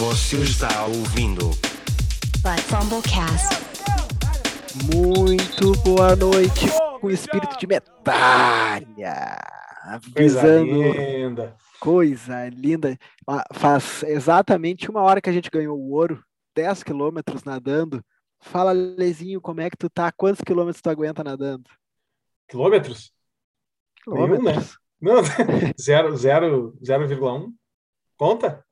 Você 0.00 0.38
está 0.38 0.86
ouvindo 0.86 1.50
Fumblecast. 2.70 3.54
Muito 4.94 5.72
boa 5.82 6.16
noite 6.16 6.68
com 7.02 7.10
espírito 7.10 7.58
de 7.58 7.66
medalha. 7.66 9.36
Coisa 10.16 10.40
Avisando 10.40 10.72
linda. 10.72 11.56
coisa 11.78 12.48
linda. 12.48 12.98
Ah, 13.28 13.44
Faz 13.52 14.02
exatamente 14.04 14.88
uma 14.88 15.02
hora 15.02 15.20
que 15.20 15.28
a 15.28 15.32
gente 15.34 15.50
ganhou 15.50 15.78
o 15.78 15.90
ouro, 15.90 16.24
10 16.56 16.82
quilômetros 16.82 17.44
nadando. 17.44 18.02
Fala, 18.40 18.72
Lezinho, 18.72 19.38
como 19.38 19.60
é 19.60 19.68
que 19.68 19.76
tu 19.76 19.90
tá? 19.90 20.10
Quantos 20.10 20.40
quilômetros 20.40 20.80
tu 20.80 20.88
aguenta 20.88 21.22
nadando? 21.22 21.68
Quilômetros? 22.48 23.12
Nenhum, 24.08 24.28
né? 24.28 24.38
Quilômetros? 24.38 24.78
Não, 24.98 25.16
zero, 25.78 26.16
zero, 26.16 26.74
0,1. 26.82 27.52
Conta? 28.16 28.64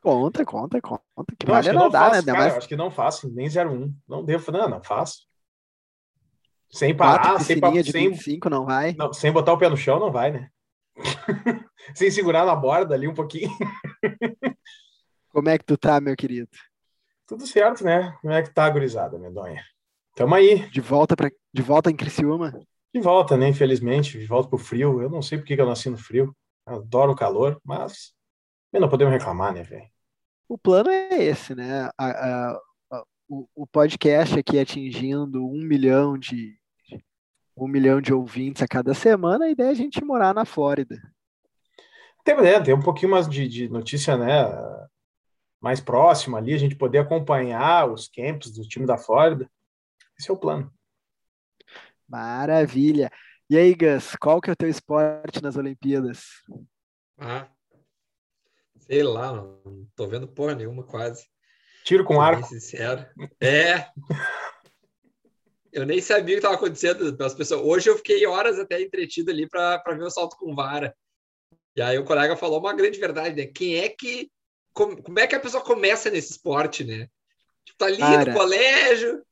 Conta, 0.00 0.44
conta, 0.44 0.80
conta. 0.80 1.02
Que 1.38 1.46
Não, 1.46 1.54
acho 1.54 1.68
vale 1.68 1.70
que 1.70 1.76
não 1.76 1.92
nadar, 1.92 2.00
né? 2.00 2.06
faço, 2.08 2.20
Ainda 2.20 2.32
cara, 2.32 2.44
mais 2.44 2.56
acho 2.56 2.68
que 2.68 2.76
não 2.76 2.90
faço, 2.90 3.30
nem 3.32 3.48
0,1. 3.48 3.94
Não 4.08 4.24
devo, 4.24 4.50
não, 4.52 4.68
não 4.68 4.82
faço. 4.82 5.28
Sem 6.70 6.96
parar, 6.96 7.40
sem, 7.40 7.60
pa- 7.60 7.70
sem, 7.82 8.10
25, 8.10 8.48
não 8.48 8.64
vai? 8.64 8.94
não, 8.94 9.12
sem 9.12 9.32
botar 9.32 9.52
o 9.52 9.58
pé 9.58 9.68
no 9.68 9.76
chão, 9.76 9.98
não 9.98 10.10
vai, 10.12 10.30
né? 10.30 10.50
sem 11.94 12.10
segurar 12.10 12.44
na 12.46 12.54
borda 12.54 12.94
ali 12.94 13.08
um 13.08 13.14
pouquinho. 13.14 13.50
Como 15.32 15.48
é 15.48 15.58
que 15.58 15.64
tu 15.64 15.76
tá, 15.76 16.00
meu 16.00 16.16
querido? 16.16 16.48
Tudo 17.26 17.46
certo, 17.46 17.84
né? 17.84 18.12
Como 18.20 18.32
é 18.32 18.42
que 18.42 18.52
tá, 18.52 18.68
gurizada, 18.70 19.18
medonha? 19.18 19.62
Tamo 20.14 20.34
aí, 20.34 20.68
De 20.70 20.80
volta, 20.80 21.16
pra, 21.16 21.30
de 21.52 21.62
volta 21.62 21.90
em 21.90 21.96
Criciúma? 21.96 22.52
de 22.92 23.00
volta, 23.00 23.36
né? 23.36 23.48
Infelizmente, 23.48 24.18
de 24.18 24.26
volta 24.26 24.48
pro 24.48 24.58
frio. 24.58 25.00
Eu 25.00 25.08
não 25.10 25.22
sei 25.22 25.38
por 25.38 25.46
que 25.46 25.54
eu 25.54 25.66
nasci 25.66 25.88
no 25.90 25.96
frio. 25.98 26.34
Eu 26.66 26.76
adoro 26.76 27.12
o 27.12 27.16
calor, 27.16 27.60
mas 27.64 28.12
não 28.72 28.88
podemos 28.88 29.12
reclamar, 29.12 29.52
né, 29.52 29.62
velho? 29.62 29.89
O 30.50 30.58
plano 30.58 30.90
é 30.90 31.22
esse, 31.22 31.54
né? 31.54 31.82
A- 31.96 32.10
a- 32.10 32.60
a- 32.90 33.04
o, 33.28 33.48
o 33.54 33.66
podcast 33.68 34.36
aqui 34.36 34.58
atingindo 34.58 35.46
um 35.46 35.62
milhão 35.62 36.18
de 36.18 36.58
um 37.56 37.68
milhão 37.68 38.00
de 38.00 38.12
ouvintes 38.12 38.60
a 38.60 38.66
cada 38.66 38.92
semana, 38.92 39.44
a 39.44 39.50
ideia 39.50 39.68
é 39.68 39.70
a 39.70 39.74
gente 39.74 40.02
morar 40.04 40.34
na 40.34 40.44
Flórida. 40.44 41.00
Tem, 42.24 42.34
né, 42.36 42.58
tem 42.60 42.74
um 42.74 42.82
pouquinho 42.82 43.12
mais 43.12 43.28
de, 43.28 43.46
de 43.46 43.68
notícia, 43.68 44.16
né? 44.16 44.44
Mais 45.60 45.80
próxima 45.80 46.38
ali, 46.38 46.52
a 46.52 46.58
gente 46.58 46.74
poder 46.74 46.98
acompanhar 46.98 47.88
os 47.88 48.08
camps 48.08 48.50
do 48.50 48.66
time 48.66 48.86
da 48.86 48.98
Flórida. 48.98 49.48
Esse 50.18 50.30
é 50.30 50.34
o 50.34 50.38
plano. 50.38 50.72
Maravilha. 52.08 53.08
E 53.48 53.56
aí, 53.56 53.72
Gus, 53.74 54.16
qual 54.16 54.40
que 54.40 54.50
é 54.50 54.52
o 54.52 54.56
teu 54.56 54.68
esporte 54.68 55.40
nas 55.42 55.56
Olimpíadas? 55.56 56.24
Ah, 57.18 57.46
sei 58.90 59.02
lá, 59.04 59.32
não, 59.32 59.60
não 59.64 59.86
tô 59.94 60.08
vendo 60.08 60.26
porra 60.26 60.54
nenhuma 60.54 60.82
quase. 60.82 61.24
Tiro 61.84 62.04
com 62.04 62.20
arco. 62.20 62.46
sincero. 62.48 63.06
É. 63.40 63.86
Eu 65.72 65.86
nem 65.86 66.00
sabia 66.00 66.34
o 66.34 66.38
que 66.40 66.44
estava 66.44 66.56
acontecendo 66.56 67.16
pelas 67.16 67.34
pessoas. 67.34 67.60
Hoje 67.64 67.88
eu 67.88 67.96
fiquei 67.96 68.26
horas 68.26 68.58
até 68.58 68.80
entretido 68.82 69.30
ali 69.30 69.48
para 69.48 69.80
ver 69.86 70.02
o 70.02 70.10
salto 70.10 70.36
com 70.36 70.54
vara. 70.54 70.92
E 71.76 71.80
aí 71.80 71.96
o 71.96 72.04
colega 72.04 72.36
falou 72.36 72.58
uma 72.58 72.74
grande 72.74 72.98
verdade, 72.98 73.36
né? 73.36 73.46
Quem 73.46 73.76
é 73.76 73.88
que. 73.88 74.28
Como, 74.72 75.00
como 75.02 75.18
é 75.20 75.26
que 75.26 75.34
a 75.34 75.40
pessoa 75.40 75.62
começa 75.62 76.10
nesse 76.10 76.32
esporte, 76.32 76.82
né? 76.84 77.08
Tipo, 77.64 77.78
tá 77.78 77.86
ali 77.86 77.98
Cara, 77.98 78.32
no 78.32 78.36
colégio, 78.38 79.22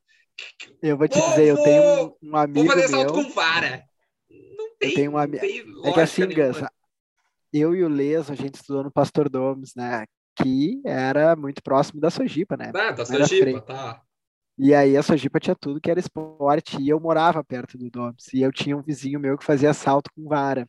Eu 0.80 0.96
vou 0.96 1.08
te 1.08 1.18
Vou- 1.18 1.28
dizer, 1.30 1.46
eu 1.48 1.56
vou- 1.56 1.64
tenho 1.64 1.82
um, 1.82 2.04
um 2.22 2.30
vou 2.30 2.40
amigo 2.40 2.66
fazer 2.68 2.88
salto 2.88 3.14
meu. 3.16 3.24
com 3.24 3.30
vara. 3.32 3.82
Não 4.30 4.76
tem. 4.78 4.94
tenho 4.94 5.12
um 5.12 5.18
ami- 5.18 5.38
não 5.38 5.40
tem 5.40 5.58
É 5.58 5.62
que 5.62 5.70
lógica 5.72 6.02
assim, 6.02 6.26
nenhuma. 6.26 6.70
Eu 7.52 7.74
e 7.74 7.82
o 7.82 7.88
Leso, 7.88 8.32
a 8.32 8.34
gente 8.34 8.54
estudou 8.54 8.84
no 8.84 8.90
Pastor 8.90 9.28
Domes, 9.28 9.74
né? 9.74 10.04
Que 10.36 10.80
era 10.84 11.34
muito 11.34 11.62
próximo 11.62 12.00
da 12.00 12.10
Sojipa, 12.10 12.56
né? 12.56 12.70
Ah, 12.74 12.92
da 12.92 13.04
Sojipa, 13.04 13.60
tá. 13.60 14.02
E 14.56 14.74
aí 14.74 14.96
a 14.96 15.02
Sojipa 15.02 15.38
tinha 15.38 15.54
tudo 15.54 15.80
que 15.80 15.90
era 15.90 16.00
esporte 16.00 16.80
e 16.80 16.88
eu 16.88 16.98
morava 16.98 17.44
perto 17.44 17.78
do 17.78 17.88
Domes. 17.90 18.26
E 18.34 18.42
eu 18.42 18.50
tinha 18.52 18.76
um 18.76 18.82
vizinho 18.82 19.20
meu 19.20 19.38
que 19.38 19.44
fazia 19.44 19.72
salto 19.72 20.10
com 20.14 20.28
vara. 20.28 20.68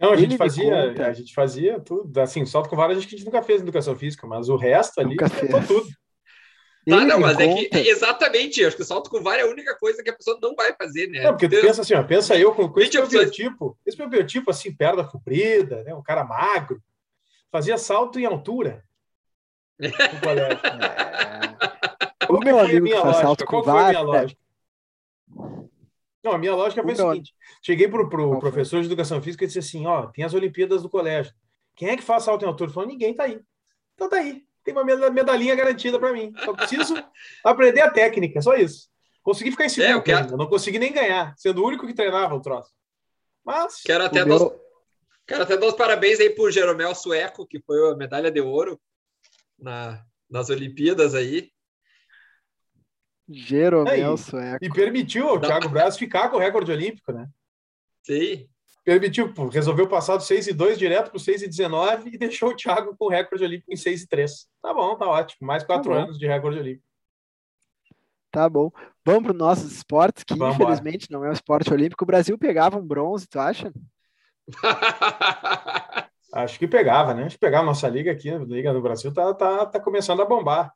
Não, 0.00 0.10
a 0.10 0.14
Ele 0.14 0.22
gente 0.22 0.36
fazia, 0.36 0.88
conta. 0.88 1.06
a 1.06 1.12
gente 1.12 1.32
fazia 1.34 1.78
tudo. 1.80 2.18
Assim, 2.18 2.44
salto 2.44 2.68
com 2.68 2.74
vara 2.74 2.92
a 2.92 2.98
gente 2.98 3.24
nunca 3.24 3.42
fez 3.42 3.60
em 3.60 3.62
educação 3.64 3.94
física, 3.94 4.26
mas 4.26 4.48
o 4.48 4.56
resto 4.56 4.98
ali 5.00 5.10
Nunca 5.10 5.28
fez. 5.28 5.52
tudo. 5.68 5.86
Tá, 6.84 6.96
Ele 6.96 7.04
não, 7.04 7.20
mas 7.20 7.38
é 7.38 7.46
conta- 7.46 7.68
que 7.70 7.78
exatamente, 7.88 8.64
acho 8.64 8.74
que 8.76 8.82
o 8.82 8.84
salto 8.84 9.08
com 9.08 9.22
vara 9.22 9.40
é 9.42 9.44
a 9.44 9.50
única 9.50 9.76
coisa 9.78 10.02
que 10.02 10.10
a 10.10 10.16
pessoa 10.16 10.36
não 10.42 10.54
vai 10.56 10.74
fazer, 10.74 11.06
né? 11.08 11.22
Não, 11.22 11.30
porque 11.32 11.48
tu 11.48 11.54
Então, 11.54 11.66
pensa 11.68 11.82
assim, 11.82 11.94
ó, 11.94 12.02
pensa 12.02 12.36
eu 12.36 12.52
com, 12.54 12.68
com 12.68 12.80
esse 12.80 12.90
20 12.90 12.98
meu 12.98 13.08
biotipo, 13.08 13.78
esse 13.86 13.96
meu 13.98 14.08
biotipo 14.08 14.50
assim, 14.50 14.74
perna 14.74 15.04
comprida, 15.04 15.82
né, 15.84 15.94
um 15.94 16.02
cara 16.02 16.24
magro, 16.24 16.82
fazia 17.52 17.78
salto 17.78 18.18
em 18.18 18.24
altura. 18.24 18.82
no 19.78 20.20
colégio. 20.20 20.58
É. 20.66 22.26
Qual 22.26 22.38
O 22.38 22.40
que 22.40 22.44
meu 22.46 22.58
foi 22.58 22.76
a 22.76 22.80
minha 22.80 22.96
lógica? 23.00 23.22
salto 23.22 23.44
com 23.44 23.62
Qual 23.62 23.64
foi 23.64 23.72
a 23.72 23.88
minha 23.88 24.04
vara. 24.04 24.20
lógica? 24.22 24.40
Não, 26.24 26.32
a 26.32 26.38
minha 26.38 26.54
lógica 26.54 26.82
foi 26.82 26.92
O 26.92 26.94
o 26.94 26.96
meu- 26.98 27.10
seguinte: 27.10 27.34
cheguei 27.62 27.88
pro, 27.88 28.08
pro 28.08 28.38
professor 28.38 28.80
de 28.80 28.86
educação 28.86 29.20
física 29.22 29.44
e 29.44 29.46
disse 29.46 29.58
assim: 29.58 29.86
ó, 29.86 30.06
tem 30.06 30.24
as 30.24 30.34
Olimpíadas 30.34 30.82
do 30.82 30.88
colégio. 30.90 31.32
Quem 31.74 31.88
é 31.90 31.96
que 31.96 32.02
faz 32.02 32.24
salto 32.24 32.44
em 32.44 32.48
altura? 32.48 32.68
Ele 32.68 32.74
falou: 32.74 32.88
ninguém 32.88 33.14
tá 33.14 33.24
aí. 33.24 33.40
Então 33.94 34.08
tá 34.08 34.16
aí. 34.16 34.44
Tem 34.64 34.72
uma 34.72 34.84
meda- 34.84 35.10
medalhinha 35.10 35.54
garantida 35.56 35.98
para 35.98 36.12
mim. 36.12 36.32
Só 36.44 36.52
preciso 36.52 36.94
aprender 37.44 37.80
a 37.80 37.90
técnica, 37.90 38.40
só 38.40 38.54
isso. 38.54 38.88
Consegui 39.22 39.50
ficar 39.50 39.64
em 39.66 39.68
segundo, 39.68 39.90
É, 39.90 39.94
eu 39.94 40.02
quero- 40.02 40.18
ainda, 40.24 40.36
não 40.36 40.46
consegui 40.48 40.78
nem 40.78 40.92
ganhar, 40.92 41.34
sendo 41.36 41.62
o 41.62 41.66
único 41.66 41.86
que 41.86 41.94
treinava 41.94 42.34
o 42.34 42.40
troço. 42.40 42.70
Mas 43.44 43.80
Quero 43.82 44.04
até, 44.04 44.24
dar 44.24 44.34
os, 44.34 44.40
meu- 44.42 44.60
quero 45.26 45.42
até 45.42 45.56
dar 45.56 45.66
os 45.66 45.74
parabéns 45.74 46.20
aí 46.20 46.30
pro 46.30 46.50
Jeromel 46.50 46.94
Sueco, 46.94 47.46
que 47.46 47.60
foi 47.60 47.90
a 47.92 47.96
medalha 47.96 48.30
de 48.30 48.40
ouro 48.40 48.80
na, 49.58 50.04
nas 50.30 50.48
Olimpíadas 50.50 51.14
aí. 51.14 51.50
Jeromel. 53.28 54.16
Sueco. 54.16 54.64
e 54.64 54.70
permitiu 54.70 55.28
ao. 55.28 55.40
Thiago 55.40 55.68
Braz 55.68 55.96
ficar 55.96 56.28
com 56.28 56.36
o 56.36 56.40
recorde 56.40 56.70
olímpico, 56.72 57.12
né? 57.12 57.28
Sim. 58.02 58.48
Permitiu, 58.84 59.32
resolveu 59.50 59.88
passar 59.88 60.16
do 60.16 60.24
6 60.24 60.48
e 60.48 60.52
2 60.52 60.76
direto 60.76 61.10
para 61.10 61.16
o 61.16 61.20
6 61.20 61.42
e 61.42 61.48
19 61.48 62.10
e 62.14 62.18
deixou 62.18 62.50
o 62.50 62.56
Thiago 62.56 62.96
com 62.96 63.04
o 63.04 63.08
recorde 63.08 63.44
olímpico 63.44 63.72
em 63.72 63.76
6 63.76 64.02
e 64.02 64.08
3. 64.08 64.48
Tá 64.60 64.74
bom, 64.74 64.96
tá 64.96 65.06
ótimo. 65.06 65.46
Mais 65.46 65.62
quatro 65.62 65.92
bom. 65.92 65.98
anos 65.98 66.18
de 66.18 66.26
recorde 66.26 66.58
olímpico. 66.58 66.84
Tá 68.32 68.48
bom. 68.48 68.72
Vamos 69.04 69.24
para 69.24 69.32
os 69.32 69.38
nossos 69.38 69.72
esportes, 69.72 70.24
que 70.24 70.34
Vamos 70.34 70.56
infelizmente 70.56 71.10
não 71.10 71.24
é 71.24 71.28
um 71.28 71.32
esporte 71.32 71.72
olímpico. 71.72 72.02
O 72.02 72.06
Brasil 72.06 72.36
pegava 72.36 72.78
um 72.78 72.86
bronze, 72.86 73.28
tu 73.28 73.38
acha? 73.38 73.72
Acho 76.32 76.58
que 76.58 76.66
pegava, 76.66 77.12
né? 77.12 77.24
Acho 77.24 77.36
que 77.36 77.40
pegava 77.40 77.62
a 77.64 77.66
nossa 77.66 77.86
liga 77.88 78.10
aqui, 78.10 78.30
a 78.30 78.38
Liga 78.38 78.72
do 78.72 78.80
Brasil 78.80 79.12
tá, 79.12 79.34
tá, 79.34 79.66
tá 79.66 79.78
começando 79.78 80.22
a 80.22 80.24
bombar. 80.24 80.72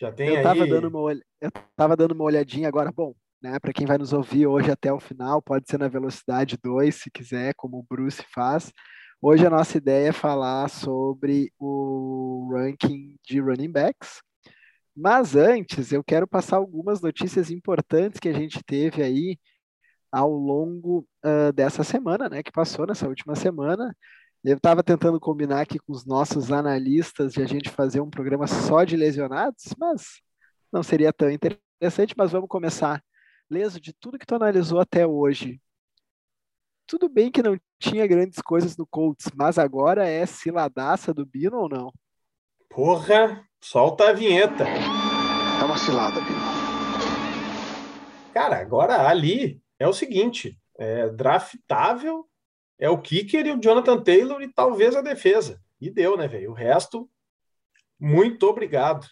Já 0.00 0.10
tem 0.10 0.30
eu 0.30 0.36
aí. 0.38 0.42
tava 0.42 0.66
dando 0.66 0.88
uma 0.88 0.98
olh... 0.98 1.20
eu 1.40 1.50
tava 1.76 1.96
dando 1.96 2.12
uma 2.12 2.24
olhadinha 2.24 2.66
agora, 2.66 2.90
bom, 2.90 3.14
né, 3.44 3.58
para 3.58 3.74
quem 3.74 3.86
vai 3.86 3.98
nos 3.98 4.14
ouvir 4.14 4.46
hoje 4.46 4.70
até 4.70 4.90
o 4.90 4.98
final, 4.98 5.42
pode 5.42 5.68
ser 5.68 5.78
na 5.78 5.86
velocidade 5.86 6.56
2, 6.62 6.94
se 6.94 7.10
quiser, 7.10 7.52
como 7.54 7.78
o 7.78 7.82
Bruce 7.82 8.24
faz. 8.32 8.72
Hoje 9.20 9.46
a 9.46 9.50
nossa 9.50 9.76
ideia 9.76 10.08
é 10.08 10.12
falar 10.12 10.70
sobre 10.70 11.52
o 11.58 12.48
ranking 12.50 13.16
de 13.22 13.40
running 13.40 13.70
backs. 13.70 14.22
Mas 14.96 15.36
antes, 15.36 15.92
eu 15.92 16.02
quero 16.02 16.26
passar 16.26 16.56
algumas 16.56 17.02
notícias 17.02 17.50
importantes 17.50 18.18
que 18.18 18.30
a 18.30 18.32
gente 18.32 18.62
teve 18.64 19.02
aí 19.02 19.38
ao 20.10 20.30
longo 20.30 21.06
ah, 21.22 21.52
dessa 21.52 21.84
semana, 21.84 22.30
né, 22.30 22.42
que 22.42 22.50
passou 22.50 22.86
nessa 22.86 23.06
última 23.06 23.34
semana. 23.34 23.94
Eu 24.42 24.56
estava 24.56 24.82
tentando 24.82 25.20
combinar 25.20 25.60
aqui 25.60 25.78
com 25.78 25.92
os 25.92 26.06
nossos 26.06 26.50
analistas 26.50 27.34
de 27.34 27.42
a 27.42 27.46
gente 27.46 27.68
fazer 27.68 28.00
um 28.00 28.08
programa 28.08 28.46
só 28.46 28.84
de 28.84 28.96
lesionados, 28.96 29.74
mas 29.78 30.22
não 30.72 30.82
seria 30.82 31.12
tão 31.12 31.30
interessante. 31.30 32.14
Mas 32.16 32.32
vamos 32.32 32.48
começar. 32.48 33.02
Leso, 33.50 33.80
de 33.80 33.92
tudo 33.92 34.18
que 34.18 34.26
tu 34.26 34.34
analisou 34.34 34.80
até 34.80 35.06
hoje, 35.06 35.60
tudo 36.86 37.08
bem 37.08 37.30
que 37.30 37.42
não 37.42 37.58
tinha 37.78 38.06
grandes 38.06 38.40
coisas 38.42 38.76
no 38.76 38.86
Colts, 38.86 39.30
mas 39.34 39.58
agora 39.58 40.06
é 40.08 40.26
ciladaça 40.26 41.12
do 41.12 41.24
Bino 41.24 41.58
ou 41.58 41.68
não? 41.68 41.92
Porra, 42.68 43.46
solta 43.60 44.08
a 44.08 44.12
vinheta. 44.12 44.64
É 44.64 45.64
uma 45.64 45.78
cilada, 45.78 46.20
Bino. 46.20 46.40
Cara, 48.32 48.58
agora 48.58 49.08
ali 49.08 49.62
é 49.78 49.86
o 49.86 49.92
seguinte: 49.92 50.58
é 50.76 51.08
draftável, 51.08 52.28
é 52.78 52.90
o 52.90 53.00
kicker 53.00 53.46
e 53.46 53.52
o 53.52 53.60
Jonathan 53.60 54.02
Taylor 54.02 54.42
e 54.42 54.52
talvez 54.52 54.96
a 54.96 55.02
defesa. 55.02 55.62
E 55.80 55.90
deu, 55.90 56.16
né, 56.16 56.26
velho? 56.26 56.50
O 56.50 56.54
resto, 56.54 57.08
muito 57.98 58.46
obrigado. 58.46 59.06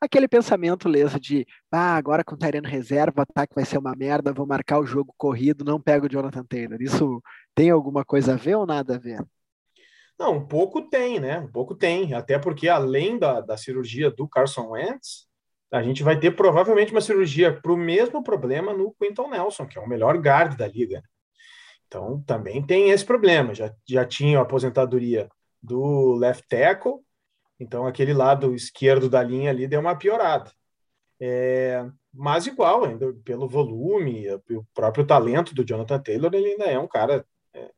Aquele 0.00 0.28
pensamento, 0.28 0.88
Leso, 0.88 1.18
de 1.18 1.46
ah, 1.72 1.96
agora 1.96 2.22
com 2.22 2.34
o 2.34 2.38
Tyrene 2.38 2.68
reserva, 2.68 3.20
o 3.20 3.22
ataque 3.22 3.54
vai 3.54 3.64
ser 3.64 3.78
uma 3.78 3.94
merda, 3.96 4.32
vou 4.32 4.46
marcar 4.46 4.78
o 4.78 4.86
jogo 4.86 5.14
corrido, 5.16 5.64
não 5.64 5.80
pego 5.80 6.06
o 6.06 6.08
Jonathan 6.08 6.44
Taylor. 6.44 6.80
Isso 6.80 7.22
tem 7.54 7.70
alguma 7.70 8.04
coisa 8.04 8.34
a 8.34 8.36
ver 8.36 8.56
ou 8.56 8.66
nada 8.66 8.96
a 8.96 8.98
ver? 8.98 9.24
Não, 10.18 10.36
um 10.36 10.46
pouco 10.46 10.82
tem, 10.82 11.20
né? 11.20 11.38
Um 11.40 11.50
pouco 11.50 11.74
tem. 11.74 12.14
Até 12.14 12.38
porque, 12.38 12.68
além 12.68 13.18
da, 13.18 13.40
da 13.40 13.56
cirurgia 13.56 14.10
do 14.10 14.28
Carson 14.28 14.70
Wentz, 14.70 15.26
a 15.70 15.82
gente 15.82 16.02
vai 16.02 16.18
ter 16.18 16.30
provavelmente 16.32 16.92
uma 16.92 17.00
cirurgia 17.00 17.52
para 17.60 17.72
o 17.72 17.76
mesmo 17.76 18.22
problema 18.22 18.72
no 18.72 18.94
Quinton 18.94 19.28
Nelson, 19.30 19.66
que 19.66 19.78
é 19.78 19.80
o 19.80 19.88
melhor 19.88 20.16
guard 20.18 20.56
da 20.56 20.66
liga. 20.66 21.02
Então, 21.86 22.22
também 22.26 22.64
tem 22.64 22.90
esse 22.90 23.04
problema. 23.04 23.54
Já, 23.54 23.72
já 23.88 24.04
tinha 24.04 24.38
a 24.38 24.42
aposentadoria 24.42 25.28
do 25.62 26.14
left 26.14 26.46
tackle. 26.48 27.00
Então, 27.58 27.86
aquele 27.86 28.12
lado 28.12 28.54
esquerdo 28.54 29.08
da 29.08 29.22
linha 29.22 29.50
ali 29.50 29.66
deu 29.66 29.80
uma 29.80 29.96
piorada. 29.96 30.52
É, 31.20 31.88
mas 32.12 32.46
igual, 32.46 32.84
ainda 32.84 33.12
pelo 33.24 33.48
volume, 33.48 34.26
o 34.50 34.64
próprio 34.74 35.06
talento 35.06 35.54
do 35.54 35.64
Jonathan 35.64 36.00
Taylor, 36.00 36.34
ele 36.34 36.50
ainda 36.50 36.64
é 36.64 36.78
um 36.78 36.88
cara 36.88 37.26
é, 37.54 37.70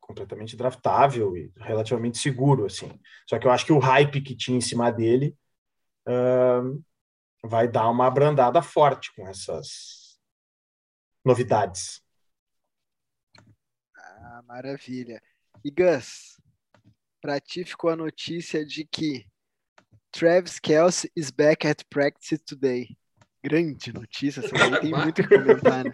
completamente 0.00 0.56
draftável 0.56 1.36
e 1.36 1.52
relativamente 1.56 2.18
seguro, 2.18 2.66
assim. 2.66 2.90
Só 3.28 3.38
que 3.38 3.46
eu 3.46 3.50
acho 3.50 3.64
que 3.64 3.72
o 3.72 3.78
hype 3.78 4.20
que 4.20 4.34
tinha 4.36 4.58
em 4.58 4.60
cima 4.60 4.90
dele 4.90 5.36
uh, 6.08 6.82
vai 7.44 7.68
dar 7.68 7.88
uma 7.88 8.06
abrandada 8.06 8.60
forte 8.60 9.14
com 9.14 9.26
essas 9.26 10.18
novidades. 11.24 12.02
Ah, 13.96 14.42
maravilha. 14.46 15.22
E 15.64 15.70
Gus, 15.70 16.39
para 17.20 17.40
ti 17.40 17.64
ficou 17.64 17.90
a 17.90 17.96
notícia 17.96 18.64
de 18.64 18.84
que 18.84 19.26
Travis 20.10 20.58
Kelsey 20.58 21.10
is 21.14 21.30
back 21.30 21.66
at 21.66 21.82
practice 21.90 22.38
today. 22.44 22.88
Grande 23.42 23.92
notícia, 23.92 24.40
essa 24.40 24.54
daí 24.54 24.80
tem 24.80 24.90
muito 24.92 25.20
o 25.22 25.28
que 25.28 25.38
comentar, 25.38 25.84
né? 25.84 25.92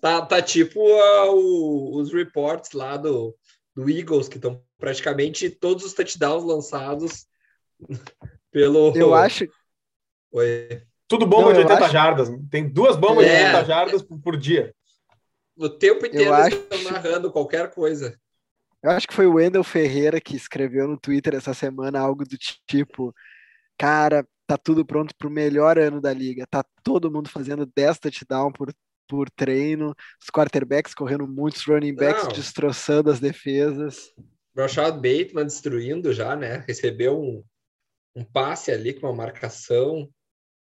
Tá, 0.00 0.24
tá 0.26 0.42
tipo 0.42 0.80
uh, 0.80 1.30
o, 1.32 1.96
os 2.00 2.12
reports 2.12 2.72
lá 2.72 2.96
do, 2.96 3.36
do 3.74 3.88
Eagles, 3.88 4.28
que 4.28 4.36
estão 4.36 4.62
praticamente 4.78 5.48
todos 5.48 5.84
os 5.84 5.92
touchdowns 5.94 6.44
lançados 6.44 7.26
pelo. 8.50 8.92
Eu 8.96 9.14
acho. 9.14 9.46
Oi. 10.32 10.82
Tudo 11.08 11.26
bomba 11.26 11.46
Não, 11.48 11.52
de 11.52 11.58
eu 11.60 11.64
80 11.64 11.84
acho- 11.84 11.92
jardas. 11.92 12.28
né? 12.30 12.38
Tem 12.50 12.68
duas 12.68 12.96
bombas 12.96 13.26
É. 13.26 13.36
de 13.36 13.44
80 13.56 13.64
jardas 13.64 14.02
por, 14.02 14.18
por 14.20 14.36
dia. 14.36 14.74
O 15.56 15.68
tempo 15.68 16.06
inteiro 16.06 16.30
Eu 16.30 16.34
eles 16.34 16.46
acho- 16.46 16.56
estão 16.56 16.82
narrando 16.92 17.30
qualquer 17.32 17.70
coisa. 17.70 18.18
Eu 18.82 18.90
acho 18.90 19.06
que 19.06 19.14
foi 19.14 19.26
o 19.26 19.34
Wendell 19.34 19.62
Ferreira 19.62 20.20
que 20.20 20.36
escreveu 20.36 20.88
no 20.88 20.98
Twitter 20.98 21.34
essa 21.34 21.54
semana 21.54 22.00
algo 22.00 22.24
do 22.24 22.36
tipo: 22.66 23.14
Cara, 23.78 24.26
tá 24.46 24.58
tudo 24.58 24.84
pronto 24.84 25.14
pro 25.16 25.30
melhor 25.30 25.78
ano 25.78 26.00
da 26.00 26.12
liga. 26.12 26.46
Tá 26.50 26.64
todo 26.82 27.10
mundo 27.10 27.28
fazendo 27.28 27.64
10 27.64 27.98
touchdown 27.98 28.52
por, 28.52 28.74
por 29.08 29.30
treino, 29.30 29.94
os 30.20 30.28
quarterbacks 30.30 30.94
correndo 30.94 31.26
muitos 31.28 31.64
running 31.64 31.94
backs 31.94 32.24
Não. 32.24 32.32
destroçando 32.32 33.10
as 33.10 33.20
defesas. 33.20 34.12
Rashad 34.56 34.96
Bateman 34.96 35.46
destruindo 35.46 36.12
já, 36.12 36.36
né? 36.36 36.64
Recebeu 36.66 37.20
um, 37.20 37.42
um 38.14 38.24
passe 38.24 38.70
ali 38.70 38.92
com 38.92 39.06
uma 39.06 39.14
marcação. 39.14 40.08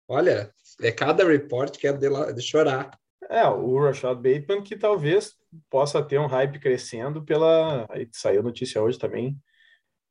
Olha, 0.07 0.53
é 0.81 0.91
cada 0.91 1.25
report 1.25 1.77
que 1.77 1.87
é 1.87 1.93
de, 1.93 2.09
de 2.33 2.41
chorar. 2.41 2.91
É, 3.27 3.47
o 3.47 3.77
Rashad 3.79 4.15
Bateman 4.15 4.63
que 4.63 4.77
talvez 4.77 5.35
possa 5.69 6.01
ter 6.01 6.19
um 6.19 6.27
hype 6.27 6.59
crescendo 6.59 7.23
pela. 7.23 7.85
Aí 7.89 8.07
saiu 8.11 8.41
notícia 8.41 8.81
hoje 8.81 8.97
também 8.97 9.37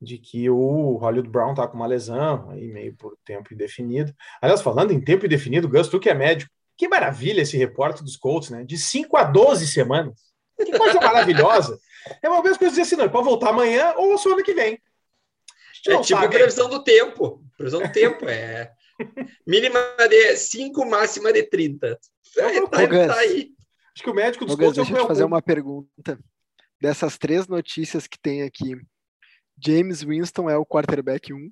de 0.01 0.19
que 0.19 0.49
o 0.49 0.97
Hollywood 0.97 1.29
Brown 1.29 1.55
tá 1.55 1.67
com 1.67 1.77
uma 1.77 1.87
lesão 1.87 2.51
aí 2.51 2.69
meio 2.69 2.95
por 2.95 3.17
tempo 3.25 3.53
indefinido. 3.53 4.15
Aliás, 4.41 4.63
falando 4.63 4.93
em 4.93 5.01
tempo 5.01 5.27
indefinido, 5.27 5.69
Gus, 5.69 5.89
tu 5.89 5.99
que 5.99 6.09
é 6.09 6.15
médico, 6.15 6.53
que 6.77 6.89
maravilha 6.89 7.43
esse 7.43 7.57
repórter 7.57 8.05
dos 8.05 8.17
Colts, 8.17 8.51
né? 8.51 8.63
De 8.65 8.79
5 8.79 9.17
a 9.17 9.25
12 9.25 9.67
semanas. 9.67 10.29
Que 10.57 10.77
coisa 10.77 11.01
maravilhosa. 11.01 11.79
É 12.23 12.29
uma 12.29 12.43
vez 12.43 12.57
que 12.57 12.65
eu 12.65 12.69
dizia 12.69 12.85
assim, 12.85 12.97
não, 12.97 13.09
pode 13.09 13.25
voltar 13.25 13.51
amanhã 13.51 13.93
ou 13.97 14.17
só 14.17 14.33
ano 14.33 14.43
que 14.43 14.55
vem. 14.55 14.81
É 15.87 16.01
tipo 16.01 16.05
sabe. 16.05 16.29
previsão 16.29 16.69
do 16.69 16.83
tempo. 16.83 17.43
Previsão 17.57 17.81
do 17.81 17.91
tempo 17.91 18.29
é 18.29 18.73
mínima 19.47 19.81
de 20.09 20.37
5, 20.37 20.85
máxima 20.87 21.33
de 21.33 21.43
30. 21.45 21.99
É, 22.37 22.61
tá, 22.67 22.89
tá 22.89 23.19
aí. 23.19 23.53
Acho 23.95 24.05
que 24.05 24.11
o 24.11 24.15
médico 24.15 24.45
dos 24.45 24.55
Colts 24.55 24.79
é 24.79 24.83
deixa 24.83 24.97
eu 24.97 25.03
te 25.03 25.09
fazer 25.09 25.25
uma 25.25 25.43
pergunta. 25.43 26.19
Dessas 26.81 27.19
três 27.19 27.49
notícias 27.49 28.07
que 28.07 28.19
tem 28.19 28.43
aqui, 28.43 28.77
James 29.61 30.03
Winston 30.03 30.49
é 30.49 30.57
o 30.57 30.65
quarterback 30.65 31.33
1. 31.33 31.51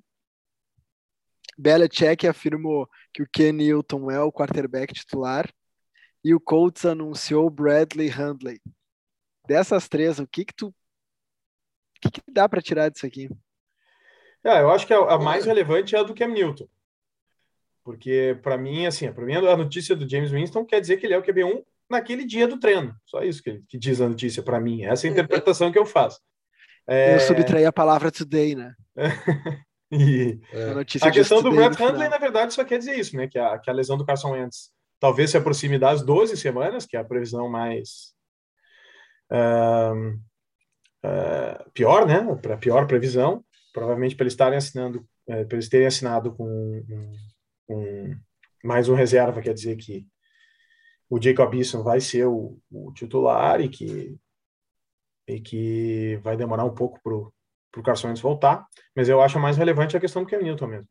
Belichick 1.57 2.25
afirmou 2.27 2.87
que 3.13 3.23
o 3.23 3.27
Ken 3.29 3.51
Newton 3.51 4.09
é 4.09 4.21
o 4.21 4.31
quarterback 4.31 4.93
titular. 4.93 5.51
E 6.23 6.33
o 6.33 6.39
Colts 6.39 6.85
anunciou 6.85 7.49
Bradley 7.49 8.07
Handley. 8.07 8.61
Dessas 9.47 9.87
três, 9.87 10.19
o 10.19 10.27
que 10.27 10.45
que 10.45 10.53
tu... 10.53 10.67
O 10.67 10.73
que, 12.01 12.11
que 12.11 12.21
dá 12.31 12.47
para 12.47 12.61
tirar 12.61 12.89
disso 12.89 13.05
aqui? 13.05 13.29
É, 14.43 14.61
eu 14.61 14.69
acho 14.69 14.85
que 14.85 14.93
a, 14.93 14.99
a 14.99 15.19
mais 15.19 15.45
relevante 15.45 15.95
é 15.95 15.99
a 15.99 16.03
do 16.03 16.13
Cam 16.13 16.27
Newton. 16.27 16.67
Porque, 17.87 18.37
para 18.43 18.57
mim, 18.57 18.85
assim, 18.85 19.09
para 19.13 19.23
mim, 19.25 19.33
a 19.35 19.55
notícia 19.55 19.95
do 19.95 20.09
James 20.09 20.29
Winston 20.29 20.65
quer 20.65 20.81
dizer 20.81 20.97
que 20.97 21.05
ele 21.05 21.13
é 21.13 21.17
o 21.17 21.23
QB1 21.23 21.63
naquele 21.89 22.25
dia 22.25 22.45
do 22.45 22.59
treino. 22.59 22.93
Só 23.05 23.21
isso 23.23 23.41
que, 23.41 23.49
ele- 23.49 23.63
que 23.65 23.77
diz 23.77 24.01
a 24.01 24.09
notícia 24.09 24.43
para 24.43 24.59
mim. 24.59 24.83
Essa 24.83 25.07
é 25.07 25.09
a 25.09 25.13
interpretação 25.13 25.71
que 25.71 25.79
eu 25.79 25.85
faço. 25.85 26.19
É, 26.85 27.15
Eu 27.15 27.19
subtraí 27.21 27.63
a 27.63 27.71
palavra 27.71 28.11
today, 28.11 28.55
né? 28.55 28.73
e 29.89 30.37
A 30.53 30.57
É. 30.57 30.73
notícia 30.73 31.07
a 31.07 31.09
de 31.11 31.19
questão 31.19 31.41
do 31.41 31.49
Brett 31.49 31.81
Hundley, 31.81 32.09
na 32.09 32.17
verdade, 32.17 32.53
só 32.53 32.65
quer 32.65 32.77
dizer 32.77 32.99
isso, 32.99 33.15
né? 33.15 33.25
Que 33.25 33.39
a, 33.39 33.57
que 33.57 33.69
a 33.69 33.73
lesão 33.73 33.97
do 33.97 34.05
Carson 34.05 34.31
Wentz 34.33 34.69
talvez 34.99 35.29
se 35.31 35.37
aproxime 35.37 35.79
das 35.79 36.01
12 36.03 36.35
semanas, 36.35 36.85
que 36.85 36.97
é 36.97 36.99
a 36.99 37.05
previsão 37.05 37.47
mais 37.47 38.13
ahn, 39.31 40.17
ah, 41.03 41.65
pior, 41.73 42.05
né? 42.05 42.19
Para 42.41 42.57
pior 42.57 42.85
previsão, 42.85 43.45
provavelmente 43.73 44.13
para 44.17 44.25
eles 44.25 44.33
estarem 44.33 44.57
assinando, 44.57 45.07
eh, 45.29 45.45
para 45.45 45.55
eles 45.55 45.69
terem 45.69 45.87
assinado 45.87 46.33
com 46.35 46.43
um, 46.43 47.13
um- 47.69 48.15
mais 48.63 48.89
um 48.89 48.95
reserva, 48.95 49.41
quer 49.41 49.53
dizer 49.53 49.75
que 49.77 50.05
o 51.09 51.21
Jacob 51.21 51.53
Eason 51.53 51.83
vai 51.83 52.01
ser 52.01 52.25
o, 52.25 52.59
o 52.71 52.91
titular 52.93 53.61
e 53.61 53.69
que 53.69 54.17
e 55.27 55.41
que 55.41 56.17
vai 56.23 56.37
demorar 56.37 56.63
um 56.63 56.73
pouco 56.73 56.99
para 57.03 57.13
o 57.13 57.83
Carson 57.83 58.07
Wentz 58.07 58.21
voltar, 58.21 58.65
mas 58.95 59.09
eu 59.09 59.21
acho 59.21 59.39
mais 59.39 59.57
relevante 59.57 59.95
a 59.97 59.99
questão 59.99 60.23
do 60.23 60.29
Cam 60.29 60.41
Newton 60.41 60.67
mesmo. 60.67 60.87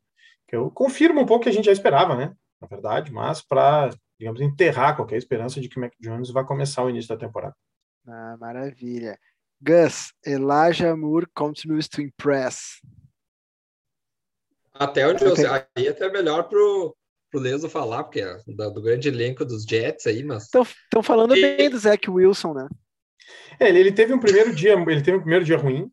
Que 0.47 0.55
eu 0.55 0.69
confirmo 0.71 1.21
um 1.21 1.25
pouco 1.25 1.43
que 1.43 1.49
a 1.49 1.51
gente 1.51 1.65
já 1.65 1.71
esperava, 1.71 2.15
né? 2.15 2.35
Na 2.61 2.67
verdade, 2.67 3.11
mas 3.11 3.41
para, 3.41 3.89
digamos, 4.19 4.39
enterrar 4.39 4.95
qualquer 4.95 5.17
esperança 5.17 5.59
de 5.59 5.67
que 5.67 5.77
o 5.77 5.81
Mac 5.81 5.91
Jones 5.99 6.29
vai 6.29 6.45
começar 6.45 6.83
o 6.83 6.89
início 6.89 7.09
da 7.09 7.17
temporada. 7.17 7.55
Ah, 8.07 8.37
maravilha. 8.39 9.17
Gus, 9.59 10.13
Elijah 10.25 10.95
Moore 10.95 11.27
continues 11.33 11.87
to 11.87 12.01
impress. 12.01 12.79
Até 14.79 15.07
onde 15.07 15.23
Eu 15.23 15.29
eu 15.29 15.35
sei. 15.35 15.45
tenho- 15.45 15.63
Aí 15.75 15.87
até 15.87 16.05
é 16.05 16.11
melhor 16.11 16.43
pro, 16.43 16.95
pro 17.31 17.39
Leso 17.39 17.69
falar, 17.69 18.03
porque 18.03 18.21
é 18.21 18.37
do 18.47 18.81
grande 18.81 19.07
elenco 19.07 19.43
dos 19.45 19.63
Jets 19.63 20.05
aí, 20.07 20.23
mas. 20.23 20.43
Estão 20.43 21.03
falando 21.03 21.35
E- 21.35 21.41
bem 21.57 21.69
do 21.69 21.77
Zach 21.77 22.09
Wilson, 22.09 22.53
né? 22.53 22.67
É, 23.59 23.69
ele, 23.69 23.79
ele 23.79 23.91
teve 23.91 24.13
um 24.13 24.19
primeiro 24.19 24.53
dia, 24.55 24.73
ele 24.73 25.01
teve 25.01 25.17
um 25.17 25.21
primeiro 25.21 25.43
dia 25.43 25.57
ruim, 25.57 25.91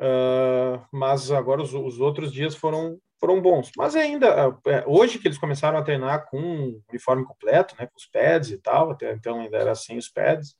ah, 0.00 0.86
mas 0.92 1.30
agora 1.30 1.62
os, 1.62 1.74
os 1.74 2.00
outros 2.00 2.32
dias 2.32 2.54
foram 2.54 2.98
foram 3.18 3.38
bons. 3.42 3.70
Mas 3.76 3.94
ainda 3.94 4.58
é, 4.66 4.82
hoje 4.86 5.18
que 5.18 5.28
eles 5.28 5.36
começaram 5.36 5.76
a 5.78 5.82
treinar 5.82 6.26
com 6.30 6.38
o 6.40 6.82
uniforme 6.88 7.22
completo, 7.26 7.74
né, 7.78 7.86
com 7.86 7.92
os 7.98 8.06
pads 8.06 8.50
e 8.50 8.56
tal, 8.56 8.90
até 8.92 9.12
então 9.12 9.40
ainda 9.40 9.58
era 9.58 9.74
sem 9.74 9.98
os 9.98 10.08
pads. 10.08 10.56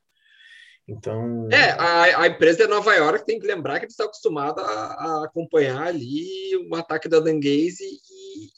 Então, 0.91 1.49
É, 1.53 1.71
a, 1.73 2.23
a 2.23 2.27
empresa 2.27 2.65
de 2.65 2.67
Nova 2.67 2.93
York 2.95 3.25
tem 3.25 3.39
que 3.39 3.47
lembrar 3.47 3.79
que 3.79 3.85
eles 3.85 3.93
estão 3.93 4.07
acostumados 4.07 4.63
a, 4.63 4.69
a 4.69 5.25
acompanhar 5.25 5.83
ali 5.87 6.57
o 6.69 6.75
ataque 6.75 7.09
da 7.09 7.21
Danguese 7.21 7.85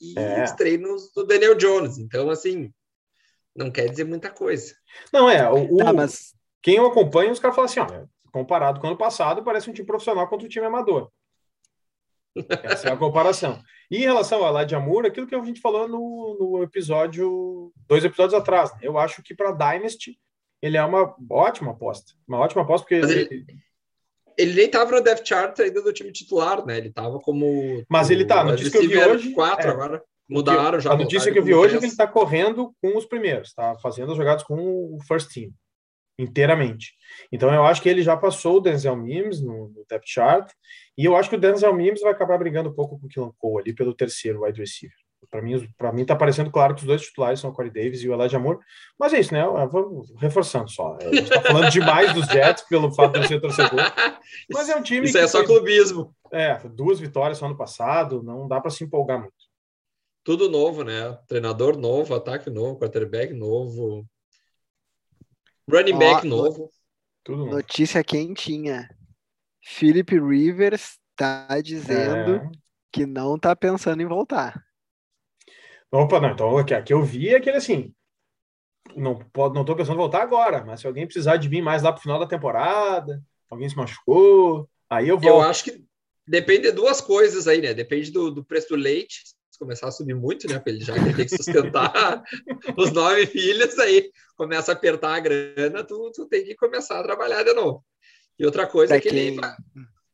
e, 0.01 0.13
e 0.15 0.19
É. 0.19 0.43
os 0.45 0.53
treinos 0.53 1.13
do 1.15 1.25
Daniel 1.27 1.55
Jones. 1.55 1.99
Então, 1.99 2.31
assim, 2.31 2.73
não 3.55 3.71
quer 3.71 3.89
dizer 3.89 4.05
muita 4.05 4.31
coisa. 4.31 4.75
não 5.13 5.29
é, 5.29 5.49
o, 5.51 5.75
o- 5.75 5.77
Tá, 5.77 5.93
mas 5.93 6.35
quem 6.63 6.77
eu 6.77 6.87
acompanho, 6.87 7.33
os 7.33 7.39
caras 7.39 7.55
falam 7.55 7.71
assim, 7.71 7.81
olha, 7.81 8.09
comparado 8.33 8.81
com 8.81 8.87
o 8.87 8.91
ano 8.91 8.99
passado, 8.99 9.43
parece 9.45 9.69
um 9.69 9.73
time 9.75 9.87
profissional 9.87 10.27
contra 10.29 10.47
um 10.47 10.49
time 10.51 10.65
amador. 10.65 11.11
Essa 12.63 12.89
é 12.89 12.93
a 12.93 12.97
comparação. 12.97 13.63
E 13.91 13.99
em 13.99 14.07
relação 14.07 14.43
ao 14.43 14.57
Elijah 14.57 14.81
Moore, 14.81 15.09
aquilo 15.09 15.27
que 15.27 15.35
a 15.35 15.45
gente 15.45 15.61
falou 15.61 15.87
no, 15.87 16.39
no 16.41 16.63
episódio, 16.63 17.71
dois 17.87 18.03
episódios 18.05 18.33
atrás, 18.33 18.73
né? 18.73 18.79
eu 18.83 18.97
acho 18.97 19.23
que 19.23 19.35
para 19.35 19.53
Dynasty 19.53 20.19
ele 20.63 20.77
é 20.77 20.85
uma 20.85 21.15
ótima 21.29 21.73
aposta. 21.73 22.13
Uma 22.27 22.39
ótima 22.39 22.63
aposta, 22.63 22.87
porque 22.87 23.05
ele, 23.05 23.47
ele- 24.39 24.55
nem 24.55 24.67
estava 24.67 24.91
no 24.93 25.03
depth 25.03 25.27
chart 25.27 25.59
ainda 25.61 25.83
do 25.83 25.93
time 25.93 26.13
titular, 26.13 26.65
né? 26.65 26.79
Ele 26.79 26.89
estava 26.89 27.19
como. 27.19 27.85
Mas 27.89 28.09
ele 28.11 28.25
tá, 28.25 28.41
a 28.41 28.45
notícia 28.45 28.71
que 28.71 28.87
eu 28.87 28.89
vi 28.89 28.99
hoje- 28.99 29.33
4 29.33 29.69
é. 29.69 29.71
agora. 29.71 30.03
Mudaram 30.29 30.81
já. 30.81 30.93
a 30.93 30.97
notícia 30.97 31.31
que 31.31 31.39
eu 31.39 31.45
vi 31.45 31.53
hoje 31.53 31.75
é 31.75 31.79
que 31.79 31.85
ele 31.85 31.93
está 31.93 32.07
correndo 32.07 32.75
com 32.81 32.97
os 32.97 33.05
primeiros, 33.05 33.49
está 33.49 33.77
fazendo 33.81 34.13
as 34.13 34.17
jogadas 34.17 34.43
com 34.43 34.55
o 34.57 34.99
first 35.07 35.31
team 35.35 35.51
inteiramente. 36.19 36.95
Então 37.31 37.53
eu 37.53 37.65
acho 37.65 37.83
que 37.83 37.89
ele 37.89 38.03
já 38.03 38.17
passou 38.17 38.57
o 38.57 38.61
Denzel 38.61 38.97
Mims 38.97 39.43
no, 39.43 39.69
no 39.69 39.85
depth 39.89 40.07
chart 40.07 40.51
e 40.97 41.05
eu 41.05 41.17
acho 41.17 41.29
que 41.29 41.37
o 41.37 41.41
Denzel 41.41 41.75
Mims 41.75 42.01
vai 42.01 42.13
acabar 42.13 42.39
brigando 42.39 42.71
um 42.71 42.75
pouco 42.75 42.99
com 42.99 43.07
o 43.07 43.09
Killan 43.09 43.33
Cole 43.37 43.63
ali 43.65 43.75
pelo 43.75 43.95
terceiro 43.95 44.45
wide 44.45 44.59
receiver. 44.61 44.97
Para 45.31 45.41
mim, 45.41 45.67
para 45.79 45.93
mim 45.93 46.05
tá 46.05 46.15
parecendo 46.17 46.51
claro 46.51 46.75
que 46.75 46.81
os 46.83 46.87
dois 46.87 47.01
titulares 47.03 47.41
são 47.41 47.51
o 47.51 47.53
Corey 47.55 47.71
Davis 47.73 48.03
e 48.03 48.09
o 48.09 48.13
Elijah 48.13 48.39
Moore, 48.39 48.59
mas 48.99 49.13
é 49.15 49.21
isso, 49.21 49.33
né? 49.33 49.43
Eu 49.43 49.69
vou 49.69 50.05
reforçando 50.19 50.69
só. 50.69 50.97
A 51.01 51.05
gente 51.05 51.23
está 51.23 51.41
falando 51.41 51.71
demais 51.71 52.13
dos 52.13 52.27
Jets 52.27 52.65
pelo 52.69 52.93
fato 52.93 53.13
de 53.15 53.21
eu 53.21 53.29
ser 53.29 53.41
torcedor, 53.41 53.81
mas 54.53 54.69
é 54.69 54.77
um 54.77 54.83
time 54.83 55.07
Isso 55.07 55.17
é 55.17 55.27
só 55.27 55.39
foi- 55.39 55.47
clubismo. 55.47 56.15
é, 56.31 56.59
duas 56.69 56.99
vitórias 57.01 57.39
só 57.39 57.47
ano 57.47 57.57
passado, 57.57 58.23
não 58.23 58.47
dá 58.47 58.61
para 58.61 58.71
se 58.71 58.85
empolgar 58.85 59.21
muito. 59.21 59.33
Tudo 60.25 60.49
novo, 60.51 60.85
né? 60.85 61.19
Treinador 61.27 61.77
novo, 61.79 62.15
ataque 62.15 62.51
novo, 62.51 62.79
quarterback 62.79 63.33
novo. 63.33 64.07
Running 65.71 65.95
Ó, 65.95 65.99
back 65.99 66.27
no- 66.27 66.37
novo. 66.37 66.71
Tudo 67.25 67.39
novo. 67.39 67.51
notícia 67.53 68.03
quentinha. 68.05 68.89
Philip 69.65 70.19
Rivers 70.19 70.99
tá 71.17 71.47
dizendo 71.63 72.35
É. 72.37 72.51
que 72.93 73.07
não 73.07 73.39
tá 73.39 73.55
pensando 73.55 74.03
em 74.03 74.07
voltar. 74.07 74.61
Opa, 75.93 76.19
não, 76.19 76.31
então 76.31 76.57
aqui, 76.57 76.73
aqui 76.73 76.93
eu 76.93 77.03
vi 77.03 77.35
aquele 77.35 77.59
assim. 77.59 77.93
Não, 78.97 79.19
pode, 79.33 79.55
não 79.55 79.65
tô 79.65 79.77
pensando 79.77 79.95
em 79.95 79.99
voltar 79.99 80.23
agora, 80.23 80.65
mas 80.65 80.81
se 80.81 80.87
alguém 80.87 81.05
precisar 81.07 81.37
de 81.37 81.49
mim 81.49 81.61
mais 81.61 81.83
lá 81.83 81.93
pro 81.93 82.03
final 82.03 82.19
da 82.19 82.27
temporada, 82.27 83.23
alguém 83.51 83.69
se 83.69 83.77
machucou, 83.77 84.69
aí 84.89 85.09
eu 85.09 85.19
Eu 85.23 85.41
acho 85.41 85.65
que 85.65 85.85
depende 86.27 86.63
de 86.63 86.73
duas 86.73 87.01
coisas 87.01 87.47
aí, 87.47 87.61
né? 87.61 87.75
Depende 87.75 88.11
do, 88.11 88.31
do 88.31 88.45
preço 88.45 88.71
do 88.71 88.77
leite. 88.77 89.23
Se 89.51 89.59
começar 89.59 89.89
a 89.89 89.93
subir 89.93 90.15
muito, 90.15 90.49
né? 90.49 90.61
Ele 90.65 90.81
já 90.81 90.95
ter 90.95 91.15
que 91.27 91.37
sustentar 91.37 92.23
os 92.77 92.91
nove 92.93 93.27
filhos, 93.27 93.79
aí 93.79 94.11
começa 94.35 94.73
a 94.73 94.75
apertar 94.75 95.15
a 95.15 95.21
grana, 95.21 95.85
tu, 95.85 96.11
tu 96.15 96.27
tem 96.27 96.45
que 96.45 96.55
começar 96.55 96.99
a 96.99 97.03
trabalhar 97.03 97.43
de 97.43 97.53
novo. 97.53 97.85
E 98.39 98.47
outra 98.47 98.67
coisa 98.67 98.97
é 98.97 99.01
que 99.01 99.09
ele 99.09 99.33
quem- 99.33 99.37
vai, 99.37 99.57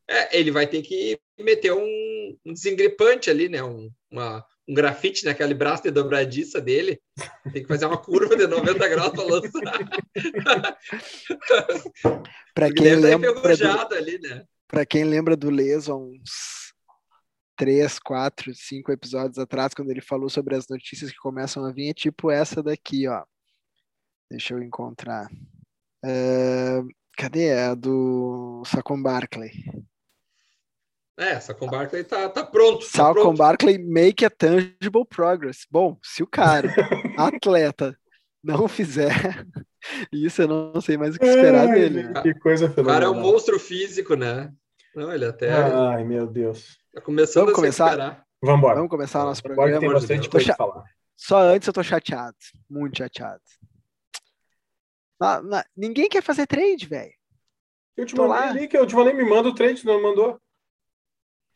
é, 0.08 0.38
ele 0.38 0.50
vai 0.50 0.66
ter 0.66 0.82
que 0.82 1.18
meter 1.38 1.72
um, 1.72 2.36
um 2.44 2.52
desengripante 2.52 3.30
ali, 3.30 3.48
né? 3.48 3.62
Um, 3.62 3.90
uma, 4.10 4.44
um 4.68 4.74
grafite 4.74 5.24
naquele 5.24 5.54
braço 5.54 5.84
de 5.84 5.90
dobradiça 5.90 6.60
dele. 6.60 7.00
Tem 7.52 7.62
que 7.62 7.68
fazer 7.68 7.86
uma 7.86 7.96
curva 7.96 8.36
de 8.36 8.46
90 8.46 8.88
graus 8.88 9.12
para 9.12 9.24
lançar. 9.24 9.78
Para 12.54 12.72
quem 12.72 12.88
estar 12.88 13.00
lembra 13.00 13.56
do, 13.56 13.94
ali, 13.94 14.18
né? 14.18 14.44
para 14.66 14.84
quem 14.84 15.04
lembra 15.04 15.36
do 15.36 15.48
Leso 15.48 15.92
há 15.92 15.96
uns 15.96 16.74
três, 17.56 17.98
quatro, 17.98 18.54
cinco 18.54 18.92
episódios 18.92 19.38
atrás, 19.38 19.74
quando 19.74 19.90
ele 19.90 20.00
falou 20.00 20.28
sobre 20.28 20.54
as 20.54 20.68
notícias 20.68 21.10
que 21.10 21.18
começam 21.18 21.64
a 21.64 21.72
vir, 21.72 21.90
é 21.90 21.94
tipo 21.94 22.30
essa 22.30 22.62
daqui, 22.62 23.08
ó. 23.08 23.24
Deixa 24.30 24.54
eu 24.54 24.62
encontrar. 24.62 25.28
É, 26.04 26.82
cadê 27.16 27.52
a 27.52 27.74
do 27.74 28.62
Sacon 28.66 29.02
Barkley? 29.02 29.50
É, 31.18 31.30
essa 31.30 31.52
com 31.52 31.66
Barkley 31.66 32.04
tá, 32.04 32.28
tá 32.28 32.44
pronto. 32.46 32.84
Tá 32.86 32.90
Salcon 32.92 33.20
pronto. 33.22 33.38
Barkley 33.38 33.76
make 33.78 34.24
a 34.24 34.30
tangible 34.30 35.04
progress. 35.04 35.66
Bom, 35.70 35.98
se 36.02 36.22
o 36.22 36.26
cara, 36.28 36.68
atleta, 37.18 37.98
não 38.42 38.68
fizer 38.68 39.10
isso, 40.12 40.42
eu 40.42 40.48
não 40.48 40.80
sei 40.80 40.96
mais 40.96 41.16
o 41.16 41.18
que 41.18 41.26
esperar 41.26 41.68
Ai, 41.68 41.74
dele. 41.74 42.12
Que 42.22 42.34
coisa 42.38 42.66
O 42.66 42.68
cara 42.68 42.80
é 42.80 42.84
fenomenal. 42.84 43.12
um 43.14 43.20
monstro 43.20 43.58
físico, 43.58 44.14
né? 44.14 44.52
Não, 44.94 45.12
ele 45.12 45.24
até 45.24 45.50
Ai, 45.52 46.04
meu 46.04 46.24
Deus. 46.26 46.78
tá 46.94 47.00
começando 47.00 47.46
Vamos 47.46 47.52
a 47.52 47.56
começar? 47.56 47.84
recuperar. 47.86 48.24
Vamos 48.40 48.58
embora. 48.58 48.74
Vamos 48.76 48.90
começar 48.90 49.22
o 49.22 49.26
nosso 49.26 49.42
programa. 49.42 49.80
tem 49.80 49.92
bastante 49.92 50.28
coisa 50.30 50.54
falar. 50.54 50.84
Só 51.16 51.40
antes 51.40 51.66
eu 51.66 51.72
tô 51.74 51.82
chateado. 51.82 52.36
Muito 52.70 52.96
chateado. 52.98 53.42
Na- 55.20 55.42
na- 55.42 55.64
ninguém 55.76 56.08
quer 56.08 56.22
fazer 56.22 56.46
trade, 56.46 56.86
velho. 56.86 57.12
Eu 57.96 58.06
te 58.06 58.14
tô 58.14 58.28
mandei 58.28 58.44
lá. 58.44 58.50
ali, 58.50 58.68
que 58.68 58.76
eu 58.78 58.86
te 58.86 58.94
falei, 58.94 59.12
me 59.12 59.24
manda 59.28 59.48
o 59.48 59.54
trade, 59.54 59.84
não 59.84 60.00
mandou. 60.00 60.40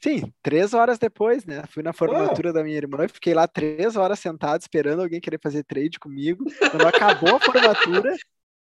Sim, 0.02 0.32
três 0.42 0.74
horas 0.74 0.98
depois, 0.98 1.44
né? 1.44 1.62
Fui 1.68 1.82
na 1.82 1.92
formatura 1.92 2.52
da 2.52 2.64
minha 2.64 2.76
irmã 2.76 3.04
e 3.04 3.08
fiquei 3.08 3.34
lá 3.34 3.46
três 3.46 3.96
horas 3.96 4.18
sentado 4.18 4.60
esperando 4.60 5.00
alguém 5.02 5.20
querer 5.20 5.38
fazer 5.40 5.62
trade 5.62 5.98
comigo. 6.00 6.44
Quando 6.70 6.86
acabou 6.86 7.36
a 7.36 7.40
formatura, 7.40 8.16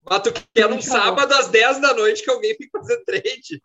Mas 0.08 0.20
tu 0.22 0.32
quer 0.32 0.64
Acabou. 0.64 0.82
sábado 0.82 1.32
às 1.34 1.48
10 1.48 1.80
da 1.80 1.94
noite 1.94 2.24
que 2.24 2.30
alguém 2.30 2.54
fique 2.56 2.70
fazendo 2.72 3.04
trade. 3.04 3.62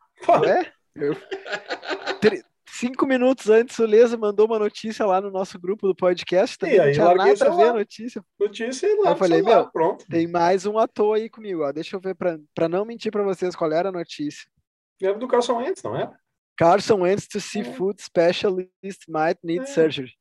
é, 0.48 0.72
eu... 0.96 1.16
Cinco 2.78 3.06
minutos 3.08 3.50
antes 3.50 3.80
o 3.80 3.86
Lesa 3.86 4.18
mandou 4.18 4.48
uma 4.48 4.60
notícia 4.60 5.06
lá 5.06 5.22
no 5.22 5.32
nosso 5.32 5.58
grupo 5.58 5.88
do 5.88 5.96
podcast. 5.96 6.58
Também 6.58 6.76
E 6.76 6.78
não 6.78 6.86
aí, 6.86 6.92
tinha 6.92 7.06
larguei 7.06 7.34
o 7.34 7.38
nada 7.40 7.54
a 7.54 7.56
ver 7.56 7.70
a 7.70 7.74
notícia. 7.74 8.22
Notícia 8.38 8.88
e 8.88 8.96
lá, 9.02 9.12
Eu 9.12 9.16
falei, 9.16 9.40
celular, 9.40 9.62
meu, 9.62 9.72
pronto. 9.72 10.06
Tem 10.10 10.28
mais 10.28 10.66
um 10.66 10.78
ator 10.78 11.16
aí 11.16 11.30
comigo, 11.30 11.64
ó. 11.64 11.72
Deixa 11.72 11.96
eu 11.96 12.02
ver 12.02 12.16
pra 12.16 12.68
não 12.68 12.84
mentir 12.84 13.14
pra 13.14 13.24
vocês 13.24 13.56
qual 13.56 13.72
era 13.72 13.88
a 13.88 13.94
notícia. 13.94 14.46
Era 15.02 15.18
do 15.18 15.26
Carson 15.26 15.60
Wentz, 15.60 15.82
não 15.84 15.96
é? 15.96 16.12
Carson 16.58 17.02
Wentz 17.02 17.28
to 17.28 17.38
É. 17.38 17.42
seafood 17.42 18.02
specialist 18.02 18.70
might 19.08 19.40
need 19.44 19.64
É. 19.64 19.66
surgery. 19.66 20.14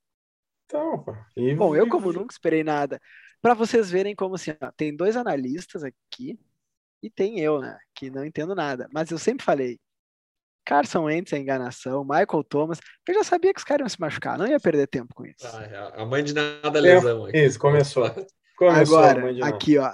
Então. 0.66 1.04
E- 1.36 1.54
Bom, 1.54 1.74
eu 1.76 1.88
como 1.88 2.12
nunca 2.12 2.32
esperei 2.32 2.64
nada. 2.64 3.00
Pra 3.40 3.54
vocês 3.54 3.90
verem 3.90 4.14
como 4.14 4.34
assim, 4.34 4.52
ó, 4.60 4.70
tem 4.76 4.94
dois 4.96 5.16
analistas 5.16 5.84
aqui 5.84 6.38
e 7.02 7.10
tem 7.10 7.38
eu, 7.40 7.60
né, 7.60 7.78
que 7.94 8.10
não 8.10 8.24
entendo 8.24 8.54
nada. 8.54 8.88
Mas 8.92 9.10
eu 9.10 9.18
sempre 9.18 9.44
falei, 9.44 9.78
Carson 10.64 11.04
Wentz 11.04 11.32
é 11.34 11.38
enganação, 11.38 12.02
Michael 12.04 12.42
Thomas, 12.48 12.80
eu 13.06 13.14
já 13.14 13.22
sabia 13.22 13.52
que 13.52 13.58
os 13.58 13.64
caras 13.64 13.82
iam 13.84 13.88
se 13.90 14.00
machucar, 14.00 14.38
não 14.38 14.46
ia 14.46 14.58
perder 14.58 14.86
tempo 14.86 15.14
com 15.14 15.26
isso. 15.26 15.46
Ah, 15.46 15.92
a 16.02 16.06
mãe 16.06 16.24
de 16.24 16.32
nada 16.32 16.80
lesão 16.80 17.26
aqui. 17.26 17.36
Isso, 17.38 17.58
começou. 17.58 18.04
Começou 18.56 18.98
a 18.98 19.00
Agora, 19.10 19.20
mãe 19.20 19.34
de 19.34 19.40
nada. 19.40 19.54
aqui, 19.54 19.76
ó. 19.78 19.92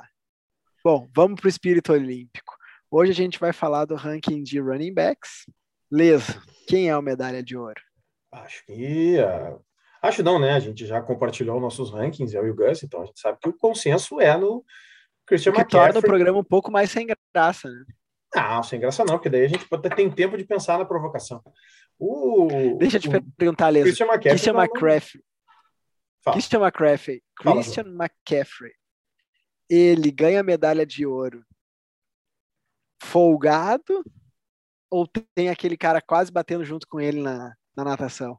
Bom, 0.84 1.08
vamos 1.14 1.40
pro 1.40 1.48
espírito 1.48 1.92
olímpico. 1.92 2.54
Hoje 2.90 3.10
a 3.10 3.14
gente 3.14 3.38
vai 3.40 3.52
falar 3.54 3.84
do 3.86 3.94
ranking 3.96 4.42
de 4.42 4.60
running 4.60 4.92
backs. 4.94 5.44
Leso, 5.90 6.40
quem 6.66 6.88
é 6.88 6.96
o 6.96 7.02
medalha 7.02 7.42
de 7.42 7.56
ouro? 7.56 7.80
Acho 8.32 8.64
que. 8.64 9.18
ah, 9.18 9.58
Acho 10.02 10.22
não, 10.22 10.38
né? 10.38 10.52
A 10.52 10.60
gente 10.60 10.86
já 10.86 11.00
compartilhou 11.02 11.60
nossos 11.60 11.90
rankings, 11.90 12.32
eu 12.34 12.46
e 12.46 12.50
o 12.50 12.54
Gus, 12.54 12.82
então 12.82 13.02
a 13.02 13.04
gente 13.06 13.20
sabe 13.20 13.38
que 13.40 13.48
o 13.48 13.52
consenso 13.52 14.20
é 14.20 14.36
no 14.36 14.64
Christian 15.26 15.50
O 15.52 15.54
que 15.54 15.64
torna 15.64 15.78
o 15.78 15.86
McCaffrey. 15.88 16.10
programa 16.10 16.38
um 16.38 16.44
pouco 16.44 16.70
mais 16.70 16.90
sem 16.90 17.06
graça, 17.34 17.68
né? 17.68 17.84
Não, 18.34 18.62
sem 18.62 18.78
graça 18.80 19.04
não, 19.04 19.16
porque 19.16 19.28
daí 19.28 19.44
a 19.44 19.48
gente 19.48 19.68
pode 19.68 19.82
ter- 19.82 19.94
tem 19.94 20.10
tempo 20.10 20.36
de 20.38 20.44
pensar 20.44 20.78
na 20.78 20.84
provocação. 20.84 21.42
O, 21.98 22.76
Deixa 22.78 22.96
eu 22.96 23.00
te 23.00 23.08
o 23.08 23.22
perguntar, 23.36 23.68
Leso. 23.68 23.84
Christian 23.86 24.06
McCaffrey. 24.06 24.30
Christian 24.32 24.52
não- 24.54 24.60
McCaffrey. 24.62 25.24
Fala. 26.22 26.34
Christian 26.36 26.60
McCaffrey. 26.60 27.22
Fala, 27.42 27.56
Christian 27.62 27.84
McCaffrey. 27.88 28.72
Ele 29.68 30.10
ganha 30.10 30.42
medalha 30.42 30.86
de 30.86 31.04
ouro 31.04 31.44
folgado 33.02 34.02
ou 34.90 35.06
tem 35.34 35.48
aquele 35.48 35.76
cara 35.76 36.00
quase 36.00 36.32
batendo 36.32 36.64
junto 36.64 36.86
com 36.86 37.00
ele 37.00 37.22
na, 37.22 37.54
na 37.76 37.84
natação? 37.84 38.36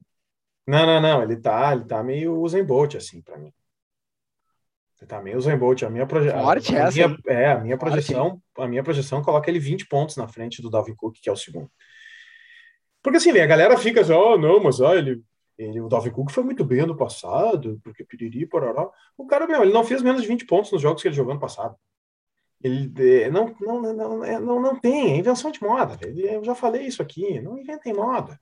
Não, 0.67 0.86
não, 0.86 1.01
não. 1.01 1.24
Ele 1.24 1.38
tá, 1.38 1.74
ele 1.74 1.86
tá 1.86 2.03
meio 2.03 2.39
Usain 2.39 2.63
Bolt, 2.63 2.96
assim, 2.96 3.22
pra 3.22 3.38
mim. 3.38 3.51
Ele 5.00 5.08
tá 5.08 5.22
meio 5.22 5.38
Usain 5.38 5.58
Bolt. 5.58 5.84
A 5.84 5.89
minha, 5.89 6.05
proje... 6.05 6.29
Forte 6.29 6.75
a, 6.75 6.88
a 6.88 6.91
minha, 6.91 7.17
é, 7.27 7.51
a 7.51 7.60
minha 7.60 7.77
projeção, 7.77 8.41
a 8.58 8.67
minha 8.67 8.84
projeção 8.84 9.22
coloca 9.24 9.50
ele 9.50 9.60
20 9.60 9.88
pontos 9.88 10.17
na 10.17 10.27
frente 10.27 10.62
do 10.62 10.70
Dalvin 10.70 10.96
Cook, 10.96 11.15
que 11.22 11.29
é 11.29 11.31
o 11.31 11.38
segundo. 11.38 11.72
Porque 13.01 13.17
assim, 13.17 13.31
a 13.31 13.48
galera 13.48 13.77
fica 13.77 14.01
assim, 14.01 14.13
oh, 14.13 14.38
não, 14.38 14.62
mas 14.62 14.79
ó, 14.79 14.93
ele, 14.93 15.24
ele, 15.58 15.81
o 15.81 15.88
Dalvin 15.88 16.12
Cook 16.12 16.29
foi 16.29 16.43
muito 16.43 16.63
bem 16.63 16.81
ano 16.81 16.96
passado, 16.96 17.79
porque 17.84 18.03
piriri, 18.03 18.46
pororó. 18.46 18.91
O 19.17 19.25
cara, 19.25 19.48
meu, 19.48 19.63
ele 19.63 19.74
não 19.74 19.84
fez 19.84 20.03
menos 20.03 20.22
de 20.22 20.27
20 20.27 20.46
pontos 20.46 20.72
nos 20.72 20.81
jogos 20.81 21.01
que 21.01 21.08
ele 21.08 21.15
jogou 21.15 21.31
ano 21.31 21.41
passado. 21.41 21.75
Ele 22.63 22.91
é, 23.24 23.30
não, 23.30 23.56
não, 23.60 23.82
não, 23.82 23.94
não, 23.94 24.24
é, 24.24 24.39
não, 24.39 24.62
não 24.62 24.80
tem, 24.80 25.13
é 25.13 25.18
invenção 25.18 25.51
de 25.51 25.62
moda. 25.62 25.98
Ele, 26.06 26.27
eu 26.36 26.44
já 26.44 26.53
falei 26.53 26.84
isso 26.84 27.01
aqui, 27.01 27.39
não 27.41 27.58
inventem 27.58 27.94
moda. 27.94 28.39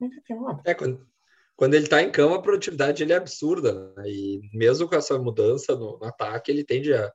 Não 0.00 0.08
inventem 0.08 0.36
moda. 0.36 0.62
É, 0.64 0.74
quando, 0.74 1.06
quando 1.56 1.74
ele 1.74 1.88
tá 1.88 2.00
em 2.02 2.10
campo, 2.12 2.34
a 2.34 2.42
produtividade 2.42 3.02
ele 3.02 3.12
é 3.12 3.16
absurda. 3.16 3.92
Né? 3.96 4.04
E 4.06 4.40
mesmo 4.54 4.88
com 4.88 4.94
essa 4.94 5.18
mudança 5.18 5.74
no, 5.74 5.98
no 5.98 6.04
ataque, 6.04 6.50
ele 6.52 6.64
tende 6.64 6.94
a, 6.94 7.12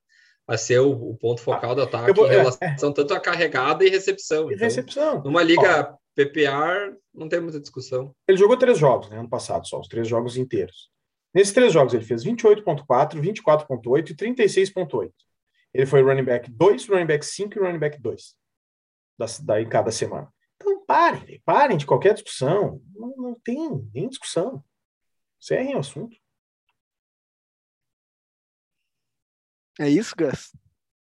a 0.47 0.57
ser 0.57 0.79
o, 0.79 0.91
o 0.91 1.17
ponto 1.17 1.39
focal 1.41 1.73
do 1.75 1.83
ataque 1.83 2.13
vou- 2.13 2.27
em 2.27 2.31
é, 2.31 2.37
relação 2.37 2.91
tanto 2.93 3.13
a 3.13 3.19
carregada 3.19 3.85
e 3.85 3.89
recepção. 3.89 4.51
E 4.51 4.55
Então, 4.55 4.65
recepção. 4.65 5.23
numa 5.23 5.41
liga 5.41 5.97
PPR, 6.15 6.93
não 7.13 7.29
tem 7.29 7.39
muita 7.39 7.59
discussão. 7.59 8.13
Ele 8.27 8.37
jogou 8.37 8.57
três 8.57 8.77
jogos, 8.77 9.09
né, 9.09 9.17
ano 9.17 9.29
passado 9.29 9.65
só, 9.67 9.79
os 9.79 9.87
três 9.87 10.07
jogos 10.07 10.37
inteiros. 10.37 10.89
Nesses 11.33 11.53
três 11.53 11.73
jogos 11.73 11.93
ele 11.93 12.03
fez 12.03 12.23
28.4, 12.23 13.19
24.8 13.19 14.11
e 14.11 14.15
36.8. 14.15 15.09
Ele 15.73 15.85
foi 15.85 16.01
running 16.01 16.23
back 16.23 16.49
2, 16.51 16.87
running 16.87 17.05
back 17.05 17.25
5 17.25 17.57
e 17.57 17.61
running 17.61 17.79
back 17.79 17.99
2 17.99 18.35
da, 19.17 19.25
da, 19.43 19.61
em 19.61 19.67
cada 19.67 19.91
semana. 19.91 20.31
Então 20.55 20.85
parem, 20.85 21.41
parem 21.43 21.77
de 21.77 21.85
qualquer 21.85 22.13
discussão. 22.13 22.81
Não, 22.93 23.15
não 23.15 23.39
tem 23.39 23.57
nem 23.93 24.07
discussão. 24.07 24.63
Encerrem 25.41 25.75
o 25.75 25.79
assunto. 25.79 26.15
É 29.79 29.89
isso, 29.89 30.13
Gus? 30.15 30.51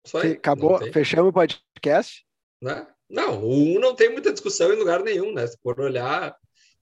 Só 0.06 0.20
aí, 0.20 0.32
Acabou, 0.32 0.80
fechamos 0.92 1.30
o 1.30 1.32
podcast? 1.32 2.24
né? 2.62 2.86
Não, 3.08 3.42
o 3.42 3.76
1 3.76 3.80
não 3.80 3.94
tem 3.94 4.10
muita 4.10 4.32
discussão 4.32 4.72
em 4.72 4.76
lugar 4.76 5.02
nenhum, 5.02 5.32
né? 5.34 5.44
Se 5.46 5.58
for 5.60 5.78
olhar 5.80 6.36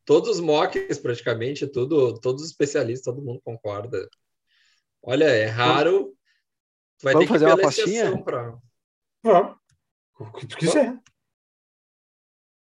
todos 0.04 0.28
os 0.28 0.40
mocks, 0.40 0.98
praticamente, 0.98 1.66
tudo, 1.66 2.18
todos 2.20 2.42
os 2.42 2.50
especialistas, 2.50 3.04
todo 3.04 3.24
mundo 3.24 3.40
concorda. 3.42 4.08
Olha, 5.02 5.24
é 5.24 5.46
raro. 5.46 6.14
Vai 7.02 7.12
Vamos 7.14 7.28
ter 7.28 7.32
que 7.32 7.38
fazer 7.40 7.52
uma 7.54 7.68
exceção 7.68 8.22
pra- 8.22 8.58
Vamos. 9.22 9.56
O 10.18 10.32
que 10.32 10.46
tu 10.46 10.56
quiser. 10.56 10.98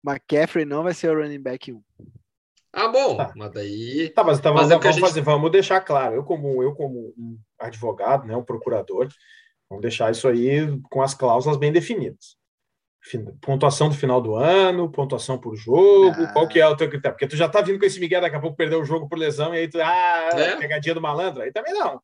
McCaffrey 0.05 0.65
não 0.65 0.83
vai 0.83 0.95
ser 0.95 1.11
o 1.11 1.21
running 1.21 1.41
back 1.41 1.73
1. 1.73 1.83
Ah, 2.73 2.89
bom, 2.89 3.17
Tá. 3.19 3.33
mas 3.37 3.53
daí. 3.53 4.09
Tá, 4.11 4.25
mas, 4.25 4.41
tá, 4.41 4.51
Mas 4.51 4.69
vamos, 4.69 4.73
é 4.73 4.79
vamos 4.79 4.97
gente- 4.97 5.01
fazer, 5.07 5.21
vamos 5.21 5.51
deixar 5.51 5.81
claro. 5.83 6.15
Eu 6.15 6.25
como, 6.25 6.63
eu, 6.63 6.75
como 6.75 7.13
um 7.19 7.39
advogado, 7.59 8.27
né, 8.27 8.35
um 8.35 8.43
procurador, 8.43 9.09
vamos 9.69 9.83
deixar 9.83 10.11
isso 10.11 10.27
aí 10.27 10.81
com 10.91 11.03
as 11.03 11.13
cláusulas 11.15 11.59
bem 11.59 11.71
definidas. 11.71 12.37
Fin- 13.05 13.27
Pontuação 13.41 13.89
do 13.89 13.95
final 13.95 14.21
do 14.21 14.35
ano, 14.37 14.91
pontuação 14.91 15.37
por 15.39 15.55
jogo, 15.57 16.23
Ah. 16.23 16.33
qual 16.33 16.49
que 16.49 16.61
é 16.61 16.67
o 16.67 16.77
teu 16.77 16.89
critério? 16.89 17.15
Porque 17.15 17.27
tu 17.29 17.37
já 17.37 17.49
tá 17.49 17.61
vindo 17.61 17.79
com 17.79 17.85
esse 17.85 18.01
Miguel, 18.01 18.21
daqui 18.23 18.37
a 18.37 18.41
pouco 18.41 18.57
perdeu 18.57 18.81
o 18.81 18.85
jogo 18.85 19.09
por 19.09 19.19
lesão, 19.19 19.55
e 19.55 19.59
aí 19.59 19.69
tu, 19.69 19.79
ah, 19.83 20.31
É. 20.33 20.57
pegadinha 20.57 20.95
do 20.95 21.01
malandro, 21.01 21.43
aí 21.43 21.53
também 21.53 21.75
não. 21.75 22.01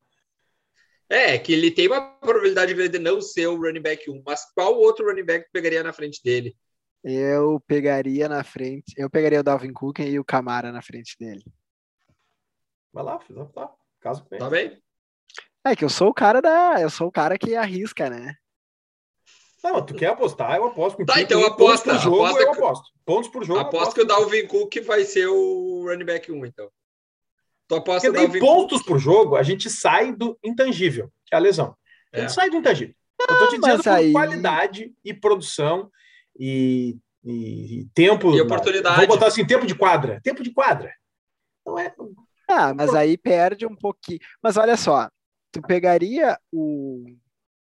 É, 1.11 1.39
que 1.39 1.53
ele 1.53 1.71
tem 1.71 1.87
uma 1.89 2.01
probabilidade 2.01 2.75
grande 2.75 2.93
de 2.93 2.99
não 2.99 3.21
ser 3.21 3.47
o 3.47 3.57
running 3.57 3.81
back 3.81 4.11
1, 4.11 4.23
mas 4.27 4.45
qual 4.55 4.75
outro 4.77 5.07
running 5.07 5.25
back 5.25 5.49
pegaria 5.51 5.83
na 5.83 5.93
frente 5.93 6.21
dele? 6.23 6.55
Eu 7.03 7.61
pegaria 7.67 8.29
na 8.29 8.45
frente, 8.45 8.93
eu 8.97 9.09
pegaria 9.09 9.41
o 9.41 9.43
Dalvin 9.43 9.73
Cook 9.73 10.01
e 10.01 10.19
o 10.19 10.25
Camara 10.25 10.71
na 10.71 10.83
frente 10.83 11.17
dele. 11.19 11.43
Vai 12.93 13.05
lá, 13.05 13.19
fiz 13.21 13.37
tá. 13.55 13.73
Caso 14.01 14.25
com 14.25 14.35
ele. 14.35 14.45
Tá 14.45 14.51
bem? 14.51 14.83
É 15.65 15.75
que 15.75 15.85
eu 15.85 15.89
sou 15.89 16.09
o 16.09 16.15
cara 16.15 16.41
da, 16.41 16.81
eu 16.81 16.91
sou 16.91 17.09
o 17.09 17.13
cara 17.13 17.39
que 17.39 17.55
arrisca, 17.55 18.11
né? 18.11 18.35
Não, 19.63 19.85
tu 19.85 19.95
quer 19.95 20.07
apostar, 20.07 20.57
eu 20.57 20.67
aposto 20.67 20.97
contigo. 20.97 21.13
Tá, 21.13 21.21
então 21.21 21.41
E 21.41 21.45
pontos 21.57 21.81
aposta, 21.81 21.91
por 21.95 21.99
jogo, 22.01 22.25
aposta 22.25 22.43
eu 22.43 22.51
que- 22.53 22.59
aposto. 22.59 22.89
Pontos 23.05 23.31
por 23.31 23.45
jogo, 23.45 23.59
eu 23.61 23.63
Aposto 23.67 23.95
que 23.95 24.01
o 24.03 24.07
Dalvin 24.07 24.47
Cook 24.47 24.77
vai 24.85 25.05
ser 25.05 25.27
o 25.27 25.85
running 25.89 26.05
back 26.05 26.31
1, 26.31 26.47
então. 26.47 26.71
Tu 27.69 27.75
aposta 27.77 28.11
Porque 28.11 28.27
daí 28.29 28.41
pontos 28.41 28.83
por 28.83 28.99
jogo, 28.99 29.37
a 29.37 29.43
gente 29.43 29.69
sai 29.69 30.13
do 30.13 30.39
intangível, 30.43 31.13
que 31.27 31.35
é 31.35 31.37
a 31.37 31.41
lesão. 31.41 31.77
A 32.13 32.19
gente 32.21 32.31
É. 32.31 32.33
sai 32.33 32.49
do 32.51 32.57
intangível. 32.57 32.95
Eu 33.21 33.27
tô 33.27 33.49
te 33.49 33.59
mas 33.59 33.71
dizendo 33.71 33.83
por 33.85 33.93
aí- 33.93 34.13
qualidade 34.13 34.95
e 35.05 35.13
produção 35.13 35.91
e, 36.39 36.97
e- 37.23 37.81
e 37.81 37.85
tempo. 37.95 38.35
E 38.35 38.41
oportunidade. 38.41 38.97
Vou 38.99 39.07
botar 39.09 39.27
assim, 39.27 39.45
tempo 39.45 39.67
de 39.67 39.75
quadra. 39.75 40.21
Tempo 40.23 40.43
de 40.43 40.51
quadra. 40.51 40.93
Não 41.67 41.79
é. 41.79 41.95
Ah, 42.49 42.73
mas 42.73 42.95
aí 42.95 43.19
perde 43.19 43.67
um 43.67 43.75
pouquinho. 43.77 44.21
Mas 44.43 44.57
olha 44.57 44.77
só, 44.77 45.11
tu 45.53 45.61
pegaria 45.61 46.39
o. 46.53 47.05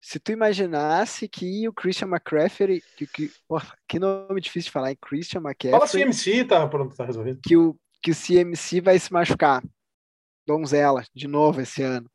Se 0.01 0.19
tu 0.19 0.31
imaginasse 0.31 1.27
que 1.27 1.67
o 1.67 1.73
Christian 1.73 2.07
McCaffrey, 2.09 2.83
que, 2.97 3.07
que, 3.07 3.31
porra, 3.47 3.75
que 3.87 3.97
nome 3.97 4.41
difícil 4.41 4.67
de 4.67 4.71
falar, 4.71 4.91
hein? 4.91 4.97
Christian 5.01 5.41
Fala 5.41 5.51
McCaffrey, 5.53 6.03
CMC, 6.03 6.43
tá 6.45 6.67
pronto, 6.67 6.95
tá 6.95 7.05
resolvido. 7.05 7.39
que 7.43 7.55
o, 7.55 7.75
que 8.03 8.11
o 8.11 8.15
CMC 8.15 8.81
vai 8.81 8.99
se 8.99 9.11
machucar. 9.13 9.63
Donzela, 10.45 11.03
de 11.13 11.27
novo 11.27 11.61
esse 11.61 11.81
ano. 11.83 12.09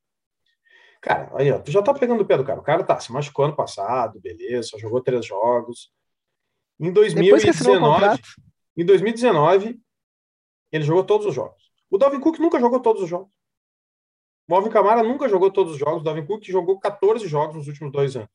Cara, 1.00 1.30
aí, 1.34 1.50
ó, 1.50 1.58
tu 1.58 1.70
já 1.70 1.82
tá 1.82 1.94
pegando 1.94 2.22
o 2.22 2.26
pé 2.26 2.36
do 2.36 2.44
cara. 2.44 2.60
O 2.60 2.62
cara 2.62 2.84
tá, 2.84 2.98
se 3.00 3.10
machucou 3.10 3.46
ano 3.46 3.56
passado, 3.56 4.20
beleza, 4.20 4.68
só 4.68 4.78
jogou 4.78 5.00
três 5.02 5.24
jogos. 5.24 5.90
Em 6.78 6.92
Depois 6.92 7.42
que 7.42 7.50
assinou 7.50 7.76
o 7.76 7.80
2019, 7.80 8.00
contrato. 8.00 8.28
em 8.76 8.84
2019, 8.84 9.80
ele 10.72 10.84
jogou 10.84 11.04
todos 11.04 11.26
os 11.26 11.34
jogos. 11.34 11.70
O 11.90 11.98
Dalvin 11.98 12.20
Cook 12.20 12.38
nunca 12.38 12.60
jogou 12.60 12.80
todos 12.80 13.02
os 13.02 13.08
jogos. 13.08 13.32
O 14.48 14.54
Alvin 14.54 14.70
Kamara 14.70 15.02
nunca 15.02 15.28
jogou 15.28 15.50
todos 15.50 15.74
os 15.74 15.78
jogos. 15.78 16.00
O 16.00 16.04
Dalvin 16.04 16.26
Cook 16.26 16.44
jogou 16.44 16.78
14 16.78 17.26
jogos 17.28 17.56
nos 17.56 17.68
últimos 17.68 17.92
dois 17.92 18.16
anos. 18.16 18.30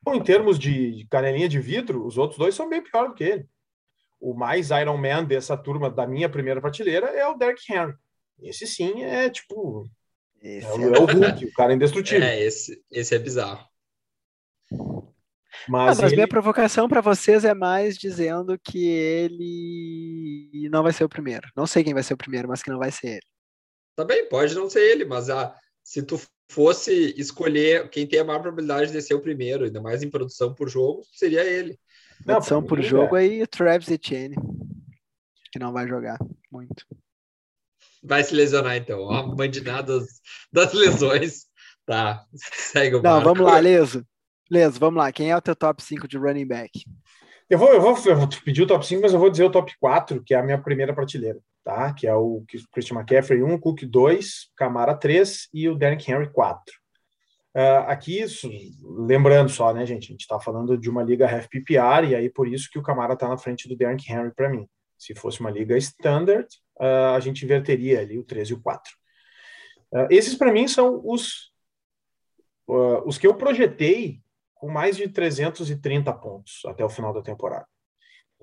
Então, 0.00 0.14
em 0.14 0.22
termos 0.22 0.58
de 0.58 1.06
canelinha 1.10 1.48
de 1.48 1.58
vidro, 1.58 2.06
os 2.06 2.18
outros 2.18 2.38
dois 2.38 2.54
são 2.54 2.68
bem 2.68 2.82
pior 2.82 3.08
do 3.08 3.14
que 3.14 3.24
ele. 3.24 3.48
O 4.20 4.34
mais 4.34 4.70
Iron 4.70 4.98
Man 4.98 5.24
dessa 5.24 5.56
turma 5.56 5.90
da 5.90 6.06
minha 6.06 6.28
primeira 6.28 6.60
prateleira 6.60 7.06
é 7.06 7.26
o 7.26 7.34
Derrick 7.34 7.72
Henry. 7.72 7.94
Esse 8.40 8.66
sim 8.66 9.02
é 9.02 9.30
tipo. 9.30 9.88
Esse 10.42 10.66
É 10.66 10.70
é 10.70 10.74
o, 10.74 10.94
é 10.94 10.98
o 10.98 11.04
Hulk, 11.06 11.44
o 11.46 11.52
cara 11.52 11.72
indestrutível. 11.72 12.22
É, 12.22 12.40
esse, 12.42 12.82
esse 12.90 13.14
é 13.14 13.18
bizarro. 13.18 13.66
Ah, 14.72 14.76
Mas, 15.68 15.98
mas 15.98 16.06
ele- 16.12 16.16
minha 16.16 16.28
provocação 16.28 16.88
para 16.88 17.00
vocês 17.00 17.44
é 17.44 17.54
mais 17.54 17.96
dizendo 17.96 18.58
que 18.58 18.86
ele 18.86 20.68
não 20.70 20.82
vai 20.82 20.92
ser 20.92 21.04
o 21.04 21.08
primeiro. 21.08 21.48
Não 21.56 21.66
sei 21.66 21.82
quem 21.82 21.94
vai 21.94 22.02
ser 22.02 22.14
o 22.14 22.18
primeiro, 22.18 22.48
mas 22.48 22.62
que 22.62 22.70
não 22.70 22.78
vai 22.78 22.90
ser 22.90 23.06
ele. 23.12 23.26
Tá 23.96 24.04
bem, 24.04 24.28
pode 24.28 24.54
não 24.54 24.68
ser 24.68 24.80
ele, 24.90 25.04
mas 25.04 25.30
ah, 25.30 25.54
se 25.82 26.02
tu 26.02 26.20
fosse 26.50 27.14
escolher 27.16 27.88
quem 27.88 28.06
tem 28.06 28.20
a 28.20 28.24
maior 28.24 28.40
probabilidade 28.42 28.92
de 28.92 29.00
ser 29.00 29.14
o 29.14 29.20
primeiro, 29.20 29.64
ainda 29.64 29.80
mais 29.80 30.02
em 30.02 30.10
produção 30.10 30.52
por 30.52 30.68
jogo, 30.68 31.02
seria 31.12 31.42
ele. 31.44 31.78
Não, 32.26 32.34
Produção 32.34 32.62
por 32.62 32.82
jogo 32.82 33.16
é. 33.16 33.20
aí, 33.20 33.42
o 33.42 33.46
Travis 33.46 33.88
Etienne, 33.88 34.36
que 35.52 35.58
não 35.58 35.72
vai 35.72 35.86
jogar 35.88 36.18
muito. 36.50 36.84
Vai 38.04 38.22
se 38.22 38.34
lesionar, 38.34 38.76
então. 38.76 39.00
Ó, 39.00 39.22
bandinada 39.34 39.98
das, 39.98 40.08
das 40.52 40.72
lesões. 40.74 41.46
Tá, 41.86 42.24
segue 42.34 42.96
o 42.96 43.02
Não, 43.02 43.20
barco. 43.20 43.24
vamos 43.34 43.40
lá, 43.52 43.58
Leso. 43.58 44.06
Leso, 44.50 44.78
vamos 44.78 44.98
lá. 44.98 45.10
Quem 45.12 45.30
é 45.30 45.36
o 45.36 45.40
teu 45.42 45.56
top 45.56 45.82
5 45.82 46.06
de 46.06 46.18
running 46.18 46.46
back? 46.46 46.84
Eu 47.48 47.58
vou, 47.58 47.72
eu, 47.72 47.80
vou, 47.80 47.96
eu 48.06 48.16
vou 48.16 48.28
pedir 48.44 48.62
o 48.62 48.66
top 48.66 48.86
5, 48.86 49.02
mas 49.02 49.12
eu 49.12 49.18
vou 49.18 49.30
dizer 49.30 49.44
o 49.44 49.50
top 49.50 49.72
4, 49.78 50.22
que 50.22 50.34
é 50.34 50.38
a 50.38 50.42
minha 50.42 50.58
primeira 50.60 50.94
prateleira, 50.94 51.38
tá? 51.62 51.92
Que 51.92 52.06
é 52.06 52.14
o 52.14 52.42
Christian 52.72 52.96
McCaffrey 52.96 53.42
1, 53.42 53.58
Cook 53.58 53.82
2, 53.84 54.50
Camara 54.56 54.94
3 54.94 55.48
e 55.52 55.68
o 55.68 55.74
Derrick 55.76 56.10
Henry 56.10 56.30
4. 56.30 56.62
Ah, 57.54 57.80
aqui, 57.92 58.20
isso- 58.20 58.50
lembrando 59.06 59.48
só, 59.50 59.72
né, 59.72 59.84
gente? 59.86 60.04
A 60.04 60.12
gente 60.12 60.22
está 60.22 60.40
falando 60.40 60.76
de 60.76 60.88
uma 60.90 61.02
liga 61.02 61.30
half 61.30 61.46
PPR, 61.48 62.08
e 62.08 62.14
aí 62.14 62.28
por 62.30 62.48
isso 62.48 62.68
que 62.70 62.78
o 62.78 62.82
Camara 62.82 63.12
está 63.14 63.28
na 63.28 63.36
frente 63.38 63.68
do 63.68 63.76
Derrick 63.76 64.10
Henry 64.10 64.32
para 64.34 64.48
mim. 64.48 64.66
Se 64.98 65.14
fosse 65.14 65.40
uma 65.40 65.50
liga 65.50 65.76
standard, 65.76 66.48
ah, 66.78 67.14
a 67.14 67.20
gente 67.20 67.44
inverteria 67.44 68.00
ali 68.00 68.18
o 68.18 68.24
3 68.24 68.50
e 68.50 68.54
o 68.54 68.60
4. 68.60 68.92
Ah, 69.94 70.08
esses 70.10 70.34
para 70.34 70.52
mim 70.52 70.66
são 70.68 71.00
os, 71.04 71.52
ah, 72.68 73.02
os 73.06 73.18
que 73.18 73.26
eu 73.26 73.34
projetei 73.34 74.20
com 74.54 74.70
mais 74.70 74.96
de 74.96 75.08
330 75.08 76.12
pontos 76.14 76.62
até 76.66 76.84
o 76.84 76.88
final 76.88 77.12
da 77.12 77.22
temporada. 77.22 77.66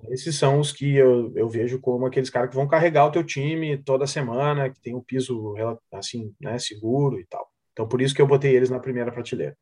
Esses 0.10 0.36
são 0.36 0.60
os 0.60 0.72
que 0.72 0.96
eu, 0.96 1.32
eu 1.36 1.48
vejo 1.48 1.80
como 1.80 2.06
aqueles 2.06 2.30
caras 2.30 2.50
que 2.50 2.56
vão 2.56 2.68
carregar 2.68 3.06
o 3.06 3.12
teu 3.12 3.24
time 3.24 3.78
toda 3.78 4.08
semana, 4.08 4.70
que 4.70 4.82
tem 4.82 4.96
um 4.96 5.02
piso 5.02 5.54
assim, 5.92 6.34
né, 6.42 6.58
seguro 6.58 7.20
e 7.20 7.26
tal. 7.26 7.48
Então 7.72 7.88
por 7.88 8.02
isso 8.02 8.16
que 8.16 8.22
eu 8.22 8.28
botei 8.28 8.56
eles 8.56 8.70
na 8.70 8.80
primeira 8.80 9.12
prateleira. 9.12 9.56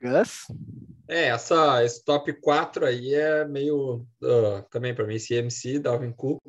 Gus? 0.00 0.46
É, 1.08 1.28
essa, 1.28 1.84
esse 1.84 2.04
top 2.04 2.32
4 2.34 2.86
aí 2.86 3.14
é 3.14 3.44
meio. 3.44 4.06
ah, 4.22 4.64
também 4.70 4.94
para 4.94 5.06
mim, 5.06 5.16
CMC, 5.18 5.78
Dalvin 5.78 6.12
Cook. 6.12 6.42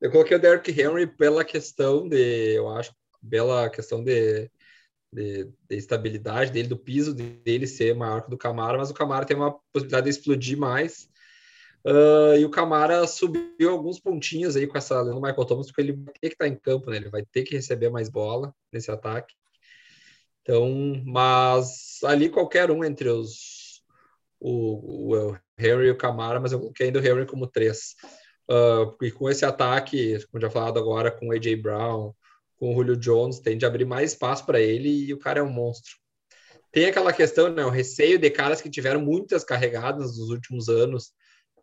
Eu 0.00 0.10
coloquei 0.10 0.36
o 0.36 0.40
Derrick 0.40 0.70
Henry 0.70 1.06
pela 1.06 1.44
questão 1.44 2.08
de. 2.08 2.54
Eu 2.54 2.68
acho, 2.68 2.94
pela 3.28 3.68
questão 3.70 4.02
de, 4.02 4.50
de, 5.12 5.44
de 5.68 5.76
estabilidade 5.76 6.52
dele, 6.52 6.68
do 6.68 6.78
piso 6.78 7.14
dele 7.14 7.66
ser 7.66 7.94
maior 7.94 8.22
que 8.22 8.28
o 8.28 8.30
do 8.30 8.38
Camara, 8.38 8.78
mas 8.78 8.90
o 8.90 8.94
Camara 8.94 9.26
tem 9.26 9.36
uma 9.36 9.58
possibilidade 9.72 10.04
de 10.04 10.10
explodir 10.10 10.56
mais. 10.58 11.08
Ah, 11.84 12.36
e 12.36 12.44
o 12.44 12.50
Camara 12.50 13.06
subiu 13.06 13.70
alguns 13.70 13.98
pontinhos 13.98 14.56
aí 14.56 14.66
com 14.66 14.76
essa 14.78 15.00
lesão 15.00 15.14
do 15.14 15.22
Michael 15.22 15.46
Thomas, 15.46 15.66
porque 15.66 15.80
ele 15.80 15.92
vai 15.92 16.14
ter 16.20 16.28
que 16.28 16.34
estar 16.34 16.48
em 16.48 16.56
campo, 16.56 16.90
né? 16.90 16.96
Ele 16.96 17.08
vai 17.08 17.24
ter 17.24 17.42
que 17.44 17.54
receber 17.54 17.90
mais 17.90 18.08
bola 18.08 18.54
nesse 18.72 18.90
ataque. 18.90 19.34
Então, 20.42 21.02
mas 21.04 21.98
ali 22.04 22.28
qualquer 22.30 22.70
um 22.70 22.84
entre 22.84 23.08
os 23.08 23.82
o, 24.40 25.16
o 25.16 25.38
Harry 25.56 25.88
e 25.88 25.90
o 25.90 25.96
Camara, 25.96 26.40
mas 26.40 26.52
eu 26.52 26.60
coloquei 26.60 26.86
ainda 26.86 26.98
o 27.00 27.02
Harry 27.02 27.26
como 27.26 27.46
três. 27.46 27.96
Uh, 28.50 29.04
e 29.04 29.10
com 29.10 29.28
esse 29.28 29.44
ataque, 29.44 30.18
como 30.30 30.40
já 30.40 30.48
falado 30.48 30.78
agora, 30.78 31.10
com 31.10 31.28
o 31.28 31.32
AJ 31.32 31.56
Brown, 31.60 32.12
com 32.56 32.72
o 32.72 32.74
Julio 32.74 32.96
Jones, 32.96 33.40
tem 33.40 33.58
de 33.58 33.66
abrir 33.66 33.84
mais 33.84 34.12
espaço 34.12 34.46
para 34.46 34.60
ele 34.60 34.88
e 34.88 35.12
o 35.12 35.18
cara 35.18 35.40
é 35.40 35.42
um 35.42 35.52
monstro. 35.52 35.92
Tem 36.72 36.86
aquela 36.86 37.12
questão, 37.12 37.52
né, 37.52 37.64
o 37.64 37.70
receio 37.70 38.18
de 38.18 38.30
caras 38.30 38.60
que 38.60 38.70
tiveram 38.70 39.00
muitas 39.00 39.44
carregadas 39.44 40.18
nos 40.18 40.30
últimos 40.30 40.68
anos 40.68 41.12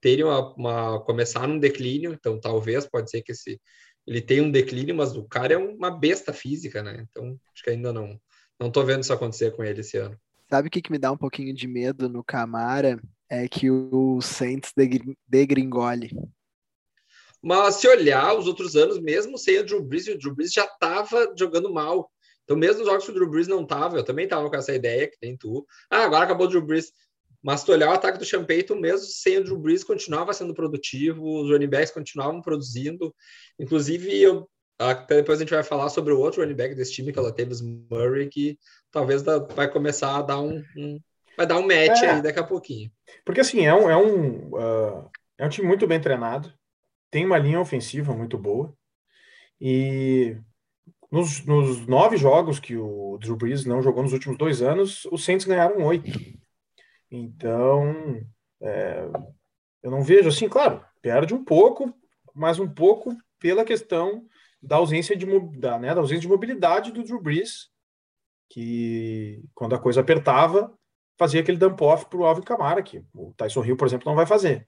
terem 0.02 0.24
uma, 0.24 0.54
uma 0.56 1.00
começar 1.04 1.48
num 1.48 1.60
declínio, 1.60 2.14
então 2.14 2.40
talvez 2.40 2.86
pode 2.86 3.10
ser 3.10 3.22
que 3.22 3.32
esse 3.32 3.60
ele 4.08 4.22
tenha 4.22 4.44
um 4.44 4.52
declínio, 4.52 4.94
mas 4.96 5.16
o 5.16 5.24
cara 5.24 5.56
é 5.56 5.58
uma 5.58 5.90
besta 5.90 6.32
física, 6.32 6.84
né? 6.84 7.06
Então 7.10 7.40
acho 7.52 7.64
que 7.64 7.72
ainda 7.72 7.92
não 7.92 8.20
não 8.60 8.72
tô 8.72 8.84
vendo 8.84 9.02
isso 9.02 9.12
acontecer 9.12 9.52
com 9.56 9.64
ele 9.64 9.82
esse 9.82 9.98
ano. 9.98 10.18
Sabe 10.50 10.68
o 10.68 10.72
que, 10.72 10.82
que 10.82 10.92
me 10.92 11.00
dá 11.00 11.12
um 11.12 11.18
pouquinho 11.18 11.54
de 11.54 11.68
medo 11.68 12.08
no 12.08 12.24
Camara? 12.24 13.02
É 13.28 13.48
que 13.48 13.70
o 13.72 14.22
Saints 14.22 14.72
degri- 14.78 15.18
degringole. 15.28 16.12
Mas 17.46 17.76
se 17.76 17.88
olhar 17.88 18.36
os 18.36 18.48
outros 18.48 18.76
anos, 18.76 19.00
mesmo 19.00 19.38
sem 19.38 19.60
o 19.60 19.64
Drew 19.64 19.84
Brees, 19.84 20.08
o 20.08 20.18
Drew 20.18 20.34
Brees 20.34 20.52
já 20.52 20.66
estava 20.66 21.32
jogando 21.38 21.72
mal. 21.72 22.10
Então, 22.44 22.58
mesmo 22.58 22.82
os 22.82 22.88
jogos 22.88 23.06
que 23.06 23.12
o 23.12 23.14
Drew 23.14 23.30
Brees 23.30 23.48
não 23.48 23.62
estava, 23.62 23.98
eu 23.98 24.04
também 24.04 24.26
estava 24.26 24.50
com 24.50 24.56
essa 24.56 24.74
ideia 24.74 25.08
que 25.08 25.20
tem 25.20 25.38
tu. 25.38 25.64
Ah, 25.90 26.06
agora 26.06 26.24
acabou 26.26 26.48
o 26.48 26.50
Drew 26.50 26.66
Brees. 26.66 26.92
Mas 27.44 27.60
se 27.60 27.68
tu 27.68 27.72
olhar 27.72 27.92
o 27.92 27.94
ataque 27.94 28.18
do 28.18 28.26
Champeyton, 28.26 28.74
mesmo 28.76 29.06
sem 29.06 29.38
o 29.38 29.44
Drew 29.44 29.60
Brees, 29.60 29.84
continuava 29.84 30.34
sendo 30.34 30.56
produtivo, 30.56 31.44
os 31.44 31.52
running 31.52 31.70
backs 31.70 31.92
continuavam 31.92 32.42
produzindo. 32.42 33.14
Inclusive, 33.60 34.20
eu, 34.20 34.50
até 34.80 35.18
depois 35.18 35.38
a 35.38 35.44
gente 35.44 35.54
vai 35.54 35.62
falar 35.62 35.90
sobre 35.90 36.14
o 36.14 36.20
outro 36.20 36.42
running 36.42 36.56
back 36.56 36.74
desse 36.74 36.94
time, 36.94 37.14
que 37.14 37.20
ela 37.20 37.32
teve, 37.32 37.54
o 37.54 37.86
Murray, 37.92 38.28
que 38.28 38.58
talvez 38.92 39.22
vai 39.56 39.72
começar 39.72 40.18
a 40.18 40.22
dar 40.24 40.40
um, 40.40 40.64
um- 40.76 41.00
vai 41.38 41.46
dar 41.46 41.58
um 41.60 41.68
match 41.68 42.02
É. 42.02 42.10
aí 42.10 42.22
daqui 42.24 42.40
a 42.40 42.44
pouquinho. 42.44 42.92
Porque 43.24 43.42
assim, 43.42 43.68
é 43.68 43.74
um, 43.76 43.88
é 43.88 43.96
um, 43.96 44.58
ah, 44.58 45.10
é 45.38 45.46
um 45.46 45.50
time 45.50 45.68
muito 45.68 45.86
bem 45.86 46.02
treinado, 46.02 46.52
tem 47.16 47.26
uma 47.26 47.38
linha 47.38 47.62
ofensiva 47.62 48.14
muito 48.14 48.38
boa, 48.38 48.76
e 49.62 50.36
nos, 51.10 51.46
nos 51.46 51.88
nove 51.88 52.18
jogos 52.18 52.60
que 52.60 52.76
o 52.76 53.18
Drew 53.22 53.38
Brees 53.38 53.64
não 53.64 53.82
jogou 53.82 54.04
nos 54.04 54.12
últimos 54.12 54.38
dois 54.38 54.62
anos, 54.62 55.06
os 55.06 55.24
Saints 55.24 55.46
ganharam 55.46 55.82
oito. 55.86 56.12
Então, 57.10 58.20
é, 58.62 59.08
eu 59.82 59.90
não 59.90 60.04
vejo 60.04 60.28
assim, 60.28 60.50
claro, 60.50 60.84
perde 61.02 61.34
um 61.34 61.42
pouco, 61.42 61.90
mas 62.34 62.60
um 62.60 62.68
pouco 62.68 63.16
pela 63.40 63.64
questão 63.64 64.28
da 64.62 64.76
ausência 64.76 65.16
de, 65.16 65.26
da, 65.58 65.80
né, 65.80 65.96
da 65.96 66.02
ausência 66.02 66.24
de 66.24 66.28
mobilidade 66.28 66.92
do 66.92 67.02
Drew 67.02 67.22
Brees, 67.22 67.70
que 68.50 69.42
quando 69.54 69.74
a 69.74 69.80
coisa 69.80 70.02
apertava, 70.02 70.78
fazia 71.18 71.40
aquele 71.40 71.58
dump-off 71.58 72.08
para 72.08 72.20
o 72.20 72.26
Alvin 72.26 72.42
Kamara, 72.42 72.84
que 72.84 73.06
o 73.14 73.34
Tyson 73.38 73.64
Hill, 73.64 73.78
por 73.78 73.88
exemplo, 73.88 74.06
não 74.06 74.18
vai 74.18 74.26
fazer. 74.26 74.68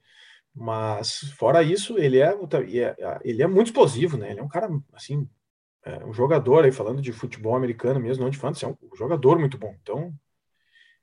Mas, 0.58 1.20
fora 1.38 1.62
isso, 1.62 1.98
ele 1.98 2.18
é, 2.20 2.30
é- 2.32 3.20
ele 3.24 3.42
é 3.42 3.46
muito 3.46 3.68
explosivo, 3.68 4.16
né? 4.16 4.30
Ele 4.32 4.40
é 4.40 4.42
um 4.42 4.48
cara, 4.48 4.68
assim, 4.92 5.28
é 5.84 6.04
um 6.06 6.12
jogador 6.12 6.64
aí, 6.64 6.72
falando 6.72 7.02
de 7.02 7.12
futebol 7.12 7.56
americano 7.56 8.00
mesmo, 8.00 8.24
não 8.24 8.30
de 8.30 8.38
fantasy, 8.38 8.64
é 8.64 8.68
um 8.68 8.76
jogador 8.96 9.38
muito 9.38 9.58
bom. 9.58 9.74
Então, 9.82 10.14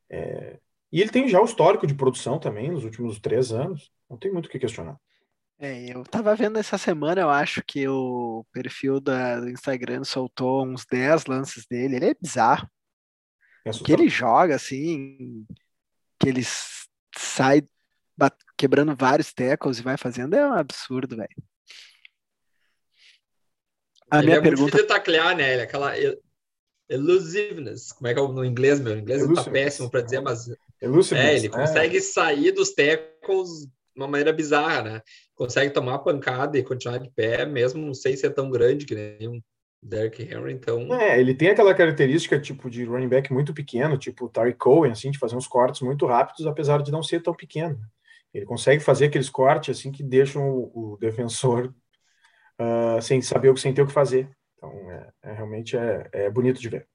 é, 0.10 0.60
E 0.92 1.02
ele 1.02 1.10
tem 1.10 1.28
já 1.28 1.42
o 1.42 1.46
histórico 1.46 1.86
de 1.86 1.94
produção 1.94 2.40
também 2.40 2.72
nos 2.72 2.86
últimos 2.86 3.20
três 3.20 3.52
anos. 3.52 3.92
Não 4.10 4.18
tem 4.18 4.32
muito 4.32 4.46
o 4.46 4.50
que 4.50 4.60
questionar. 4.60 4.98
É, 5.58 5.94
eu 5.94 6.04
tava 6.04 6.36
vendo 6.36 6.58
essa 6.60 6.78
semana, 6.78 7.22
eu 7.22 7.30
acho 7.30 7.64
que 7.66 7.88
o 7.88 8.46
perfil 8.52 9.00
da, 9.00 9.40
do 9.40 9.50
Instagram 9.50 10.04
soltou 10.04 10.66
uns 10.66 10.86
10 10.86 11.26
lances 11.26 11.66
dele. 11.66 11.96
Ele 11.98 12.06
é 12.08 12.14
bizarro. 12.14 12.70
É 13.66 13.72
que 13.72 13.92
ele 13.92 14.08
joga, 14.08 14.56
assim, 14.56 15.46
que 16.20 16.30
ele 16.30 16.42
sai 17.18 17.68
quebrando 18.58 18.96
vários 18.96 19.34
tackles 19.34 19.80
e 19.80 19.84
vai 19.84 19.98
fazendo, 19.98 20.36
é 20.36 20.48
um 20.48 20.54
absurdo, 20.54 21.16
velho. 21.16 21.30
A 24.10 24.20
ele 24.20 24.28
minha 24.28 24.38
é 24.38 24.42
muito 24.42 24.50
pergunta 24.50 24.78
difícil 24.78 24.88
de 24.88 24.94
taclear, 24.94 25.36
né? 25.36 25.54
Ele 25.54 25.62
é 25.62 25.64
aquela 25.66 25.98
el- 25.98 26.20
elusiveness. 26.90 27.92
Como 27.92 28.08
é 28.08 28.14
que 28.14 28.20
é 28.20 28.28
no 28.28 28.46
inglês, 28.46 28.80
meu? 28.80 28.94
O 28.96 29.00
inglês 29.00 29.28
tá 29.34 29.44
péssimo 29.44 29.90
para 29.90 30.02
dizer, 30.02 30.22
mas 30.22 30.48
Elusiveness, 30.82 31.26
é, 31.26 31.36
ele 31.38 31.50
né? 31.50 31.56
consegue 31.56 32.02
sair 32.02 32.52
dos 32.52 32.74
tackles 32.74 33.66
de 33.66 33.72
uma 33.96 34.08
maneira 34.08 34.32
bizarra, 34.34 34.82
né? 34.84 35.02
Consegue 35.34 35.74
tomar 35.74 36.00
pancada 36.00 36.58
e 36.58 36.64
continuar 36.64 37.00
de 37.00 37.10
pé, 37.10 37.46
mesmo 37.46 37.94
sem 37.96 38.16
ser 38.16 38.32
tão 38.32 38.50
grande 38.50 38.86
que 38.86 38.94
nem 38.94 39.28
um 39.28 39.42
Derrick 39.82 40.22
Henry. 40.22 40.54
Então, 40.54 40.94
É, 40.94 41.20
ele 41.20 41.34
tem 41.34 41.50
aquela 41.50 41.74
característica 41.74 42.40
tipo 42.40 42.70
de 42.70 42.84
running 42.84 43.10
back 43.10 43.32
muito 43.32 43.54
pequeno, 43.54 43.98
tipo 43.98 44.26
o 44.26 44.30
Tariq 44.30 44.58
Cohen, 44.58 44.92
assim, 44.92 45.12
de 45.12 45.18
fazer 45.18 45.36
uns 45.36 45.48
cortes 45.48 45.82
muito 45.82 46.06
rápidos, 46.06 46.46
apesar 46.46 46.82
de 46.84 46.92
não 46.92 47.02
ser 47.04 47.22
tão 47.22 47.34
pequeno. 47.34 47.80
Ele 48.36 48.46
consegue 48.46 48.84
fazer 48.84 49.06
aqueles 49.06 49.30
cortes 49.30 49.78
assim 49.80 49.94
que 49.94 50.04
deixam 50.04 50.50
o, 50.50 50.94
o 50.94 50.98
defensor 50.98 51.74
ah, 52.60 53.00
sem 53.02 53.22
saber 53.22 53.50
o 53.50 53.54
que 53.54 53.62
sem 53.62 53.74
ter 53.74 53.82
o 53.82 53.88
que 53.88 53.94
fazer. 53.94 54.30
Então, 54.58 54.70
é, 54.92 55.10
é 55.24 55.34
realmente 55.34 55.78
é, 55.78 56.10
é 56.12 56.30
bonito 56.30 56.60
de 56.60 56.68
ver. 56.68 56.88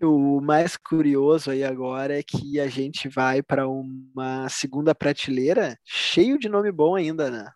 O 0.00 0.40
mais 0.40 0.76
curioso 0.76 1.50
aí 1.50 1.62
agora 1.62 2.18
é 2.18 2.22
que 2.22 2.58
a 2.58 2.68
gente 2.68 3.06
vai 3.06 3.42
para 3.42 3.68
uma 3.68 4.48
segunda 4.48 4.94
prateleira 4.94 5.76
cheio 5.84 6.38
de 6.38 6.48
nome 6.48 6.72
bom 6.72 6.94
ainda, 6.94 7.28
né? 7.30 7.50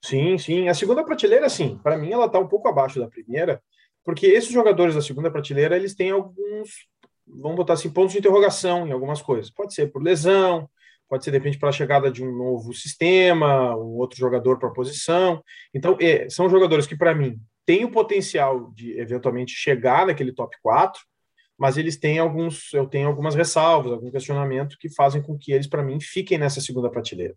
Sim, 0.00 0.38
sim. 0.38 0.68
A 0.68 0.74
segunda 0.74 1.04
prateleira, 1.04 1.50
sim, 1.50 1.78
para 1.82 1.98
mim 1.98 2.12
ela 2.12 2.26
está 2.26 2.38
um 2.38 2.48
pouco 2.48 2.68
abaixo 2.68 2.98
da 2.98 3.08
primeira, 3.08 3.62
porque 4.04 4.26
esses 4.26 4.50
jogadores 4.50 4.94
da 4.94 5.02
segunda 5.02 5.30
prateleira, 5.30 5.76
eles 5.76 5.94
têm 5.94 6.12
alguns, 6.12 6.88
vamos 7.26 7.56
botar 7.56 7.74
assim, 7.74 7.90
pontos 7.90 8.12
de 8.12 8.18
interrogação 8.18 8.86
em 8.86 8.92
algumas 8.92 9.22
coisas. 9.22 9.50
Pode 9.50 9.74
ser 9.74 9.90
por 9.90 10.02
lesão, 10.02 10.68
pode 11.08 11.24
ser 11.24 11.30
de 11.30 11.38
repente 11.38 11.58
para 11.58 11.68
a 11.68 11.72
chegada 11.72 12.10
de 12.10 12.24
um 12.24 12.36
novo 12.36 12.72
sistema, 12.72 13.76
um 13.76 13.96
outro 13.96 14.18
jogador 14.18 14.58
para 14.58 14.68
a 14.68 14.72
posição. 14.72 15.42
Então, 15.74 15.96
é, 16.00 16.28
são 16.28 16.48
jogadores 16.48 16.86
que, 16.86 16.96
para 16.96 17.14
mim, 17.14 17.38
têm 17.66 17.84
o 17.84 17.90
potencial 17.90 18.72
de 18.74 18.98
eventualmente 18.98 19.52
chegar 19.52 20.06
naquele 20.06 20.32
top 20.32 20.56
4, 20.62 21.00
mas 21.58 21.76
eles 21.76 21.98
têm 21.98 22.18
alguns, 22.18 22.72
eu 22.72 22.86
tenho 22.86 23.08
algumas 23.08 23.34
ressalvas, 23.34 23.92
algum 23.92 24.10
questionamento 24.10 24.76
que 24.78 24.88
fazem 24.88 25.22
com 25.22 25.38
que 25.38 25.52
eles, 25.52 25.66
para 25.66 25.82
mim, 25.82 26.00
fiquem 26.00 26.38
nessa 26.38 26.60
segunda 26.60 26.90
prateleira. 26.90 27.34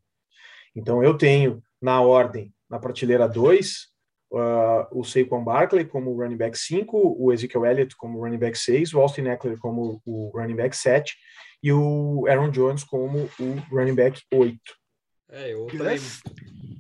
Então, 0.75 1.03
eu 1.03 1.17
tenho 1.17 1.61
na 1.81 2.01
ordem, 2.01 2.53
na 2.69 2.79
prateleira 2.79 3.27
2, 3.27 3.89
uh, 4.31 4.85
o 4.91 5.03
Saquon 5.03 5.43
Barkley 5.43 5.85
como 5.85 6.15
running 6.15 6.37
back 6.37 6.57
5, 6.57 7.15
o 7.19 7.31
Ezekiel 7.31 7.65
Elliott 7.65 7.95
como 7.95 8.19
running 8.23 8.37
back 8.39 8.57
6, 8.57 8.93
o 8.93 8.99
Austin 8.99 9.27
Eckler 9.27 9.57
como 9.59 10.01
o 10.05 10.31
running 10.33 10.55
back 10.55 10.75
7 10.75 11.15
e 11.63 11.71
o 11.71 12.25
Aaron 12.27 12.51
Jones 12.51 12.83
como 12.83 13.29
o 13.39 13.55
running 13.75 13.95
back 13.95 14.21
8. 14.33 14.57
é, 15.31 15.53
eu 15.53 15.67
também 15.67 15.99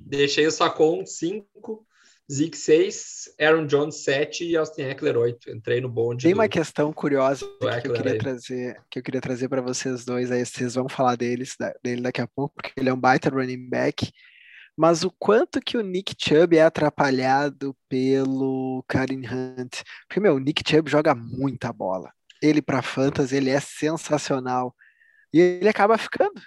deixei 0.07 0.45
o 0.47 0.51
Sacon 0.51 1.05
5, 1.05 1.85
Zeke 2.31 2.57
6, 2.57 3.35
Aaron 3.39 3.67
Jones 3.67 4.03
7 4.03 4.45
e 4.45 4.55
Austin 4.57 4.81
Eckler 4.83 5.15
8. 5.15 5.51
Entrei 5.51 5.79
no 5.79 5.87
bonde 5.89 6.23
Tem 6.23 6.33
do- 6.33 6.39
uma 6.39 6.47
questão 6.47 6.91
curiosa 6.91 7.45
que 7.81 7.87
eu 7.87 7.93
queria 7.93 8.17
trazer, 8.17 8.81
que 8.89 8.97
eu 8.99 9.03
queria 9.03 9.21
trazer 9.21 9.47
para 9.47 9.61
vocês 9.61 10.03
dois 10.05 10.31
aí, 10.31 10.43
vocês 10.43 10.73
vão 10.73 10.89
falar 10.89 11.15
deles, 11.15 11.55
dele 11.83 12.01
daqui 12.01 12.21
a 12.21 12.27
pouco, 12.27 12.55
porque 12.55 12.71
ele 12.77 12.89
é 12.89 12.93
um 12.93 12.99
baita 12.99 13.29
running 13.29 13.69
back. 13.69 14.11
Mas 14.77 15.03
o 15.03 15.11
quanto 15.17 15.61
que 15.61 15.77
o 15.77 15.81
Nick 15.81 16.13
Chubb 16.19 16.57
é 16.57 16.63
atrapalhado 16.63 17.75
pelo 17.87 18.83
Karen 18.87 19.21
Hunt? 19.25 19.81
Porque, 20.07 20.19
meu, 20.19 20.35
o 20.35 20.39
Nick 20.39 20.63
Chubb 20.69 20.89
joga 20.89 21.15
muita 21.15 21.71
bola. 21.71 22.11
Ele 22.41 22.61
para 22.61 22.81
fantasy, 22.81 23.35
ele 23.37 23.49
é 23.49 23.59
sensacional. 23.59 24.75
E 25.33 25.39
ele 25.39 25.69
acaba 25.69 25.97
ficando. 25.97 26.41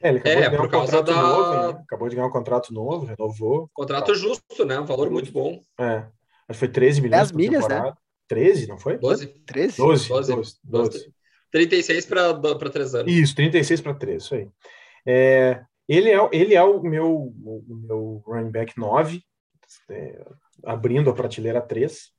É, 0.00 0.08
ele 0.10 0.18
acabou 0.18 0.32
É, 0.32 0.34
de 0.34 0.50
ganhar 0.50 0.56
por 0.56 0.66
um 0.66 0.70
causa 0.70 0.96
contrato 0.98 1.16
da- 1.16 1.22
novo, 1.22 1.72
né? 1.72 1.80
acabou 1.84 2.08
de 2.08 2.14
ganhar 2.16 2.28
um 2.28 2.32
contrato 2.32 2.72
novo, 2.74 3.06
renovou. 3.06 3.70
Contrato 3.72 4.14
justo, 4.14 4.64
né? 4.64 4.78
Um 4.78 4.84
valor 4.84 5.10
muito 5.10 5.32
bom. 5.32 5.60
É, 5.78 5.96
acho 5.96 6.10
que 6.48 6.54
foi 6.54 6.68
13 6.68 7.00
milhões 7.00 7.18
10 7.18 7.32
por 7.32 7.36
milhas, 7.38 7.62
né? 7.68 7.74
temporada. 7.76 7.98
13, 8.28 8.66
não 8.68 8.78
foi? 8.78 8.98
12? 8.98 9.26
13? 9.46 9.76
12, 9.76 10.08
12, 10.08 10.32
12, 10.34 10.58
12. 10.62 11.14
36 11.50 12.06
para 12.06 12.70
3 12.70 12.94
anos. 12.94 13.12
Isso, 13.12 13.34
36 13.34 13.80
para 13.80 13.94
3, 13.94 14.22
isso 14.22 14.34
aí. 14.34 14.48
É, 15.06 15.62
ele, 15.88 16.10
é, 16.10 16.28
ele 16.32 16.54
é 16.54 16.62
o 16.62 16.82
meu, 16.82 17.10
o 17.12 17.64
meu 17.68 18.22
running 18.26 18.50
back 18.50 18.78
9, 18.78 19.22
é, 19.90 20.24
abrindo 20.64 21.10
a 21.10 21.14
prateleira 21.14 21.60
3. 21.60 22.12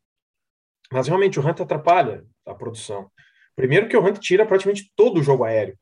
Mas 0.91 1.07
realmente 1.07 1.39
o 1.39 1.47
Hunt 1.47 1.61
atrapalha 1.61 2.25
a 2.45 2.53
produção. 2.53 3.09
Primeiro 3.55 3.87
que 3.87 3.97
o 3.97 4.05
Hunt 4.05 4.19
tira 4.19 4.45
praticamente 4.45 4.91
todo 4.95 5.19
o 5.19 5.23
jogo 5.23 5.43
aéreo. 5.43 5.77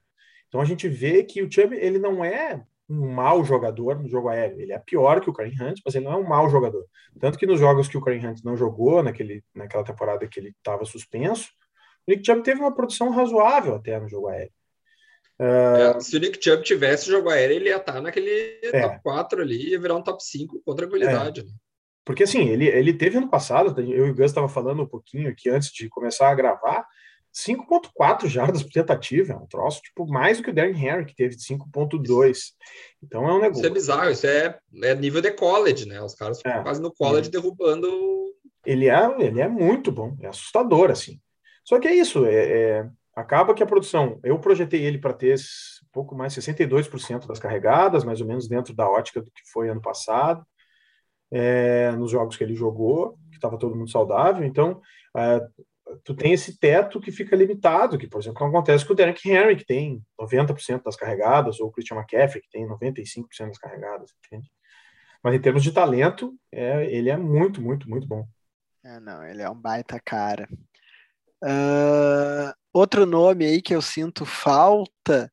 Então 0.47 0.61
a 0.61 0.65
gente 0.65 0.87
vê 0.87 1.23
que 1.23 1.41
o 1.41 1.51
Chubb 1.51 1.75
ele 1.75 1.99
não 1.99 2.23
é 2.23 2.63
um 2.87 3.11
mau 3.11 3.43
jogador 3.43 3.99
no 3.99 4.07
jogo 4.07 4.29
aéreo. 4.29 4.61
Ele 4.61 4.71
é 4.71 4.79
pior 4.79 5.19
que 5.19 5.29
o 5.29 5.33
Kareem 5.33 5.55
Hunt, 5.59 5.79
mas 5.83 5.95
ele 5.95 6.05
não 6.05 6.13
é 6.13 6.17
um 6.17 6.27
mau 6.27 6.49
jogador. 6.49 6.85
Tanto 7.19 7.37
que 7.37 7.47
nos 7.47 7.59
jogos 7.59 7.87
que 7.87 7.97
o 7.97 8.01
Kareem 8.01 8.27
Hunt 8.27 8.43
não 8.43 8.55
jogou, 8.55 9.01
naquele, 9.01 9.43
naquela 9.53 9.83
temporada 9.83 10.27
que 10.27 10.39
ele 10.39 10.49
estava 10.49 10.85
suspenso, 10.85 11.49
o 12.07 12.11
Nick 12.11 12.25
Chubb 12.25 12.43
teve 12.43 12.59
uma 12.61 12.73
produção 12.73 13.09
razoável 13.09 13.75
até 13.75 13.99
no 13.99 14.07
jogo 14.07 14.27
aéreo. 14.27 14.51
É, 15.39 15.99
se 15.99 16.15
o 16.15 16.19
Nick 16.19 16.43
Chubb 16.43 16.63
tivesse 16.63 17.07
jogo 17.09 17.29
aéreo, 17.29 17.55
ele 17.55 17.69
ia 17.69 17.77
estar 17.77 17.99
naquele 18.01 18.59
É. 18.63 18.81
top 18.81 18.99
4 19.03 19.41
ali, 19.41 19.71
ia 19.71 19.79
virar 19.79 19.95
um 19.95 20.01
top 20.03 20.23
5 20.23 20.61
com 20.65 20.75
tranquilidade. 20.75 21.43
né? 21.43 21.49
Porque 22.05 22.23
assim, 22.23 22.49
ele, 22.49 22.67
ele 22.67 22.93
teve 22.93 23.17
ano 23.17 23.29
passado, 23.29 23.79
eu 23.81 24.07
e 24.07 24.09
o 24.11 24.15
Gus 24.15 24.25
estava 24.25 24.47
falando 24.49 24.83
um 24.83 24.87
pouquinho 24.87 25.29
aqui 25.29 25.49
antes 25.49 25.71
de 25.71 25.87
começar 25.89 26.29
a 26.29 26.35
gravar, 26.35 26.85
5.4 27.33 28.27
jardas 28.27 28.61
por 28.61 28.71
tentativa, 28.71 29.33
é 29.33 29.35
um 29.35 29.47
troço, 29.47 29.81
tipo, 29.81 30.05
mais 30.05 30.37
do 30.37 30.43
que 30.43 30.51
o 30.51 30.53
Darren 30.53 30.75
Henry, 30.77 31.05
que 31.05 31.15
teve 31.15 31.35
5.2. 31.35 32.53
Então 33.01 33.27
é 33.27 33.33
um 33.33 33.37
Isso 33.37 33.39
é 33.39 33.49
negócio. 33.49 33.73
bizarro, 33.73 34.11
isso 34.11 34.27
é, 34.27 34.59
é 34.83 34.95
nível 34.95 35.21
de 35.21 35.31
college, 35.31 35.87
né? 35.87 35.99
Os 36.01 36.13
caras 36.13 36.37
ficam 36.37 36.51
É. 36.59 36.61
quase 36.63 36.81
no 36.81 36.93
college 36.93 37.31
derrubando. 37.31 37.89
Ele 38.65 38.87
é, 38.87 39.15
ele 39.19 39.41
é 39.41 39.47
muito 39.47 39.91
bom, 39.91 40.15
é 40.21 40.27
assustador, 40.27 40.91
assim. 40.91 41.19
Só 41.65 41.79
que 41.79 41.87
é 41.87 41.95
isso, 41.95 42.25
é, 42.25 42.33
é- 42.35 42.89
acaba 43.15 43.53
que 43.53 43.61
a 43.61 43.65
produção, 43.65 44.19
eu 44.23 44.39
projetei 44.39 44.83
ele 44.83 44.97
para 44.97 45.13
ter 45.13 45.35
um 45.35 45.91
pouco 45.91 46.15
mais, 46.15 46.33
62% 46.33 47.27
das 47.27 47.39
carregadas, 47.39 48.03
mais 48.03 48.21
ou 48.21 48.27
menos 48.27 48.47
dentro 48.47 48.73
da 48.73 48.89
ótica 48.89 49.21
do 49.21 49.31
que 49.31 49.41
foi 49.51 49.69
ano 49.69 49.81
passado, 49.81 50.45
é, 51.31 51.91
nos 51.93 52.11
jogos 52.11 52.37
que 52.37 52.43
ele 52.43 52.55
jogou, 52.55 53.17
que 53.29 53.37
estava 53.37 53.57
todo 53.57 53.75
mundo 53.75 53.89
saudável, 53.89 54.43
então 54.43 54.81
é, 55.17 55.41
tu 56.03 56.15
tem 56.15 56.33
esse 56.33 56.57
teto 56.59 56.99
que 56.99 57.11
fica 57.11 57.35
limitado, 57.35 57.97
que, 57.97 58.07
por 58.07 58.21
exemplo, 58.21 58.39
não 58.41 58.49
acontece 58.49 58.85
com 58.85 58.93
o 58.93 58.95
Derek 58.95 59.29
Henry, 59.29 59.55
que 59.55 59.65
tem 59.65 60.03
90% 60.19 60.83
das 60.83 60.95
carregadas, 60.95 61.59
ou 61.59 61.67
o 61.67 61.71
Christian 61.71 61.97
McCaffrey, 61.97 62.41
que 62.41 62.49
tem 62.49 62.67
95% 62.67 63.47
das 63.47 63.57
carregadas, 63.57 64.11
entende? 64.25 64.51
Mas 65.23 65.35
em 65.35 65.39
termos 65.41 65.63
de 65.63 65.71
talento, 65.71 66.35
é, 66.51 66.85
ele 66.93 67.09
é 67.09 67.17
muito, 67.17 67.61
muito, 67.61 67.89
muito 67.89 68.07
bom. 68.07 68.27
É, 68.83 68.99
não, 68.99 69.25
ele 69.25 69.41
é 69.41 69.49
um 69.49 69.55
baita 69.55 69.99
cara. 69.99 70.47
Ah, 71.41 72.53
outro 72.73 73.05
nome 73.05 73.45
aí 73.45 73.61
que 73.61 73.75
eu 73.75 73.81
sinto 73.81 74.25
falta, 74.25 75.31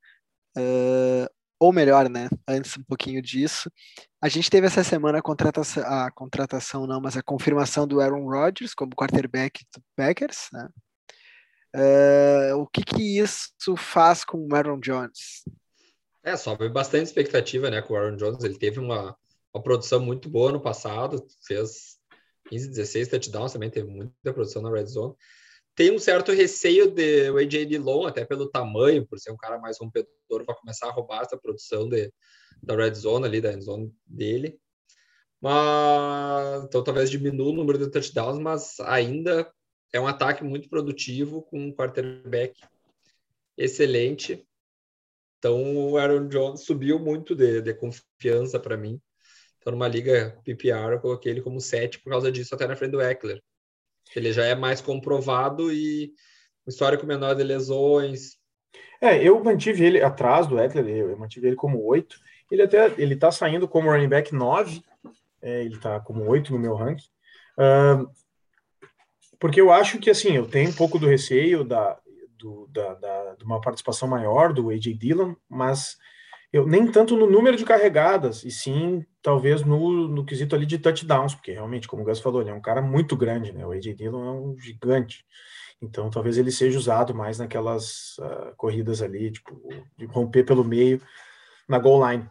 ah, 0.56 1.30
ou 1.58 1.72
melhor, 1.72 2.08
né? 2.08 2.28
Antes 2.48 2.76
um 2.76 2.82
pouquinho 2.82 3.20
disso, 3.20 3.70
a 4.22 4.28
gente 4.28 4.50
teve 4.50 4.66
essa 4.66 4.82
semana 4.82 5.18
a 5.18 5.22
contratação, 5.22 5.82
a 5.84 6.10
contratação 6.10 6.86
não, 6.86 7.00
mas 7.00 7.16
a 7.16 7.22
confirmação 7.22 7.86
do 7.86 8.00
Aaron 8.00 8.24
Rodgers 8.24 8.74
como 8.74 8.96
quarterback 8.96 9.64
do 9.74 9.82
Packers, 9.96 10.48
né? 10.52 10.68
Ah, 11.74 12.56
o 12.56 12.66
que 12.66 12.82
que 12.82 13.18
isso 13.18 13.76
faz 13.76 14.24
com 14.24 14.46
o 14.46 14.54
Aaron 14.54 14.80
Jones? 14.80 15.44
É, 16.22 16.36
sobe 16.36 16.68
bastante 16.68 17.06
expectativa, 17.06 17.70
né? 17.70 17.80
Com 17.80 17.94
o 17.94 17.96
Aaron 17.96 18.16
Jones, 18.16 18.44
ele 18.44 18.58
teve 18.58 18.78
uma, 18.78 19.16
uma 19.54 19.62
produção 19.62 20.00
muito 20.00 20.28
boa 20.28 20.52
no 20.52 20.60
passado, 20.60 21.26
fez 21.46 21.98
15, 22.48 22.68
16 22.68 23.08
touchdowns, 23.08 23.52
também 23.52 23.70
teve 23.70 23.88
muita 23.88 24.32
produção 24.32 24.62
na 24.62 24.70
red 24.70 24.86
zone. 24.86 25.14
Tem 25.80 25.90
um 25.90 25.98
certo 25.98 26.30
receio 26.30 26.90
de 26.90 27.30
o 27.30 27.38
AJ 27.38 27.64
Dillon, 27.64 28.06
até 28.06 28.22
pelo 28.22 28.50
tamanho, 28.50 29.06
por 29.06 29.18
ser 29.18 29.32
um 29.32 29.36
cara 29.38 29.58
mais 29.58 29.78
rompedor, 29.80 30.44
vai 30.44 30.54
começar 30.54 30.88
a 30.88 30.90
roubar 30.90 31.22
essa 31.22 31.38
produção 31.38 31.88
de, 31.88 32.12
da 32.62 32.76
red 32.76 32.92
zone 32.92 33.24
ali, 33.24 33.40
da 33.40 33.50
end 33.50 33.64
zone 33.64 33.90
dele. 34.04 34.60
Mas 35.40 36.64
então 36.64 36.84
talvez 36.84 37.10
diminua 37.10 37.48
o 37.48 37.54
número 37.54 37.78
de 37.78 37.90
touchdowns, 37.90 38.38
mas 38.38 38.78
ainda 38.80 39.50
é 39.90 39.98
um 39.98 40.06
ataque 40.06 40.44
muito 40.44 40.68
produtivo 40.68 41.40
com 41.44 41.58
um 41.58 41.74
quarterback 41.74 42.60
excelente. 43.56 44.46
Então 45.38 45.92
o 45.92 45.96
Aaron 45.96 46.28
Jones 46.28 46.60
subiu 46.60 46.98
muito 46.98 47.34
de, 47.34 47.62
de 47.62 47.72
confiança 47.72 48.60
para 48.60 48.76
mim. 48.76 49.00
Então, 49.56 49.70
numa 49.70 49.88
liga 49.88 50.38
PPR, 50.44 50.92
eu 50.92 51.00
coloquei 51.00 51.32
ele 51.32 51.40
como 51.40 51.58
7 51.58 52.00
por 52.00 52.10
causa 52.10 52.30
disso, 52.30 52.54
até 52.54 52.66
na 52.66 52.76
frente 52.76 52.92
do 52.92 53.00
Eckler. 53.00 53.42
Ele 54.14 54.32
já 54.32 54.44
é 54.44 54.54
mais 54.54 54.80
comprovado 54.80 55.72
e 55.72 56.12
histórico 56.66 57.06
menor 57.06 57.34
de 57.34 57.42
lesões. 57.42 58.36
É, 59.00 59.22
eu 59.22 59.42
mantive 59.42 59.84
ele 59.84 60.02
atrás 60.02 60.46
do 60.46 60.58
Eckler, 60.58 60.86
eu 60.86 61.18
mantive 61.18 61.46
ele 61.46 61.56
como 61.56 61.84
8. 61.84 62.16
Ele 62.50 62.62
até 62.62 62.92
ele 62.98 63.16
tá 63.16 63.30
saindo 63.30 63.68
como 63.68 63.90
running 63.90 64.08
back 64.08 64.34
9, 64.34 64.82
é, 65.40 65.64
ele 65.64 65.78
tá 65.78 66.00
como 66.00 66.24
8 66.24 66.52
no 66.52 66.58
meu 66.58 66.74
ranking. 66.74 67.08
Uh, 67.56 68.10
porque 69.38 69.60
eu 69.60 69.72
acho 69.72 69.98
que 69.98 70.10
assim, 70.10 70.36
eu 70.36 70.46
tenho 70.46 70.70
um 70.70 70.74
pouco 70.74 70.98
do 70.98 71.06
receio 71.06 71.64
da, 71.64 71.98
do, 72.36 72.66
da, 72.68 72.94
da, 72.94 73.34
de 73.36 73.44
uma 73.44 73.60
participação 73.60 74.08
maior 74.08 74.52
do 74.52 74.70
AJ 74.70 74.94
Dillon, 74.98 75.34
mas 75.48 75.96
eu 76.52 76.66
nem 76.66 76.90
tanto 76.90 77.16
no 77.16 77.30
número 77.30 77.56
de 77.56 77.64
carregadas, 77.64 78.44
e 78.44 78.50
sim 78.50 79.04
talvez 79.22 79.62
no, 79.62 80.08
no 80.08 80.24
quesito 80.24 80.56
ali 80.56 80.66
de 80.66 80.78
touchdowns, 80.78 81.34
porque 81.34 81.52
realmente, 81.52 81.86
como 81.86 82.02
o 82.02 82.04
Gus 82.04 82.20
falou, 82.20 82.40
ele 82.40 82.50
é 82.50 82.54
um 82.54 82.60
cara 82.60 82.82
muito 82.82 83.16
grande, 83.16 83.52
né? 83.52 83.64
O 83.64 83.72
AJ 83.72 83.94
Dillon 83.94 84.24
é 84.24 84.32
um 84.32 84.58
gigante. 84.58 85.24
Então 85.80 86.10
talvez 86.10 86.36
ele 86.36 86.50
seja 86.50 86.78
usado 86.78 87.14
mais 87.14 87.38
naquelas 87.38 88.18
uh, 88.18 88.54
corridas 88.56 89.00
ali, 89.00 89.30
tipo, 89.30 89.60
de 89.96 90.06
romper 90.06 90.44
pelo 90.44 90.64
meio 90.64 91.00
na 91.68 91.78
goal 91.78 92.10
line. 92.10 92.28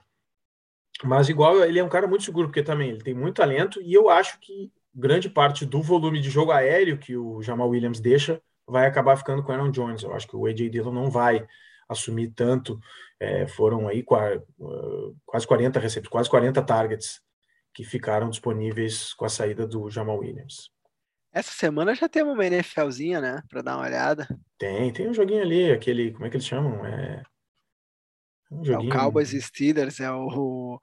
Mas 1.03 1.29
igual 1.29 1.63
ele 1.63 1.79
é 1.79 1.84
um 1.84 1.89
cara 1.89 2.08
muito 2.08 2.25
seguro, 2.25 2.47
porque 2.47 2.62
também 2.62 2.89
ele 2.89 3.03
tem 3.03 3.13
muito 3.13 3.38
talento, 3.38 3.82
e 3.82 3.93
eu 3.93 4.10
acho 4.10 4.39
que 4.39 4.71
grande 4.93 5.29
parte 5.29 5.65
do 5.65 5.82
volume 5.82 6.19
de 6.19 6.29
jogo 6.29 6.51
aéreo 6.51 6.97
que 6.97 7.15
o 7.15 7.41
Jamal 7.41 7.69
Williams 7.69 7.99
deixa 8.01 8.41
vai 8.67 8.86
acabar 8.86 9.15
ficando 9.15 9.41
com 9.41 9.51
o 9.51 9.55
Aaron 9.55 9.71
Jones. 9.71 10.03
Eu 10.03 10.13
acho 10.13 10.27
que 10.27 10.36
o 10.36 10.45
AJ 10.45 10.69
Dillon 10.69 10.91
não 10.91 11.10
vai 11.10 11.47
assumir 11.88 12.29
tanto. 12.29 12.79
É, 13.19 13.47
foram 13.47 13.88
aí 13.88 14.03
quase 14.03 15.45
40 15.45 15.79
recepções, 15.79 16.10
quase 16.10 16.29
40 16.29 16.62
targets 16.62 17.21
que 17.73 17.84
ficaram 17.84 18.29
disponíveis 18.29 19.13
com 19.13 19.25
a 19.25 19.29
saída 19.29 19.67
do 19.67 19.89
Jamal 19.89 20.19
Williams. 20.19 20.69
Essa 21.32 21.51
semana 21.51 21.93
já 21.93 22.10
temos 22.10 22.34
uma 22.34 22.49
NFLzinha, 22.49 23.21
né? 23.21 23.43
Para 23.49 23.62
dar 23.62 23.77
uma 23.77 23.86
olhada. 23.86 24.27
Tem, 24.58 24.91
tem 24.91 25.10
um 25.10 25.13
joguinho 25.13 25.41
ali, 25.41 25.71
aquele, 25.71 26.12
como 26.12 26.25
é 26.25 26.29
que 26.29 26.38
eles 26.38 26.47
chamam? 26.47 26.84
É, 26.86 27.21
um 28.51 28.65
joguinho... 28.65 28.91
é 28.91 28.95
o 28.95 28.99
Cowboys 28.99 29.34
e 29.34 29.41
Steelers, 29.41 29.99
é 29.99 30.12
o 30.12 30.27
Hall 30.27 30.82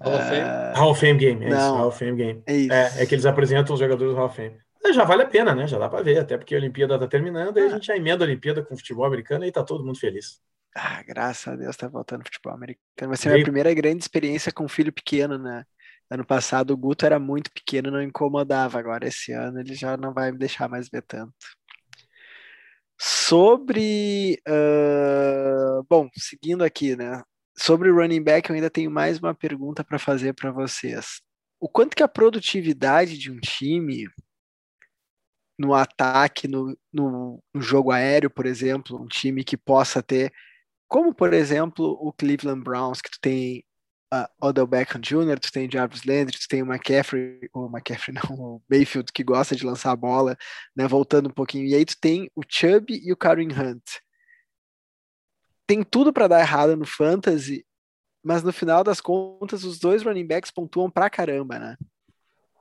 of 0.00 0.24
Fame? 0.28 0.42
Uh... 0.42 0.78
Hall 0.78 0.90
of 0.90 1.00
Fame 1.00 1.18
Game, 1.18 1.44
é 1.44 1.48
não, 1.48 1.58
isso, 1.58 1.76
Hall 1.76 1.88
of 1.88 1.98
Fame 1.98 2.16
Game. 2.16 2.42
É, 2.46 2.56
isso. 2.56 2.72
É, 2.72 3.02
é 3.02 3.06
que 3.06 3.14
eles 3.14 3.26
apresentam 3.26 3.74
os 3.74 3.80
jogadores 3.80 4.12
do 4.12 4.16
Hall 4.16 4.26
of 4.26 4.36
Fame. 4.36 4.58
É, 4.84 4.92
já 4.92 5.04
vale 5.04 5.22
a 5.22 5.26
pena, 5.26 5.54
né? 5.54 5.66
Já 5.66 5.78
dá 5.78 5.88
para 5.88 6.02
ver, 6.02 6.18
até 6.18 6.36
porque 6.36 6.54
a 6.54 6.58
Olimpíada 6.58 6.98
tá 6.98 7.08
terminando, 7.08 7.56
ah. 7.56 7.60
aí 7.60 7.68
a 7.68 7.70
gente 7.70 7.86
já 7.86 7.96
emenda 7.96 8.24
a 8.24 8.26
Olimpíada 8.26 8.62
com 8.62 8.76
futebol 8.76 9.06
americano 9.06 9.44
e 9.44 9.52
tá 9.52 9.64
todo 9.64 9.84
mundo 9.84 9.98
feliz. 9.98 10.40
Ah, 10.78 11.02
graças 11.02 11.48
a 11.48 11.56
Deus 11.56 11.76
tá 11.76 11.88
voltando 11.88 12.24
futebol 12.24 12.52
americano. 12.52 13.08
Vai 13.08 13.16
ser 13.16 13.28
a 13.30 13.32
minha 13.32 13.44
primeira 13.44 13.72
grande 13.72 14.02
experiência 14.02 14.52
com 14.52 14.64
um 14.64 14.68
filho 14.68 14.92
pequeno, 14.92 15.38
né? 15.38 15.64
Ano 16.10 16.24
passado 16.24 16.72
o 16.72 16.76
Guto 16.76 17.06
era 17.06 17.18
muito 17.18 17.50
pequeno, 17.50 17.90
não 17.90 18.02
incomodava. 18.02 18.78
Agora 18.78 19.08
esse 19.08 19.32
ano 19.32 19.60
ele 19.60 19.74
já 19.74 19.96
não 19.96 20.12
vai 20.12 20.30
me 20.30 20.38
deixar 20.38 20.68
mais 20.68 20.88
ver 20.88 21.02
tanto. 21.02 21.34
Sobre. 23.00 24.38
Uh, 24.46 25.82
bom, 25.88 26.08
seguindo 26.14 26.62
aqui, 26.62 26.94
né? 26.94 27.22
sobre 27.58 27.90
o 27.90 27.96
running 27.96 28.22
back, 28.22 28.50
eu 28.50 28.54
ainda 28.54 28.70
tenho 28.70 28.90
mais 28.90 29.18
uma 29.18 29.34
pergunta 29.34 29.82
para 29.82 29.98
fazer 29.98 30.34
para 30.34 30.50
vocês. 30.50 31.20
O 31.58 31.68
quanto 31.68 31.96
que 31.96 32.02
a 32.02 32.08
produtividade 32.08 33.16
de 33.16 33.30
um 33.30 33.38
time 33.40 34.06
no 35.58 35.74
ataque, 35.74 36.46
no, 36.46 36.76
no, 36.92 37.42
no, 37.54 37.62
jogo 37.62 37.90
aéreo, 37.90 38.28
por 38.28 38.44
exemplo, 38.44 39.00
um 39.00 39.06
time 39.06 39.42
que 39.42 39.56
possa 39.56 40.02
ter, 40.02 40.30
como 40.88 41.14
por 41.14 41.32
exemplo 41.32 41.98
o 42.00 42.12
Cleveland 42.12 42.62
Browns, 42.62 43.00
que 43.00 43.10
tu 43.10 43.18
tem 43.20 43.64
uh, 44.12 44.46
Odell 44.46 44.66
Beckham 44.66 45.00
Jr., 45.00 45.38
tu 45.40 45.50
tem 45.50 45.70
Jarvis 45.70 46.04
Landry, 46.04 46.38
tu 46.38 46.48
tem 46.48 46.62
o 46.62 46.66
McCaffrey, 46.66 47.48
o 47.52 47.66
McCaffrey 47.66 48.14
não, 48.30 48.36
o 48.36 48.62
Mayfield 48.70 49.12
que 49.12 49.24
gosta 49.24 49.56
de 49.56 49.64
lançar 49.64 49.92
a 49.92 49.96
bola, 49.96 50.36
né, 50.76 50.86
voltando 50.86 51.28
um 51.28 51.32
pouquinho, 51.32 51.66
e 51.66 51.74
aí 51.74 51.84
tu 51.84 51.96
tem 52.00 52.30
o 52.34 52.42
Chubb 52.48 52.92
e 52.92 53.12
o 53.12 53.16
Kareem 53.16 53.50
Hunt 53.52 53.82
tem 55.66 55.82
tudo 55.82 56.12
para 56.12 56.28
dar 56.28 56.40
errado 56.40 56.76
no 56.76 56.86
fantasy, 56.86 57.66
mas 58.22 58.42
no 58.42 58.52
final 58.52 58.84
das 58.84 59.00
contas 59.00 59.64
os 59.64 59.78
dois 59.78 60.02
running 60.02 60.26
backs 60.26 60.50
pontuam 60.50 60.90
pra 60.90 61.10
caramba, 61.10 61.58
né? 61.58 61.76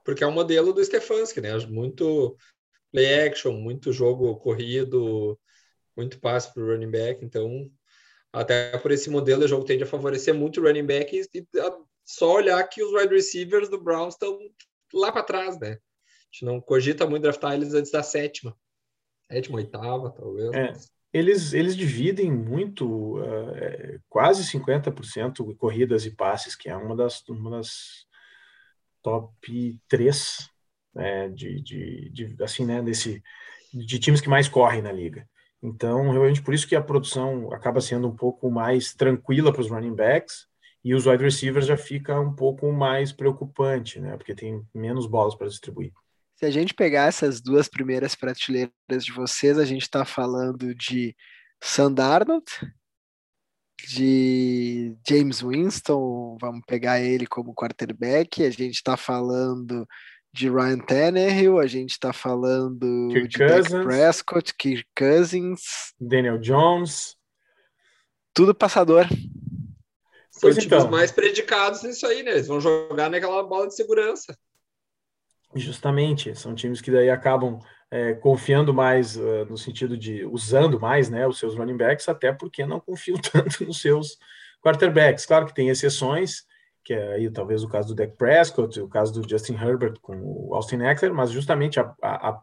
Porque 0.03 0.23
é 0.23 0.27
um 0.27 0.31
modelo 0.31 0.73
do 0.73 0.83
Stefanski, 0.83 1.39
né? 1.39 1.55
Muito 1.67 2.35
play 2.91 3.27
action, 3.27 3.53
muito 3.53 3.93
jogo 3.93 4.35
corrido, 4.37 5.39
muito 5.95 6.19
passe 6.19 6.53
para 6.53 6.63
o 6.63 6.67
running 6.67 6.89
back, 6.89 7.23
então 7.23 7.69
até 8.41 8.77
por 8.77 8.91
esse 8.91 9.09
modelo 9.09 9.43
o 9.43 9.47
jogo 9.47 9.65
tende 9.65 9.83
a 9.83 9.87
favorecer 9.87 10.33
muito 10.33 10.59
o 10.59 10.63
running 10.63 10.85
back 10.85 11.15
e 11.15 11.47
só 12.03 12.35
olhar 12.35 12.63
que 12.67 12.83
os 12.83 12.91
wide 12.93 13.13
receivers 13.13 13.69
do 13.69 13.81
Browns 13.81 14.13
estão 14.13 14.37
lá 14.93 15.11
para 15.11 15.23
trás, 15.23 15.59
né? 15.59 15.71
A 15.71 16.31
gente 16.31 16.45
não 16.45 16.61
cogita 16.61 17.07
muito 17.07 17.23
draftar 17.23 17.53
eles 17.53 17.73
antes 17.73 17.91
da 17.91 18.03
sétima, 18.03 18.55
sétima, 19.31 19.57
oitava, 19.57 20.11
talvez. 20.11 20.53
É 20.53 20.73
eles, 21.15 21.53
eles 21.53 21.77
dividem 21.77 22.29
muito, 22.29 23.17
uh, 23.19 24.01
quase 24.09 24.43
50% 24.43 25.55
corridas 25.55 26.05
e 26.05 26.11
passes, 26.11 26.57
que 26.57 26.67
é 26.67 26.75
uma 26.75 26.93
das, 26.93 27.25
uma 27.29 27.51
das 27.51 28.05
top 29.01 29.79
3 29.87 30.49
né, 30.93 31.29
de, 31.29 31.61
de, 31.61 32.09
de, 32.09 32.43
assim, 32.43 32.65
né, 32.65 32.81
desse, 32.81 33.23
de 33.73 33.97
times 33.97 34.19
que 34.19 34.27
mais 34.27 34.49
correm 34.49 34.81
na 34.81 34.91
liga. 34.91 35.25
Então, 35.65 36.11
realmente, 36.11 36.43
por 36.43 36.53
isso 36.53 36.67
que 36.67 36.75
a 36.75 36.81
produção 36.81 37.51
acaba 37.51 37.81
sendo 37.81 38.07
um 38.07 38.15
pouco 38.15 38.51
mais 38.51 38.93
tranquila 38.93 39.51
para 39.51 39.61
os 39.61 39.69
running 39.71 39.95
backs 39.95 40.45
e 40.83 40.93
os 40.93 41.07
wide 41.07 41.23
receivers 41.23 41.65
já 41.65 41.75
fica 41.75 42.19
um 42.19 42.31
pouco 42.31 42.71
mais 42.71 43.11
preocupante, 43.11 43.99
né? 43.99 44.15
Porque 44.15 44.35
tem 44.35 44.63
menos 44.71 45.07
bolas 45.07 45.33
para 45.33 45.47
distribuir. 45.47 45.91
Se 46.35 46.45
a 46.45 46.51
gente 46.51 46.71
pegar 46.71 47.07
essas 47.07 47.41
duas 47.41 47.67
primeiras 47.67 48.13
prateleiras 48.13 48.71
de 49.03 49.11
vocês, 49.11 49.57
a 49.57 49.65
gente 49.65 49.81
está 49.81 50.05
falando 50.05 50.75
de 50.75 51.15
Sandarnold, 51.63 52.45
de 53.87 54.95
James 55.07 55.41
Winston, 55.41 56.37
vamos 56.39 56.61
pegar 56.67 57.01
ele 57.01 57.25
como 57.25 57.55
quarterback, 57.55 58.43
a 58.43 58.51
gente 58.51 58.75
está 58.75 58.95
falando 58.95 59.87
de 60.35 60.49
Ryan 60.49 60.79
Tannehill, 60.79 61.59
a 61.59 61.65
gente 61.65 61.91
está 61.91 62.11
falando 62.11 63.07
Kirk 63.09 63.27
de 63.29 63.37
Cousins, 63.37 63.71
Dak 63.71 63.85
Prescott, 63.85 64.53
Kirk 64.55 64.85
Cousins, 64.93 65.61
Daniel 65.99 66.37
Jones, 66.37 67.15
tudo 68.33 68.53
passador. 68.53 69.07
São 70.29 70.49
os 70.49 70.57
então. 70.57 70.91
mais 70.91 71.13
predicados 71.13 71.83
nisso 71.83 72.05
aí, 72.05 72.21
né? 72.21 72.31
Eles 72.31 72.47
vão 72.47 72.59
jogar 72.59 73.09
naquela 73.09 73.41
bola 73.43 73.67
de 73.67 73.75
segurança. 73.75 74.37
Justamente, 75.55 76.35
são 76.35 76.53
times 76.53 76.81
que 76.81 76.91
daí 76.91 77.09
acabam 77.09 77.57
é, 77.89 78.13
confiando 78.15 78.73
mais 78.73 79.15
uh, 79.15 79.45
no 79.49 79.57
sentido 79.57 79.97
de 79.97 80.25
usando 80.25 80.77
mais 80.77 81.09
né, 81.09 81.25
os 81.25 81.39
seus 81.39 81.55
running 81.55 81.77
backs, 81.77 82.09
até 82.09 82.33
porque 82.33 82.65
não 82.65 82.81
confiam 82.81 83.17
tanto 83.31 83.63
nos 83.63 83.79
seus 83.79 84.17
quarterbacks. 84.61 85.25
Claro 85.25 85.45
que 85.45 85.55
tem 85.55 85.69
exceções, 85.69 86.43
que 86.85 86.93
é 86.93 87.13
aí 87.13 87.29
talvez 87.31 87.63
o 87.63 87.67
caso 87.67 87.89
do 87.89 87.95
Dak 87.95 88.15
Prescott, 88.15 88.79
o 88.79 88.87
caso 88.87 89.11
do 89.11 89.27
Justin 89.27 89.55
Herbert 89.55 89.99
com 90.01 90.15
o 90.15 90.53
Austin 90.53 90.83
Eckler, 90.83 91.13
mas 91.13 91.31
justamente 91.31 91.79
a, 91.79 91.95
a, 92.01 92.39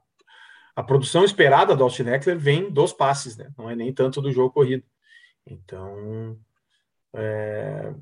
a 0.75 0.83
produção 0.83 1.25
esperada 1.25 1.77
do 1.77 1.85
Austin 1.85 2.09
Eckler 2.09 2.37
vem 2.37 2.69
dos 2.69 2.93
passes, 2.93 3.37
né? 3.37 3.51
não 3.57 3.71
é 3.71 3.77
nem 3.77 3.95
tanto 3.95 4.21
do 4.21 4.33
jogo 4.33 4.53
corrido. 4.53 4.85
Então, 5.47 6.37
é, 7.15 7.95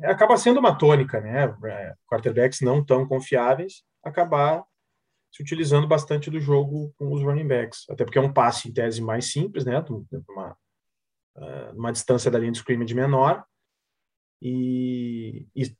é, 0.00 0.10
acaba 0.10 0.36
sendo 0.38 0.58
uma 0.58 0.74
tônica, 0.76 1.20
né? 1.20 1.54
É, 1.64 1.94
quarterbacks 2.06 2.60
não 2.60 2.84
tão 2.84 3.06
confiáveis 3.06 3.84
acabar 4.02 4.64
se 5.30 5.42
utilizando 5.42 5.86
bastante 5.86 6.30
do 6.30 6.40
jogo 6.40 6.94
com 6.98 7.10
os 7.12 7.22
running 7.22 7.46
backs, 7.46 7.86
até 7.88 8.04
porque 8.04 8.18
é 8.18 8.22
um 8.22 8.32
passe 8.32 8.68
em 8.68 8.72
tese 8.72 9.00
mais 9.00 9.32
simples, 9.32 9.64
né? 9.64 9.82
Uma, 10.28 10.56
uh, 11.36 11.72
uma 11.74 11.92
distância 11.92 12.30
da 12.30 12.38
linha 12.38 12.52
de 12.52 12.58
scrimmage 12.58 12.94
menor. 12.94 13.42
E, 14.44 15.46
e 15.54 15.72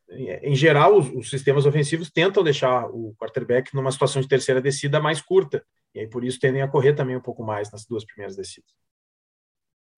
em 0.42 0.54
geral, 0.54 0.96
os, 0.96 1.08
os, 1.08 1.28
sistemas 1.28 1.66
ofensivos 1.66 2.12
tentam 2.12 2.44
deixar 2.44 2.86
o 2.86 3.12
quarterback 3.16 3.74
numa 3.74 3.90
situação 3.90 4.22
de 4.22 4.28
terceira 4.28 4.62
descida 4.62 5.00
mais 5.00 5.20
curta, 5.20 5.66
e 5.92 5.98
aí 5.98 6.06
por 6.06 6.24
isso 6.24 6.38
tendem 6.38 6.62
a 6.62 6.68
correr 6.68 6.92
também 6.92 7.16
um 7.16 7.20
pouco 7.20 7.42
mais 7.42 7.72
nas 7.72 7.84
duas 7.84 8.04
primeiras 8.04 8.36
descidas. 8.36 8.70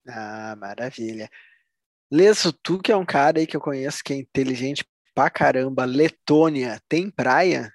Ah, 0.07 0.55
maravilha. 0.57 1.29
Leso, 2.11 2.51
tu 2.51 2.79
que 2.79 2.91
é 2.91 2.97
um 2.97 3.05
cara 3.05 3.37
aí 3.37 3.45
que 3.45 3.55
eu 3.55 3.61
conheço 3.61 4.03
que 4.03 4.13
é 4.13 4.15
inteligente 4.15 4.83
pra 5.13 5.29
caramba, 5.29 5.85
Letônia, 5.85 6.81
tem 6.89 7.11
praia? 7.11 7.71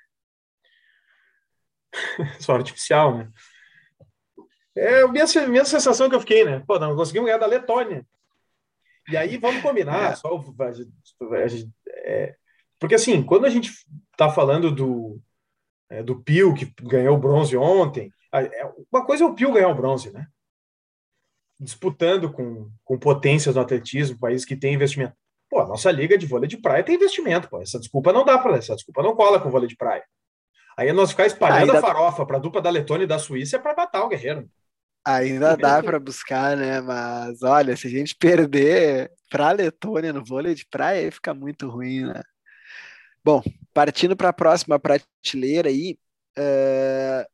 Só 2.41 2.55
artificial, 2.57 3.17
né? 3.17 3.31
É 4.77 5.03
a 5.03 5.09
minha, 5.09 5.25
minha 5.47 5.65
sensação 5.65 6.09
que 6.09 6.17
eu 6.17 6.21
fiquei, 6.21 6.45
né? 6.45 6.65
Pô, 6.67 6.81
não 6.81 6.97
conseguimos 6.97 7.27
ganhar 7.27 7.39
da 7.39 7.47
Letônia. 7.47 8.05
E 9.09 9.17
aí 9.17 9.37
vamos 9.37 9.63
combinar, 9.63 10.13
é. 10.13 10.15
só 10.17 10.29
é, 11.89 12.35
porque 12.79 12.95
assim, 12.95 13.23
quando 13.23 13.47
a 13.47 13.51
gente 13.51 13.73
tá 14.17 14.31
falando 14.31 14.71
do 14.71 15.21
é, 15.89 16.03
do 16.03 16.23
Pio 16.23 16.55
que 16.55 16.73
ganhou 16.83 17.17
o 17.17 17.21
bronze 17.21 17.57
ontem, 17.57 18.13
é, 18.33 18.73
uma 18.93 19.05
coisa 19.05 19.25
é 19.25 19.27
o 19.27 19.35
Pio 19.35 19.53
ganhar 19.53 19.69
o 19.69 19.75
bronze, 19.75 20.13
né? 20.13 20.27
disputando 21.61 22.33
com, 22.33 22.71
com 22.83 22.99
potências 22.99 23.55
no 23.55 23.61
atletismo, 23.61 24.19
países 24.19 24.47
que 24.47 24.57
têm 24.57 24.75
investimento. 24.75 25.15
Pô, 25.49 25.61
a 25.61 25.67
nossa 25.67 25.91
liga 25.91 26.17
de 26.17 26.27
vôlei 26.27 26.49
de 26.49 26.57
praia 26.57 26.83
tem 26.83 26.95
investimento, 26.95 27.51
pô. 27.51 27.61
Essa 27.61 27.79
desculpa 27.79 28.13
não 28.13 28.25
dá 28.25 28.39
para 28.39 28.57
essa 28.57 28.75
desculpa 28.75 29.03
não 29.03 29.15
cola 29.15 29.39
com 29.39 29.51
vôlei 29.51 29.69
de 29.69 29.77
praia. 29.77 30.05
Aí 30.77 30.89
é 30.89 30.93
nós 30.93 31.11
ficar 31.11 31.27
espalhando 31.27 31.73
ah, 31.73 31.79
a 31.79 31.81
farofa 31.81 32.25
para 32.25 32.39
a 32.39 32.41
dupla 32.41 32.63
da 32.63 32.71
Letônia 32.71 33.05
e 33.05 33.09
da 33.09 33.19
Suíça 33.19 33.57
é 33.57 33.59
para 33.59 33.77
matar 33.77 34.05
o 34.05 34.09
guerreiro. 34.09 34.49
Ainda 35.05 35.57
dá 35.57 35.83
para 35.83 35.99
buscar, 35.99 36.57
né? 36.57 36.81
Mas 36.81 37.43
olha, 37.43 37.77
se 37.77 37.87
a 37.87 37.91
gente 37.91 38.15
perder 38.15 39.11
para 39.31 39.49
a 39.49 39.53
Letônia 39.53 40.13
no 40.13 40.25
vôlei 40.25 40.55
de 40.55 40.67
praia, 40.67 41.07
aí 41.07 41.11
fica 41.11 41.33
muito 41.35 41.69
ruim, 41.69 42.05
né? 42.07 42.23
Bom, 43.25 43.43
partindo 43.75 44.17
para 44.17 44.31
a 44.31 44.33
próxima 44.33 44.79
prateleira 44.79 45.69
aí, 45.69 45.99
uh, 46.39 47.25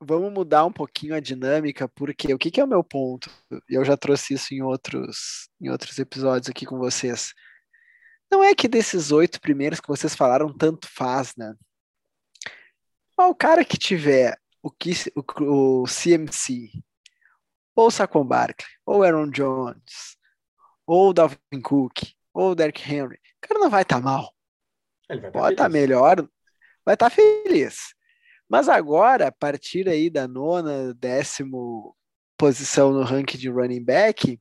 vamos 0.00 0.32
mudar 0.32 0.64
um 0.64 0.72
pouquinho 0.72 1.14
a 1.14 1.20
dinâmica, 1.20 1.88
porque 1.88 2.32
o 2.32 2.38
que, 2.38 2.50
que 2.50 2.60
é 2.60 2.64
o 2.64 2.68
meu 2.68 2.84
ponto? 2.84 3.30
Eu 3.68 3.84
já 3.84 3.96
trouxe 3.96 4.34
isso 4.34 4.54
em 4.54 4.62
outros, 4.62 5.48
em 5.60 5.68
outros 5.68 5.98
episódios 5.98 6.48
aqui 6.48 6.64
com 6.64 6.78
vocês. 6.78 7.32
Não 8.30 8.42
é 8.42 8.54
que 8.54 8.68
desses 8.68 9.10
oito 9.12 9.40
primeiros 9.40 9.80
que 9.80 9.88
vocês 9.88 10.14
falaram, 10.14 10.52
tanto 10.56 10.88
faz, 10.88 11.34
né? 11.36 11.54
o 13.18 13.34
cara 13.34 13.64
que 13.64 13.78
tiver 13.78 14.36
o, 14.62 14.68
o, 14.68 15.82
o 15.82 15.84
CMC, 15.84 16.70
ou 17.74 17.90
Saquon 17.90 18.24
Barkley, 18.24 18.68
ou 18.84 19.02
Aaron 19.02 19.30
Jones, 19.30 20.16
ou 20.86 21.12
Dalvin 21.12 21.60
Cook, 21.62 22.02
ou 22.34 22.54
Derrick 22.54 22.82
Henry, 22.82 23.16
o 23.16 23.48
cara 23.48 23.60
não 23.60 23.70
vai 23.70 23.82
estar 23.82 23.96
tá 23.96 24.02
mal. 24.02 24.34
Ele 25.08 25.20
vai 25.20 25.30
tá 25.30 25.38
Pode 25.38 25.54
estar 25.54 25.64
tá 25.64 25.68
melhor, 25.68 26.16
vai 26.84 26.94
estar 26.94 27.10
tá 27.10 27.10
feliz. 27.10 27.94
Mas 28.48 28.68
agora, 28.68 29.28
a 29.28 29.32
partir 29.32 29.88
aí 29.88 30.10
da 30.10 30.28
nona, 30.28 30.92
décimo 30.94 31.96
posição 32.36 32.92
no 32.92 33.02
ranking 33.02 33.38
de 33.38 33.48
running 33.48 33.84
back, 33.84 34.38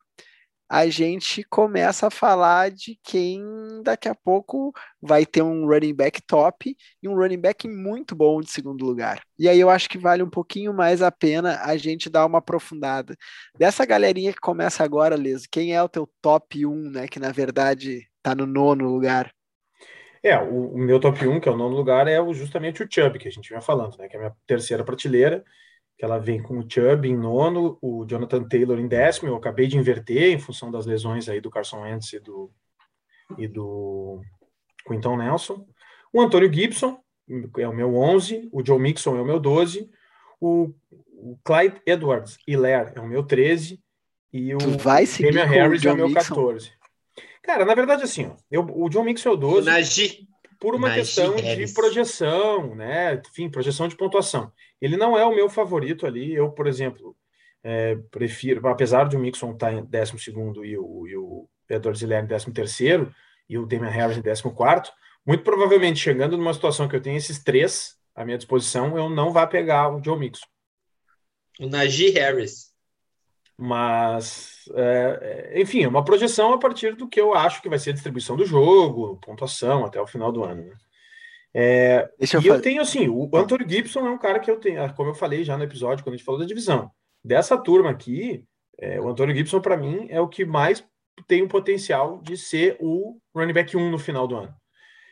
a 0.73 0.87
gente 0.87 1.43
começa 1.43 2.07
a 2.07 2.09
falar 2.09 2.71
de 2.71 2.97
quem 3.03 3.43
daqui 3.83 4.07
a 4.07 4.15
pouco 4.15 4.71
vai 5.01 5.25
ter 5.25 5.41
um 5.41 5.67
running 5.67 5.93
back 5.93 6.21
top 6.21 6.77
e 7.03 7.09
um 7.09 7.13
running 7.13 7.41
back 7.41 7.67
muito 7.67 8.15
bom 8.15 8.39
de 8.39 8.49
segundo 8.49 8.85
lugar. 8.85 9.21
E 9.37 9.49
aí 9.49 9.59
eu 9.59 9.69
acho 9.69 9.89
que 9.89 9.97
vale 9.97 10.23
um 10.23 10.29
pouquinho 10.29 10.73
mais 10.73 11.01
a 11.01 11.11
pena 11.11 11.59
a 11.61 11.75
gente 11.75 12.09
dar 12.09 12.25
uma 12.25 12.37
aprofundada. 12.37 13.17
Dessa 13.59 13.85
galerinha 13.85 14.31
que 14.31 14.39
começa 14.39 14.81
agora, 14.81 15.17
Liz, 15.17 15.45
quem 15.45 15.75
é 15.75 15.83
o 15.83 15.89
teu 15.89 16.09
top 16.21 16.65
1, 16.65 16.89
né, 16.89 17.05
que 17.05 17.19
na 17.19 17.33
verdade 17.33 18.07
está 18.15 18.33
no 18.33 18.45
nono 18.45 18.87
lugar? 18.87 19.29
É, 20.23 20.37
o, 20.37 20.75
o, 20.75 20.77
meu 20.77 21.01
top 21.01 21.27
1, 21.27 21.41
que 21.41 21.49
é 21.49 21.51
o 21.51 21.57
nono 21.57 21.75
lugar, 21.75 22.07
é 22.07 22.15
justamente 22.33 22.81
o 22.81 22.87
Chubb, 22.89 23.19
que 23.19 23.27
a 23.27 23.31
gente 23.31 23.49
vinha 23.49 23.59
falando, 23.59 23.97
né, 23.97 24.07
que 24.07 24.15
é 24.15 24.19
a 24.19 24.21
minha 24.21 24.35
terceira 24.47 24.85
prateleira 24.85 25.43
que 25.97 26.05
ela 26.05 26.17
vem 26.17 26.41
com 26.41 26.59
o 26.59 26.65
Chubb 26.67 27.07
em 27.07 27.15
nono, 27.15 27.77
o 27.81 28.05
Jonathan 28.05 28.43
Taylor 28.43 28.79
em 28.79 28.87
décimo. 28.87 29.29
Eu 29.29 29.35
acabei 29.35 29.67
de 29.67 29.77
inverter 29.77 30.33
em 30.33 30.39
função 30.39 30.71
das 30.71 30.85
lesões 30.85 31.29
aí 31.29 31.39
do 31.39 31.51
Carson 31.51 31.81
Wentz 31.81 32.13
e 32.13 32.19
do, 32.19 32.51
e 33.37 33.47
do 33.47 34.21
Quinton 34.87 35.17
Nelson. 35.17 35.65
O 36.11 36.21
Antônio 36.21 36.51
Gibson 36.51 36.99
é 37.57 37.67
o 37.67 37.73
meu 37.73 37.95
11, 37.95 38.49
o 38.51 38.65
Joe 38.65 38.79
Mixon 38.79 39.17
é 39.17 39.21
o 39.21 39.25
meu 39.25 39.39
12, 39.39 39.89
o, 40.39 40.73
o 41.13 41.37
Clyde 41.43 41.81
Edwards 41.85 42.37
Hilaire 42.47 42.91
é 42.95 42.99
o 42.99 43.07
meu 43.07 43.23
13 43.23 43.81
e 44.33 44.55
o 44.55 44.57
Damian 44.57 45.45
Harris 45.45 45.83
o 45.83 45.87
é 45.87 45.93
o 45.93 45.95
meu 45.95 46.09
Mixon? 46.09 46.35
14. 46.35 46.71
Cara, 47.43 47.65
na 47.65 47.73
verdade, 47.73 48.03
assim, 48.03 48.25
ó, 48.25 48.35
eu, 48.49 48.61
o 48.61 48.89
John 48.89 49.03
Mixon 49.03 49.29
é 49.29 49.31
o 49.33 49.37
12. 49.37 49.61
O 49.67 49.71
Nagy 49.71 50.27
por 50.61 50.75
uma 50.75 50.93
questão 50.93 51.35
de 51.35 51.73
projeção, 51.73 52.75
né? 52.75 53.15
Enfim, 53.15 53.49
projeção 53.49 53.87
de 53.87 53.97
pontuação. 53.97 54.53
Ele 54.79 54.95
não 54.95 55.17
é 55.17 55.25
o 55.25 55.33
meu 55.33 55.49
favorito 55.49 56.05
ali. 56.05 56.35
Eu, 56.35 56.51
por 56.51 56.67
exemplo, 56.67 57.17
é, 57.63 57.95
prefiro, 58.11 58.65
apesar 58.67 59.09
de 59.09 59.17
o 59.17 59.19
Mixon 59.19 59.53
estar 59.53 59.71
tá 59.71 59.73
em 59.73 59.83
12 59.83 60.29
e 60.63 60.77
o, 60.77 61.07
e 61.07 61.17
o 61.17 61.49
Edward 61.67 61.97
Ziller 61.97 62.23
em 62.23 62.27
13 62.27 63.11
e 63.49 63.57
o 63.57 63.65
Damian 63.65 63.89
Harris 63.89 64.17
em 64.17 64.21
14, 64.21 64.91
muito 65.25 65.43
provavelmente 65.43 65.99
chegando 65.99 66.37
numa 66.37 66.53
situação 66.53 66.87
que 66.87 66.95
eu 66.95 67.01
tenho 67.01 67.17
esses 67.17 67.43
três 67.43 67.95
à 68.13 68.23
minha 68.23 68.37
disposição, 68.37 68.95
eu 68.95 69.09
não 69.09 69.31
vá 69.31 69.47
pegar 69.47 69.89
o 69.89 70.03
Joe 70.03 70.17
Mixon. 70.17 70.45
O 71.59 71.65
Najee 71.65 72.11
Harris. 72.11 72.70
Mas, 73.63 74.67
é, 74.73 75.51
é, 75.53 75.61
enfim, 75.61 75.83
é 75.83 75.87
uma 75.87 76.03
projeção 76.03 76.51
a 76.51 76.57
partir 76.57 76.95
do 76.95 77.07
que 77.07 77.21
eu 77.21 77.35
acho 77.35 77.61
que 77.61 77.69
vai 77.69 77.77
ser 77.77 77.91
a 77.91 77.93
distribuição 77.93 78.35
do 78.35 78.43
jogo, 78.43 79.19
pontuação 79.23 79.85
até 79.85 80.01
o 80.01 80.07
final 80.07 80.31
do 80.31 80.43
ano. 80.43 80.63
Né? 80.63 80.73
É, 81.53 82.09
eu 82.33 82.41
e 82.41 82.47
eu 82.47 82.59
tenho 82.59 82.81
assim, 82.81 83.07
o 83.07 83.29
Anthony 83.35 83.69
Gibson 83.69 83.99
é 83.99 84.09
um 84.09 84.17
cara 84.17 84.39
que 84.39 84.49
eu 84.49 84.59
tenho, 84.59 84.91
como 84.95 85.11
eu 85.11 85.13
falei 85.13 85.43
já 85.43 85.55
no 85.55 85.63
episódio, 85.63 86.03
quando 86.03 86.15
a 86.15 86.17
gente 86.17 86.25
falou 86.25 86.41
da 86.41 86.47
divisão. 86.47 86.89
Dessa 87.23 87.55
turma 87.55 87.91
aqui, 87.91 88.43
é, 88.79 88.99
o 88.99 89.07
Antônio 89.07 89.35
Gibson, 89.35 89.61
para 89.61 89.77
mim, 89.77 90.07
é 90.09 90.19
o 90.19 90.27
que 90.27 90.43
mais 90.43 90.83
tem 91.27 91.43
o 91.43 91.47
potencial 91.47 92.19
de 92.23 92.35
ser 92.35 92.77
o 92.79 93.19
running 93.35 93.53
back 93.53 93.77
1 93.77 93.91
no 93.91 93.99
final 93.99 94.27
do 94.27 94.37
ano. 94.37 94.55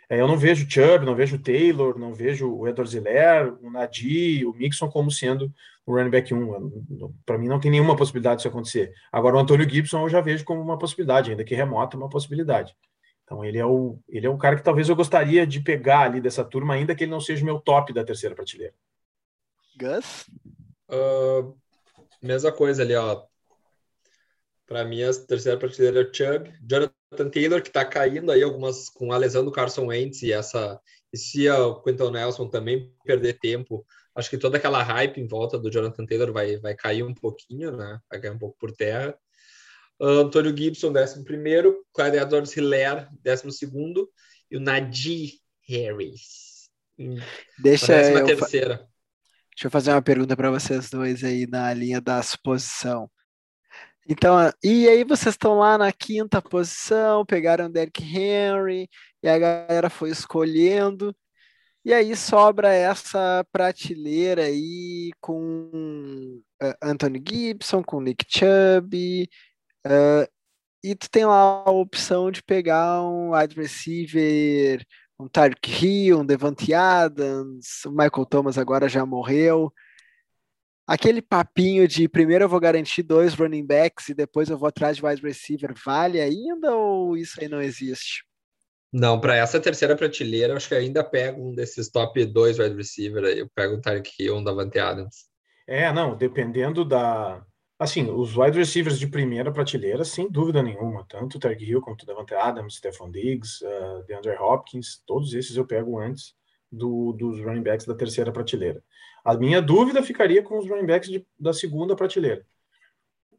É, 0.10 0.20
eu 0.20 0.28
não 0.28 0.38
vejo 0.38 0.66
o 0.66 0.70
Chubb, 0.70 1.06
não 1.06 1.14
vejo 1.14 1.36
o 1.36 1.40
Taylor, 1.40 2.00
não 2.00 2.16
vejo 2.16 2.52
o 2.52 2.68
Edward 2.68 2.92
Ziller, 2.92 3.54
o 3.62 3.70
Nadi, 3.70 4.44
o 4.44 4.54
Mixon 4.54 4.90
como 4.90 5.12
sendo 5.12 5.54
o 5.94 5.98
running 5.98 6.10
back 6.10 6.34
1. 6.34 7.14
Para 7.26 7.38
mim 7.38 7.48
não 7.48 7.60
tem 7.60 7.72
nenhuma 7.72 7.96
possibilidade 7.96 8.38
disso 8.38 8.48
acontecer. 8.48 8.94
Agora 9.12 9.36
o 9.36 9.40
Antônio 9.40 9.70
Gibson 9.70 10.02
eu 10.02 10.10
já 10.10 10.22
vejo 10.22 10.46
como 10.46 10.62
uma 10.62 10.78
possibilidade, 10.78 11.32
ainda 11.32 11.44
que 11.44 11.56
remota, 11.56 11.98
uma 11.98 12.10
possibilidade. 12.10 12.76
Então 13.24 13.46
ele 13.46 13.58
é 13.60 13.66
o 13.66 14.00
ele 14.10 14.26
é 14.26 14.30
um 14.30 14.38
cara 14.38 14.56
que 14.56 14.64
talvez 14.64 14.90
eu 14.90 14.96
gostaria 14.96 15.46
de 15.46 15.60
pegar 15.60 16.02
ali 16.02 16.20
dessa 16.20 16.44
turma, 16.44 16.74
ainda 16.74 16.96
que 16.96 17.04
ele 17.04 17.12
não 17.12 17.22
seja 17.22 17.44
o 17.44 17.46
meu 17.46 17.60
top 17.60 17.94
da 17.94 18.04
terceira 18.04 18.36
prateleira. 18.36 18.74
Gus? 19.78 20.28
Uh, 20.90 21.56
mesma 22.22 22.52
coisa 22.52 22.82
ali, 22.82 22.96
ó. 22.96 23.24
Para 24.66 24.84
mim, 24.84 25.02
a 25.04 25.14
terceira 25.14 25.58
prateleira 25.58 26.02
é 26.02 26.04
o 26.04 26.14
Chubb. 26.14 26.54
Jonathan 26.62 27.30
Taylor, 27.32 27.62
que 27.62 27.70
está 27.70 27.86
caindo 27.86 28.32
aí 28.32 28.44
algumas 28.44 28.90
com 28.90 29.12
a 29.12 29.18
lesão 29.18 29.44
do 29.44 29.52
Carson 29.52 29.88
Wentz 29.88 30.22
e 30.22 30.32
essa. 30.32 30.80
E 31.12 31.18
se 31.18 31.50
o 31.50 31.82
Quentin 31.82 32.12
Nelson 32.12 32.48
também 32.48 32.94
perder 33.04 33.40
tempo, 33.40 33.86
Acho 34.16 34.30
que 34.30 34.38
toda 34.38 34.58
aquela 34.58 34.84
hype 34.84 35.20
em 35.20 35.28
volta 35.28 35.58
do 35.58 35.72
Jonathan 35.72 36.06
Taylor 36.06 36.32
vai, 36.34 36.58
vai 36.58 36.76
cair 36.76 37.04
um 37.04 37.14
pouquinho, 37.14 37.76
né? 37.76 38.00
Vai 38.10 38.20
cair 38.20 38.32
um 38.32 38.40
pouco 38.40 38.58
por 38.60 38.72
terra. 38.72 39.18
Uh, 40.00 40.22
Antônio 40.22 40.56
Gibson, 40.56 40.94
11 40.96 41.24
primeiro. 41.24 41.86
Edwards 41.98 42.56
Hilaire, 42.56 43.08
12 43.24 43.52
segundo. 43.52 44.10
E 44.50 44.58
o 44.58 44.60
Najee 44.60 45.40
Harris. 45.68 46.70
Deixa 47.58 48.02
eu 48.02 48.26
terceira. 48.26 48.78
Fa... 48.78 48.90
Deixa 49.60 49.68
eu 49.68 49.72
fazer 49.72 49.92
uma 49.92 50.02
pergunta 50.02 50.36
para 50.36 50.52
vocês 50.52 50.90
dois 50.90 51.24
aí 51.24 51.46
na 51.46 51.74
linha 51.74 52.02
da 52.02 52.22
suposição. 52.24 53.10
Então, 54.08 54.36
e 54.64 54.88
aí 54.88 55.04
vocês 55.04 55.36
estão 55.36 55.60
lá 55.60 55.78
na 55.78 55.92
quinta 55.92 56.42
posição, 56.42 57.24
pegaram 57.26 57.66
o 57.66 57.70
Derrick 57.70 58.02
Henry, 58.02 58.90
e 59.22 59.28
a 59.28 59.38
galera 59.38 59.90
foi 59.90 60.10
escolhendo. 60.10 61.16
E 61.90 61.94
aí 61.94 62.16
sobra 62.16 62.72
essa 62.72 63.44
prateleira 63.52 64.44
aí 64.44 65.10
com 65.20 66.40
uh, 66.62 66.76
Anthony 66.84 67.20
Gibson, 67.28 67.82
com 67.84 68.00
Nick 68.00 68.28
Chubb, 68.30 69.28
uh, 69.88 70.32
e 70.84 70.94
tu 70.94 71.10
tem 71.10 71.26
lá 71.26 71.64
a 71.66 71.72
opção 71.72 72.30
de 72.30 72.44
pegar 72.44 73.02
um 73.02 73.32
wide 73.32 73.56
receiver, 73.56 74.86
um 75.20 75.28
Tyreek 75.28 75.84
Hill, 75.84 76.20
um 76.20 76.26
Devante 76.28 76.76
Adams, 76.76 77.84
o 77.88 77.90
Michael 77.90 78.26
Thomas 78.28 78.60
agora 78.60 78.88
já 78.88 79.04
morreu. 79.04 79.74
Aquele 80.86 81.24
papinho 81.24 81.88
de 81.88 82.08
primeiro 82.08 82.44
eu 82.44 82.50
vou 82.50 82.60
garantir 82.60 83.02
dois 83.02 83.34
running 83.34 83.66
backs 83.66 84.10
e 84.10 84.14
depois 84.14 84.48
eu 84.48 84.60
vou 84.60 84.70
atrás 84.70 84.98
de 84.98 85.04
wide 85.04 85.24
receiver, 85.24 85.74
vale 85.84 86.22
ainda 86.22 86.72
ou 86.72 87.18
isso 87.18 87.42
aí 87.42 87.50
não 87.50 87.64
existe? 87.64 88.29
Não, 88.92 89.20
para 89.22 89.36
essa 89.36 89.60
terceira 89.60 89.96
prateleira, 89.96 90.56
acho 90.56 90.68
que 90.68 90.76
ainda 90.76 91.04
pego 91.04 91.48
um 91.48 91.54
desses 91.54 91.90
top 91.90 92.26
2 92.26 92.58
wide 92.58 92.76
receiver 92.76 93.24
aí. 93.24 93.40
Eu 93.40 93.50
pego 93.54 93.76
o 93.76 93.82
Tarek 93.82 94.12
Hill, 94.20 94.38
um 94.38 94.44
Davante 94.44 94.80
Adams. 94.80 95.30
É, 95.68 95.92
não, 95.94 96.18
dependendo 96.18 96.84
da. 96.84 97.46
Assim, 97.78 98.10
os 98.10 98.36
wide 98.36 98.58
receivers 98.58 99.00
de 99.00 99.08
primeira 99.08 99.54
prateleira, 99.54 100.04
sem 100.04 100.30
dúvida 100.30 100.62
nenhuma. 100.62 101.06
Tanto 101.08 101.38
o 101.38 101.40
Tarek 101.40 101.64
Hill 101.64 101.82
quanto 101.82 102.02
o 102.02 102.06
Davante 102.06 102.34
Adams, 102.34 102.76
Stephon 102.76 103.12
Diggs, 103.12 103.64
uh, 103.64 104.04
DeAndre 104.06 104.36
Hopkins, 104.38 105.02
todos 105.06 105.34
esses 105.34 105.56
eu 105.56 105.66
pego 105.66 106.00
antes 106.00 106.34
do, 106.72 107.14
dos 107.14 107.40
running 107.40 107.64
backs 107.64 107.86
da 107.86 107.96
terceira 107.96 108.32
prateleira. 108.34 108.84
A 109.24 109.36
minha 109.38 109.62
dúvida 109.62 110.04
ficaria 110.04 110.42
com 110.42 110.58
os 110.58 110.68
running 110.68 110.86
backs 110.86 111.10
de, 111.10 111.26
da 111.40 111.54
segunda 111.54 111.96
prateleira. 111.96 112.46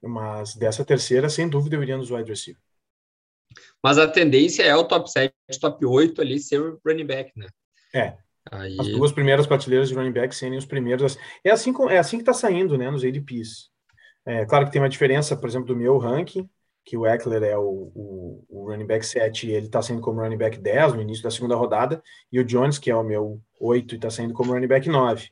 Mas 0.01 0.55
dessa 0.55 0.85
terceira, 0.85 1.29
sem 1.29 1.49
dúvida, 1.49 1.77
eu 1.77 1.83
iria 1.83 1.97
nos 1.97 2.11
wide 2.11 2.31
receivers. 2.31 2.64
Mas 3.83 3.99
a 3.99 4.07
tendência 4.09 4.62
é 4.62 4.74
o 4.74 4.85
top 4.85 5.11
7, 5.11 5.35
top 5.59 5.84
8 5.84 6.20
ali 6.20 6.38
ser 6.38 6.61
running 6.84 7.07
back, 7.07 7.32
né? 7.36 7.46
É. 7.94 8.14
Aí... 8.51 8.76
As 8.78 8.88
duas 8.88 9.12
primeiras 9.12 9.46
prateleiras 9.46 9.88
de 9.88 9.94
running 9.94 10.12
back 10.12 10.34
serem 10.34 10.59
os 10.59 10.66
primeiros. 10.66 11.18
É 11.44 11.51
assim, 11.51 11.72
é 11.88 11.98
assim 11.98 12.16
que 12.16 12.22
está 12.22 12.32
saindo, 12.32 12.76
né, 12.76 12.90
nos 12.90 13.05
ADPs. 13.05 13.70
É, 14.26 14.44
claro 14.44 14.66
que 14.66 14.72
tem 14.72 14.80
uma 14.80 14.88
diferença, 14.88 15.36
por 15.36 15.48
exemplo, 15.48 15.68
do 15.68 15.76
meu 15.76 15.98
ranking, 15.98 16.48
que 16.84 16.96
o 16.96 17.07
Eckler 17.07 17.42
é 17.42 17.57
o, 17.57 17.90
o, 17.94 18.44
o 18.48 18.70
running 18.70 18.86
back 18.86 19.05
7 19.05 19.46
e 19.46 19.53
ele 19.53 19.66
está 19.66 19.80
saindo 19.82 20.03
como 20.03 20.20
running 20.20 20.36
back 20.36 20.59
10 20.59 20.94
no 20.94 21.03
início 21.03 21.22
da 21.22 21.30
segunda 21.30 21.55
rodada, 21.55 22.03
e 22.30 22.38
o 22.38 22.44
Jones, 22.44 22.78
que 22.78 22.90
é 22.90 22.96
o 22.96 23.03
meu 23.03 23.40
8 23.59 23.94
e 23.94 23.96
está 23.96 24.11
saindo 24.11 24.34
como 24.34 24.53
running 24.53 24.66
back 24.66 24.88
9. 24.88 25.30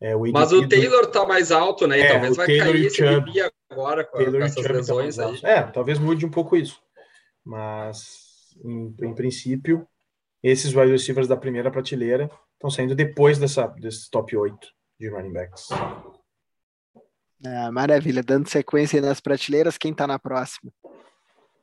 É, 0.00 0.16
o 0.16 0.20
Mas 0.32 0.50
o 0.52 0.66
Taylor 0.66 1.04
está 1.04 1.26
mais 1.26 1.52
alto, 1.52 1.86
né? 1.86 1.98
E 1.98 2.02
é, 2.02 2.12
talvez 2.12 2.36
vai 2.36 2.46
Taylor 2.46 2.66
cair 2.66 2.86
esse 2.86 3.02
agora 3.70 4.04
com, 4.04 4.16
Taylor 4.16 4.40
com 4.40 4.46
essas 4.46 4.64
tá 4.64 4.72
lesões 4.72 5.16
tá 5.16 5.26
aí. 5.26 5.40
É, 5.42 5.62
talvez 5.62 5.98
mude 5.98 6.24
um 6.24 6.30
pouco 6.30 6.56
isso. 6.56 6.80
Mas, 7.44 8.19
em, 8.64 8.94
em 9.02 9.14
princípio, 9.14 9.86
esses 10.42 10.74
wide 10.74 10.92
receivers 10.92 11.28
da 11.28 11.36
primeira 11.36 11.70
prateleira 11.70 12.30
estão 12.54 12.70
saindo 12.70 12.94
depois 12.94 13.38
dessa, 13.38 13.66
desse 13.66 14.10
top 14.10 14.36
8 14.36 14.58
de 14.98 15.08
running 15.08 15.32
backs. 15.32 15.68
É, 17.44 17.70
maravilha. 17.70 18.22
Dando 18.22 18.48
sequência 18.48 19.00
nas 19.00 19.20
prateleiras, 19.20 19.78
quem 19.78 19.94
tá 19.94 20.06
na 20.06 20.18
próxima? 20.18 20.70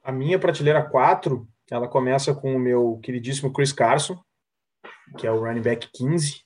A 0.03 0.11
minha 0.11 0.39
prateleira 0.39 0.83
4, 0.83 1.47
ela 1.69 1.87
começa 1.87 2.33
com 2.33 2.55
o 2.55 2.59
meu 2.59 2.99
queridíssimo 3.03 3.53
Chris 3.53 3.71
Carson, 3.71 4.19
que 5.17 5.27
é 5.27 5.31
o 5.31 5.39
running 5.39 5.61
back 5.61 5.87
15. 5.93 6.41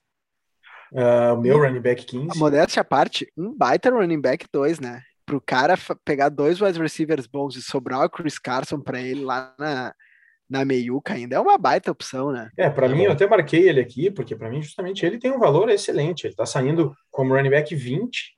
Uh, 0.92 1.34
o 1.34 1.42
meu 1.42 1.58
running 1.60 1.80
back 1.80 2.06
15. 2.06 2.30
A 2.36 2.40
modéstia 2.40 2.82
à 2.82 2.84
parte, 2.84 3.32
um 3.38 3.56
baita 3.56 3.90
running 3.90 4.20
back 4.20 4.46
2, 4.52 4.80
né? 4.80 5.02
Pro 5.26 5.40
cara 5.40 5.78
fa- 5.78 5.96
pegar 6.04 6.28
dois 6.28 6.60
wide 6.60 6.78
receivers 6.80 7.26
bons 7.26 7.56
e 7.56 7.62
sobrar 7.62 8.04
o 8.04 8.10
Chris 8.10 8.38
Carson 8.38 8.82
pra 8.82 9.00
ele 9.00 9.24
lá 9.24 9.56
na, 9.58 9.96
na 10.52 10.66
meiuca 10.66 11.14
ainda, 11.14 11.38
é 11.38 11.40
uma 11.40 11.58
baita 11.58 11.90
opção, 11.90 12.32
né? 12.32 12.50
É, 12.58 12.70
para 12.70 12.88
É 12.88 12.90
mim, 12.90 12.98
bom. 13.00 13.04
eu 13.06 13.12
até 13.14 13.26
marquei 13.26 13.70
ele 13.70 13.80
aqui, 13.80 14.12
porque 14.12 14.36
para 14.36 14.50
mim, 14.50 14.62
justamente, 14.62 15.06
ele 15.06 15.18
tem 15.18 15.32
um 15.32 15.40
valor 15.40 15.70
excelente. 15.70 16.26
Ele 16.26 16.34
está 16.34 16.46
saindo 16.46 16.94
como 17.10 17.34
running 17.34 17.50
back 17.50 17.74
20 17.74 18.38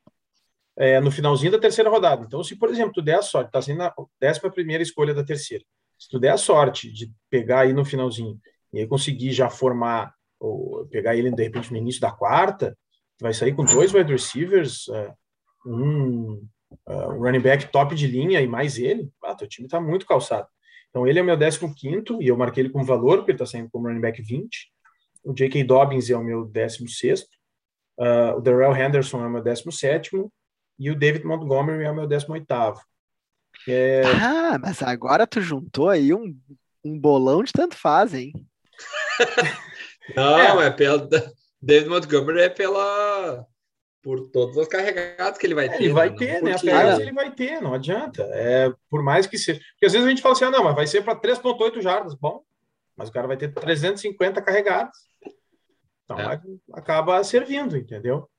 é, 0.78 1.00
no 1.00 1.12
finalzinho 1.12 1.52
da 1.52 1.60
terceira 1.60 1.90
rodada. 1.90 2.24
Então, 2.26 2.44
se, 2.44 2.56
por 2.56 2.70
exemplo, 2.70 2.94
tu 2.94 3.02
der 3.02 3.16
a 3.18 3.22
sorte, 3.24 3.48
está 3.48 3.62
sendo 3.62 3.82
a 3.82 3.94
décima 4.22 4.52
primeira 4.52 4.84
escolha 4.84 5.14
da 5.14 5.24
terceira. 5.24 5.64
Se 5.98 6.08
tu 6.08 6.20
der 6.20 6.30
a 6.34 6.38
sorte 6.38 6.92
de 6.92 7.12
pegar 7.30 7.62
aí 7.62 7.74
no 7.74 7.84
finalzinho 7.84 8.40
e 8.72 8.80
aí 8.80 8.88
conseguir 8.88 9.32
já 9.32 9.50
formar, 9.50 10.14
ou 10.40 10.86
pegar 10.92 11.16
ele, 11.16 11.32
de 11.32 11.44
repente, 11.44 11.72
no 11.72 11.78
início 11.78 12.00
da 12.02 12.12
quarta, 12.12 12.78
tu 13.18 13.24
vai 13.24 13.34
sair 13.34 13.54
com 13.56 13.66
dois 13.66 13.94
wide 13.94 14.12
receivers, 14.12 14.88
é, 14.90 15.14
um, 15.66 16.46
um 16.88 17.20
running 17.20 17.40
back 17.40 17.72
top 17.72 17.96
de 17.96 18.06
linha 18.08 18.40
e 18.42 18.48
mais 18.48 18.78
ele, 18.78 19.10
ah, 19.24 19.34
teu 19.36 19.48
time 19.48 19.66
está 19.68 19.80
muito 19.82 20.06
calçado. 20.06 20.48
Então, 20.94 21.08
ele 21.08 21.18
é 21.18 21.24
o 21.24 21.26
meu 21.26 21.36
15 21.36 22.04
e 22.22 22.28
eu 22.28 22.38
marquei 22.38 22.62
ele 22.62 22.70
com 22.70 22.84
valor, 22.84 23.18
porque 23.18 23.32
ele 23.32 23.38
está 23.38 23.48
saindo 23.48 23.68
como 23.72 23.88
running 23.88 24.00
back 24.00 24.22
20. 24.22 24.72
O 25.24 25.34
J.K. 25.34 25.64
Dobbins 25.64 26.08
é 26.12 26.16
o 26.16 26.24
meu 26.24 26.46
16. 26.46 27.22
Uh, 27.98 28.38
o 28.38 28.42
Darrell 28.42 28.76
Henderson 28.76 29.24
é 29.24 29.26
o 29.26 29.30
meu 29.32 29.42
17. 29.42 30.12
E 30.78 30.92
o 30.92 30.96
David 30.96 31.26
Montgomery 31.26 31.84
é 31.84 31.90
o 31.90 31.96
meu 31.96 32.06
18. 32.06 32.46
É, 33.68 34.04
Ah, 34.22 34.60
mas 34.60 34.84
agora 34.84 35.26
tu 35.26 35.42
juntou 35.42 35.90
aí 35.90 36.14
um, 36.14 36.38
um 36.84 37.00
bolão 37.00 37.44
de 37.44 37.52
tanto 37.52 37.76
faz, 37.76 38.14
hein? 38.14 38.32
Não, 40.16 40.62
é, 40.62 40.70
pelo. 40.70 41.10
David 41.60 41.90
Montgomery 41.90 42.42
é 42.42 42.50
pela. 42.50 43.48
Por 44.04 44.30
todos 44.32 44.58
os 44.58 44.68
carregados 44.68 45.40
que 45.40 45.48
ele 45.48 45.56
vai 45.56 45.70
ter. 45.70 45.82
ele 45.82 45.94
vai 45.94 46.10
né? 46.10 46.16
ter, 46.18 46.42
Não 46.42 46.50
né? 46.50 46.54
As 46.56 47.00
ele 47.00 47.14
vai 47.14 47.34
ter, 47.34 47.62
não 47.62 47.74
adianta. 47.74 48.22
É, 48.34 48.70
por 48.90 49.02
mais 49.02 49.26
que 49.26 49.38
seja. 49.38 49.60
Porque 49.72 49.86
às 49.86 49.94
vezes 49.94 50.06
a 50.06 50.10
gente 50.10 50.22
fala 50.22 50.36
assim, 50.36 50.44
ah, 50.44 50.52
não, 50.52 50.64
mas 50.66 50.76
vai 50.76 50.86
ser 50.86 51.02
para 51.04 51.16
3,8 51.16 51.82
jardas. 51.82 52.14
Bom, 52.14 52.44
mas 52.98 53.08
o 53.08 53.12
cara 53.14 53.28
vai 53.28 53.38
ter 53.38 53.54
350 53.54 54.42
carregados. 54.42 54.98
Então 56.04 56.20
É. 56.20 56.42
acaba 56.74 57.24
servindo, 57.24 57.78
entendeu? 57.78 58.30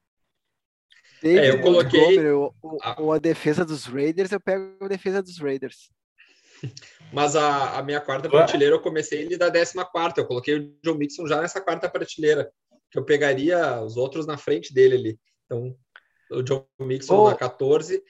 É, 1.22 1.48
eu 1.48 1.62
coloquei- 1.62 2.30
ou, 2.30 2.54
ou- 2.98 3.12
a 3.14 3.18
defesa 3.18 3.64
dos 3.64 3.86
Raiders, 3.86 4.30
eu 4.32 4.40
pego 4.40 4.76
a 4.84 4.88
defesa 4.88 5.22
dos 5.22 5.38
Raiders. 5.38 5.90
Mas 7.12 7.34
a, 7.36 7.78
a 7.78 7.82
minha 7.82 8.00
quarta 8.00 8.28
prateleira 8.28 8.74
eu 8.74 8.80
comecei 8.82 9.22
ele 9.22 9.38
da 9.38 9.48
décima 9.48 9.84
quarta. 9.84 10.20
Eu 10.20 10.26
coloquei 10.26 10.56
o 10.58 10.76
John 10.82 10.94
Mixon 10.94 11.26
já 11.26 11.40
nessa 11.40 11.60
quarta 11.60 11.88
prateleira. 11.88 12.50
Que 12.90 12.98
eu 12.98 13.04
pegaria 13.04 13.80
os 13.80 13.96
outros 13.96 14.26
na 14.26 14.36
frente 14.36 14.72
dele 14.74 14.94
ali. 14.96 15.18
Então, 15.44 15.76
o 16.30 16.42
John 16.42 16.66
Mixon 16.80 17.16
Ô. 17.16 17.30
na 17.30 17.36
14, 17.36 18.02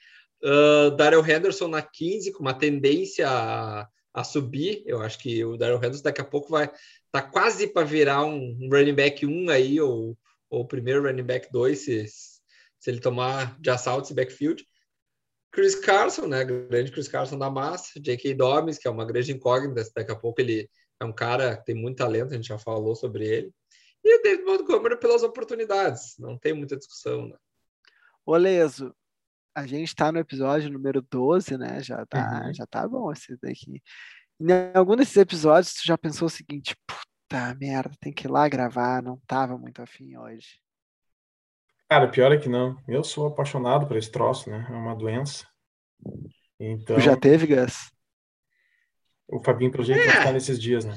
uh, 0.43 0.91
Daryl 0.95 1.25
Henderson 1.25 1.67
na 1.67 1.81
15, 1.81 2.31
com 2.33 2.39
uma 2.39 2.53
tendência 2.53 3.29
a, 3.29 3.87
a 4.13 4.23
subir. 4.23 4.83
Eu 4.85 5.01
acho 5.01 5.19
que 5.19 5.43
o 5.43 5.57
Daryl 5.57 5.77
Henderson 5.77 6.03
daqui 6.03 6.21
a 6.21 6.25
pouco 6.25 6.49
vai 6.49 6.71
tá 7.11 7.21
quase 7.21 7.67
para 7.67 7.85
virar 7.85 8.25
um, 8.25 8.57
um 8.61 8.69
running 8.69 8.95
back 8.95 9.25
1 9.25 9.49
aí, 9.49 9.79
ou 9.79 10.17
ou 10.49 10.61
o 10.61 10.67
primeiro 10.67 11.03
running 11.03 11.23
back 11.23 11.51
2, 11.51 11.77
se, 11.77 12.05
se 12.07 12.89
ele 12.89 12.99
tomar 12.99 13.59
de 13.59 13.69
assalto 13.69 14.07
esse 14.07 14.13
backfield. 14.13 14.65
Chris 15.51 15.75
Carson, 15.75 16.27
né? 16.27 16.43
Grande 16.43 16.91
Chris 16.91 17.07
Carson 17.07 17.37
da 17.37 17.49
massa. 17.49 17.99
J.K. 17.99 18.33
Dobbins, 18.33 18.77
que 18.77 18.87
é 18.87 18.91
uma 18.91 19.05
grande 19.05 19.31
incógnita. 19.31 19.89
Daqui 19.95 20.11
a 20.11 20.15
pouco 20.15 20.41
ele 20.41 20.69
é 20.99 21.05
um 21.05 21.13
cara 21.13 21.57
que 21.57 21.65
tem 21.65 21.75
muito 21.75 21.97
talento, 21.97 22.33
a 22.33 22.35
gente 22.35 22.47
já 22.47 22.57
falou 22.57 22.95
sobre 22.95 23.25
ele. 23.25 23.51
E 24.07 24.19
o 24.19 24.21
David 24.21 24.43
Montgomery 24.45 24.99
pelas 24.99 25.23
oportunidades. 25.23 26.15
Não 26.19 26.37
tem 26.37 26.53
muita 26.53 26.77
discussão, 26.77 27.27
né? 27.27 27.35
Ô, 28.23 28.35
Leso, 28.37 28.95
a 29.55 29.65
gente 29.65 29.95
tá 29.95 30.11
no 30.11 30.19
episódio 30.19 30.69
número 30.71 31.01
12, 31.01 31.57
né? 31.57 31.81
Já 31.81 32.05
tá, 32.05 32.43
Uhum. 32.45 32.53
já 32.53 32.65
tá 32.67 32.87
bom 32.87 33.11
esse 33.11 33.35
daqui. 33.37 33.81
Em 34.39 34.47
algum 34.77 34.95
desses 34.95 35.15
episódios, 35.17 35.73
tu 35.73 35.85
já 35.85 35.97
pensou 35.97 36.27
o 36.27 36.29
seguinte, 36.29 36.75
puta 36.85 37.55
merda, 37.59 37.95
tem 37.99 38.13
que 38.13 38.27
ir 38.27 38.29
lá 38.31 38.47
gravar, 38.47 39.01
não 39.01 39.17
tava 39.25 39.57
muito 39.57 39.81
afim 39.81 40.15
hoje. 40.17 40.59
Cara, 41.89 42.07
pior 42.09 42.31
é 42.31 42.37
que 42.37 42.49
não. 42.49 42.77
Eu 42.87 43.03
sou 43.03 43.27
apaixonado 43.27 43.87
por 43.87 43.95
esse 43.97 44.11
troço, 44.11 44.49
né? 44.49 44.67
É 44.69 44.73
uma 44.73 44.95
doença. 44.95 45.47
Então, 46.59 46.95
Tu 46.97 47.01
já 47.01 47.15
teve, 47.17 47.47
Gus? 47.47 47.91
o 49.27 49.43
Fabinho, 49.43 49.71
pelo 49.71 49.83
jeito, 49.83 50.01
É. 50.01 50.05
vai 50.05 50.15
ficar 50.17 50.31
nesses 50.33 50.59
dias, 50.61 50.85
né? 50.85 50.95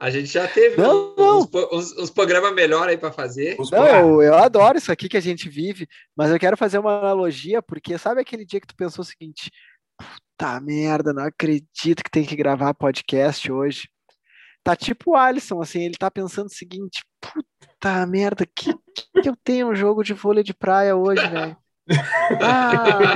A 0.00 0.10
gente 0.10 0.26
já 0.26 0.46
teve 0.46 0.76
Não, 0.76 1.12
uns, 1.12 1.16
não. 1.16 1.38
uns- 1.38 1.48
uns- 1.72 1.98
uns 1.98 2.10
programas 2.10 2.54
melhores 2.54 2.92
aí 2.92 2.98
para 2.98 3.12
fazer. 3.12 3.56
Não, 3.70 3.86
eu, 3.86 4.22
eu 4.22 4.34
adoro 4.34 4.78
isso 4.78 4.92
aqui 4.92 5.08
que 5.08 5.16
a 5.16 5.20
gente 5.20 5.48
vive, 5.48 5.86
mas 6.16 6.30
eu 6.30 6.38
quero 6.38 6.56
fazer 6.56 6.78
uma 6.78 6.98
analogia, 6.98 7.60
porque 7.60 7.98
sabe 7.98 8.20
aquele 8.20 8.44
dia 8.44 8.60
que 8.60 8.66
tu 8.66 8.76
pensou 8.76 9.02
o 9.02 9.06
seguinte, 9.06 9.50
puta 9.96 10.60
merda, 10.60 11.12
não 11.12 11.24
acredito 11.24 12.02
que 12.04 12.10
tem 12.10 12.24
que 12.24 12.36
gravar 12.36 12.72
podcast 12.74 13.50
hoje. 13.50 13.88
Tá 14.62 14.76
tipo 14.76 15.12
o 15.12 15.16
Alisson, 15.16 15.60
assim, 15.62 15.82
ele 15.82 15.94
tá 15.98 16.10
pensando 16.10 16.46
o 16.46 16.54
seguinte, 16.54 17.02
puta 17.20 18.06
merda, 18.06 18.44
que, 18.46 18.72
que 19.22 19.28
eu 19.28 19.36
tenho 19.42 19.68
um 19.68 19.74
jogo 19.74 20.02
de 20.04 20.12
vôlei 20.14 20.44
de 20.44 20.52
praia 20.54 20.94
hoje, 20.96 21.26
velho? 21.26 21.56
Ah, 22.42 23.14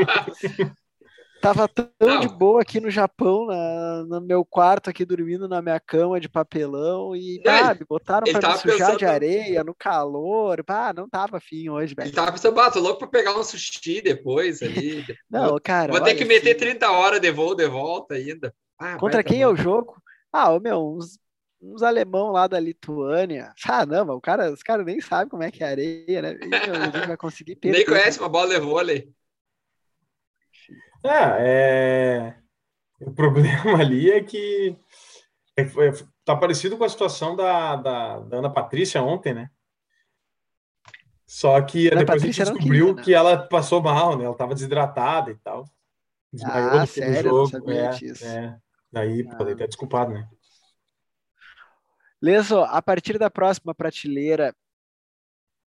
tava 1.43 1.69
tão 1.69 1.89
Não. 2.01 2.21
de 2.21 2.29
boa 2.29 2.63
aqui 2.63 2.81
no 2.81 2.91
Japão, 2.91 3.47
na- 3.47 4.05
no 4.05 4.21
meu 4.21 4.45
quarto 4.45 4.89
aqui 4.89 5.05
dormindo 5.05 5.49
na 5.49 5.61
minha 5.61 5.79
cama 5.81 6.19
de 6.21 6.29
papelão 6.29 7.15
e, 7.17 7.43
Não, 7.45 7.71
ele- 7.73 7.85
botaram 7.89 8.27
ele 8.27 8.39
pra 8.39 8.53
me 8.53 8.59
sujar 8.59 8.93
de 8.93 8.99
pensando- 8.99 9.11
areia 9.11 9.65
no 9.65 9.75
calor, 9.75 10.63
ah, 10.69 10.93
não 10.95 11.09
tava 11.09 11.37
afim 11.39 11.69
hoje, 11.69 11.95
Ele 11.95 12.05
velho. 12.05 12.15
tava 12.15 12.33
pensando, 12.33 12.55
bah, 12.55 12.71
tô 12.71 12.81
louco 12.81 13.01
para 13.01 13.09
pegar 13.09 13.39
um 13.39 13.43
sushi 13.43 14.01
depois 14.01 14.63
ali. 14.63 15.05
Não, 15.31 15.59
cara, 15.63 15.93
Vou 15.93 16.01
ter 16.03 16.15
que 16.15 16.25
meter 16.25 16.51
assim, 16.51 16.59
30 16.59 16.91
horas 16.91 17.21
de 17.21 17.31
voo 17.31 17.55
de 17.55 17.67
volta 17.69 18.15
ainda. 18.15 18.55
Ah, 18.79 18.97
Contra 18.97 19.23
tá 19.23 19.29
quem 19.29 19.43
é 19.43 19.47
bom. 19.47 19.53
o 19.53 19.57
jogo? 19.57 20.01
Ah, 20.33 20.59
meu, 20.59 20.95
uns, 20.97 21.19
uns 21.61 21.83
alemão 21.83 22.33
lá 22.33 22.47
da 22.47 22.59
Lituânia. 22.59 23.53
Ah, 23.83 23.85
não, 23.87 24.05
mas 24.05 24.17
o 24.17 24.21
cara, 24.21 24.51
os 24.53 24.63
caras 24.63 24.85
nem 24.87 25.01
sabem 25.01 25.29
como 25.29 25.43
é 25.43 25.51
que 25.51 25.63
é 25.63 25.69
areia, 25.69 26.23
né? 26.23 26.39
E, 26.41 26.47
meu, 26.47 27.07
vai 27.07 27.17
conseguir 27.17 27.57
perder. 27.57 27.79
Nem 27.79 27.87
conhece 27.87 28.19
uma 28.19 28.29
bola 28.29 28.49
de 28.55 28.61
vôlei. 28.61 29.09
É, 31.05 32.31
é... 32.31 32.37
o 33.01 33.13
problema 33.13 33.81
ali 33.81 34.11
é 34.11 34.23
que 34.23 34.77
é, 35.57 35.63
é, 35.63 35.93
tá 36.25 36.37
parecido 36.37 36.77
com 36.77 36.85
a 36.85 36.89
situação 36.89 37.37
da, 37.37 37.77
da, 37.77 38.19
da 38.21 38.37
Ana 38.39 38.51
Patrícia 38.51 39.03
ontem, 39.03 39.35
né? 39.35 39.51
Só 41.27 41.61
que 41.63 41.89
Ana 41.89 42.01
depois 42.01 42.23
a 42.23 42.27
gente 42.27 42.37
Patrícia 42.39 42.45
descobriu 42.45 42.87
queria, 42.87 42.95
né? 42.95 43.03
que 43.03 43.15
ela 43.15 43.49
passou 43.49 43.83
mal, 43.83 44.17
né? 44.17 44.25
Ela 44.25 44.33
estava 44.33 44.55
desidratada 44.55 45.31
e 45.31 45.37
tal. 45.37 45.65
Desmaiou 46.33 46.71
Ah, 46.81 46.87
sério? 46.87 47.31
Eu 47.31 47.37
não 47.39 47.47
sabia 47.47 47.75
é, 47.75 47.89
disso. 47.91 48.27
é. 48.27 48.59
Daí 48.91 49.27
Ah. 49.29 49.37
poderia 49.37 49.57
ter 49.57 49.69
desculpado, 49.69 50.13
né? 50.13 50.29
Leso, 52.21 52.61
a 52.61 52.81
partir 52.81 53.19
da 53.19 53.29
próxima 53.29 53.75
prateleira, 53.75 54.55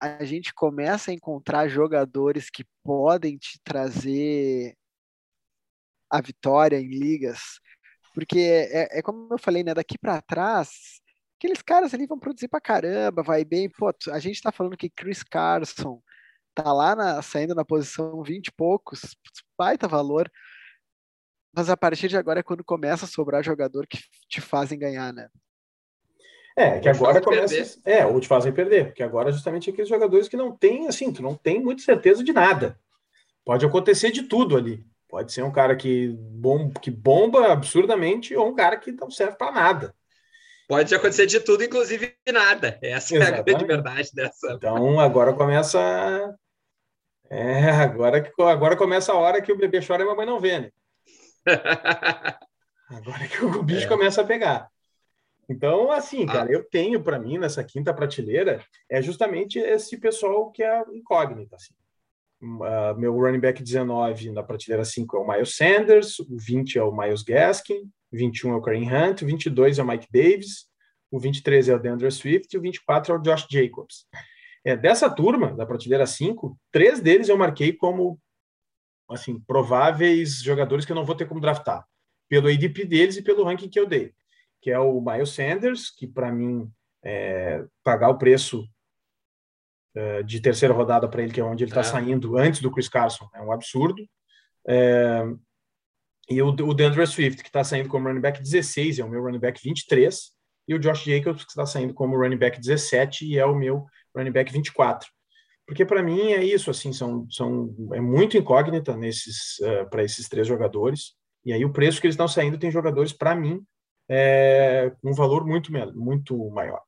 a 0.01 0.25
gente 0.25 0.53
começa 0.53 1.09
a 1.09 1.13
encontrar 1.13 1.69
jogadores 1.69 2.49
que 2.49 2.65
podem 2.83 3.37
te 3.37 3.59
trazer 3.63 4.75
a 6.13 6.21
vitória 6.21 6.79
em 6.79 6.87
ligas, 6.87 7.59
porque 8.13 8.39
é, 8.39 8.99
é 8.99 9.01
como 9.01 9.27
eu 9.31 9.39
falei, 9.39 9.63
né? 9.63 9.73
Daqui 9.73 9.97
para 9.97 10.21
trás, 10.21 11.01
aqueles 11.39 11.63
caras 11.63 11.91
ali 11.91 12.05
vão 12.05 12.19
produzir 12.19 12.47
pra 12.47 12.61
caramba, 12.61 13.23
vai 13.23 13.43
bem. 13.43 13.67
Pô, 13.67 13.91
a 14.11 14.19
gente 14.19 14.41
tá 14.41 14.51
falando 14.51 14.77
que 14.77 14.91
Chris 14.91 15.23
Carson 15.23 15.99
tá 16.53 16.71
lá 16.71 16.95
na- 16.95 17.21
saindo 17.23 17.55
na 17.55 17.65
posição 17.65 18.21
20 18.21 18.47
e 18.47 18.51
poucos, 18.51 19.17
baita 19.57 19.87
valor. 19.87 20.31
Mas 21.55 21.67
a 21.69 21.75
partir 21.75 22.07
de 22.07 22.17
agora 22.17 22.41
é 22.41 22.43
quando 22.43 22.63
começa 22.63 23.05
a 23.05 23.07
sobrar 23.07 23.43
jogador 23.43 23.87
que 23.87 23.97
te 24.29 24.39
fazem 24.39 24.77
ganhar, 24.77 25.11
né? 25.11 25.29
É, 26.55 26.79
que 26.79 26.87
agora 26.87 27.19
começa. 27.19 27.81
É, 27.83 28.05
ou 28.05 28.19
te 28.19 28.27
fazem 28.27 28.53
perder, 28.53 28.85
porque 28.85 29.01
agora 29.01 29.31
justamente 29.31 29.71
aqueles 29.71 29.89
jogadores 29.89 30.27
que 30.27 30.37
não 30.37 30.55
tem, 30.55 30.87
assim, 30.87 31.11
tu 31.11 31.23
não 31.23 31.33
tem 31.35 31.59
muita 31.59 31.81
certeza 31.81 32.23
de 32.23 32.31
nada. 32.31 32.79
Pode 33.43 33.65
acontecer 33.65 34.11
de 34.11 34.23
tudo 34.23 34.55
ali. 34.55 34.85
Pode 35.13 35.31
ser 35.31 35.43
um 35.43 35.51
cara 35.51 35.75
que, 35.75 36.07
bom, 36.17 36.71
que 36.71 36.89
bomba 36.89 37.51
absurdamente 37.51 38.35
ou 38.35 38.47
um 38.47 38.55
cara 38.55 38.77
que 38.77 38.91
não 38.91 39.11
serve 39.11 39.37
para 39.37 39.51
nada. 39.51 39.95
Pode 40.67 40.95
acontecer 40.95 41.27
de 41.27 41.39
tudo, 41.39 41.63
inclusive 41.63 42.15
nada. 42.33 42.79
Essa 42.81 43.13
é 43.13 43.17
a 43.17 43.19
grande 43.19 43.51
Exatamente. 43.51 43.67
verdade 43.67 44.09
dessa. 44.11 44.53
Então 44.53 44.99
agora 44.99 45.31
começa. 45.31 46.35
É, 47.29 47.69
agora, 47.69 48.23
que, 48.23 48.41
agora 48.41 48.75
começa 48.75 49.11
a 49.11 49.15
hora 49.15 49.39
que 49.39 49.51
o 49.51 49.55
bebê 49.55 49.85
chora 49.85 50.01
e 50.01 50.05
a 50.07 50.09
mamãe 50.09 50.25
não 50.25 50.39
vê, 50.39 50.61
né? 50.61 50.71
Agora 52.89 53.27
que 53.27 53.45
o 53.45 53.61
bicho 53.61 53.85
É. 53.85 53.89
começa 53.89 54.21
a 54.21 54.25
pegar. 54.25 54.67
Então, 55.47 55.91
assim, 55.91 56.25
cara, 56.25 56.51
eu 56.51 56.63
tenho 56.63 57.03
para 57.03 57.19
mim 57.19 57.37
nessa 57.37 57.63
quinta 57.63 57.93
prateleira 57.93 58.65
é 58.89 58.99
justamente 58.99 59.59
esse 59.59 59.95
pessoal 59.97 60.49
que 60.49 60.63
é 60.63 60.83
incógnita, 60.91 61.55
assim. 61.55 61.75
Uh, 62.43 62.99
meu 62.99 63.15
running 63.15 63.39
back 63.39 63.63
19 63.63 64.31
na 64.31 64.43
prateleira 64.43 64.83
5 64.83 65.15
é 65.15 65.19
o 65.21 65.25
Miles 65.25 65.55
Sanders, 65.55 66.19
o 66.19 66.37
20 66.37 66.77
é 66.77 66.83
o 66.83 66.91
Miles 66.91 67.23
Gaskin, 67.23 67.89
o 68.11 68.17
21 68.17 68.51
é 68.51 68.55
o 68.57 68.61
Kareem 68.61 68.93
Hunt, 68.93 69.21
o 69.21 69.25
22 69.25 69.79
é 69.79 69.83
o 69.83 69.87
Mike 69.87 70.07
Davis, 70.11 70.65
o 71.09 71.17
23 71.17 71.69
é 71.69 71.75
o 71.75 71.79
DeAndre 71.79 72.11
Swift 72.11 72.53
e 72.53 72.57
o 72.57 72.61
24 72.61 73.13
é 73.13 73.17
o 73.17 73.21
Josh 73.21 73.47
Jacobs. 73.49 74.05
É, 74.65 74.75
dessa 74.75 75.09
turma, 75.09 75.55
da 75.55 75.65
prateleira 75.65 76.05
5, 76.05 76.59
três 76.69 76.99
deles 76.99 77.29
eu 77.29 77.37
marquei 77.37 77.71
como 77.71 78.19
assim 79.09 79.39
prováveis 79.39 80.41
jogadores 80.41 80.85
que 80.85 80.91
eu 80.91 80.95
não 80.97 81.05
vou 81.05 81.15
ter 81.15 81.25
como 81.25 81.39
draftar, 81.39 81.85
pelo 82.27 82.49
ADP 82.49 82.83
deles 82.83 83.15
e 83.15 83.21
pelo 83.21 83.45
ranking 83.45 83.69
que 83.69 83.79
eu 83.79 83.87
dei, 83.87 84.11
que 84.61 84.69
é 84.69 84.77
o 84.77 84.99
Miles 84.99 85.29
Sanders, 85.29 85.89
que 85.89 86.05
para 86.05 86.29
mim 86.29 86.69
é, 87.05 87.63
pagar 87.85 88.09
o 88.09 88.17
preço 88.17 88.67
é, 89.95 90.23
de 90.23 90.39
terceira 90.39 90.73
rodada 90.73 91.07
para 91.07 91.21
ele, 91.21 91.31
que 91.31 91.39
é 91.39 91.43
onde 91.43 91.63
ele 91.63 91.71
está 91.71 91.81
é. 91.81 91.83
saindo 91.83 92.37
antes 92.37 92.61
do 92.61 92.71
Chris 92.71 92.89
Carson, 92.89 93.27
é 93.35 93.41
um 93.41 93.51
absurdo. 93.51 94.03
É, 94.67 95.23
e 96.29 96.41
o, 96.41 96.49
o 96.49 96.73
DeAndre 96.73 97.05
Swift, 97.05 97.41
que 97.41 97.49
está 97.49 97.63
saindo 97.63 97.89
como 97.89 98.07
running 98.07 98.21
back 98.21 98.41
16, 98.41 98.99
é 98.99 99.03
o 99.03 99.09
meu 99.09 99.21
running 99.21 99.39
back 99.39 99.61
23, 99.61 100.31
e 100.67 100.73
o 100.73 100.79
Josh 100.79 101.03
Jacobs, 101.03 101.43
que 101.43 101.51
está 101.51 101.65
saindo 101.65 101.93
como 101.93 102.17
running 102.17 102.37
back 102.37 102.59
17 102.59 103.25
e 103.25 103.37
é 103.37 103.45
o 103.45 103.55
meu 103.55 103.85
running 104.15 104.31
back 104.31 104.51
24. 104.51 105.09
Porque 105.65 105.85
para 105.85 106.03
mim 106.03 106.31
é 106.31 106.43
isso, 106.43 106.69
assim, 106.69 106.91
são, 106.91 107.29
são 107.29 107.73
é 107.93 108.01
muito 108.01 108.37
incógnita 108.37 108.95
nesses 108.95 109.59
uh, 109.59 109.89
para 109.89 110.03
esses 110.03 110.27
três 110.27 110.47
jogadores. 110.47 111.13
E 111.45 111.53
aí 111.53 111.63
o 111.65 111.71
preço 111.71 111.99
que 111.99 112.07
eles 112.07 112.13
estão 112.13 112.27
saindo 112.27 112.57
tem 112.57 112.71
jogadores 112.71 113.13
para 113.13 113.35
mim 113.35 113.61
é, 114.09 114.91
com 115.01 115.11
um 115.11 115.13
valor 115.13 115.45
muito 115.45 115.71
muito 115.95 116.49
maior. 116.51 116.81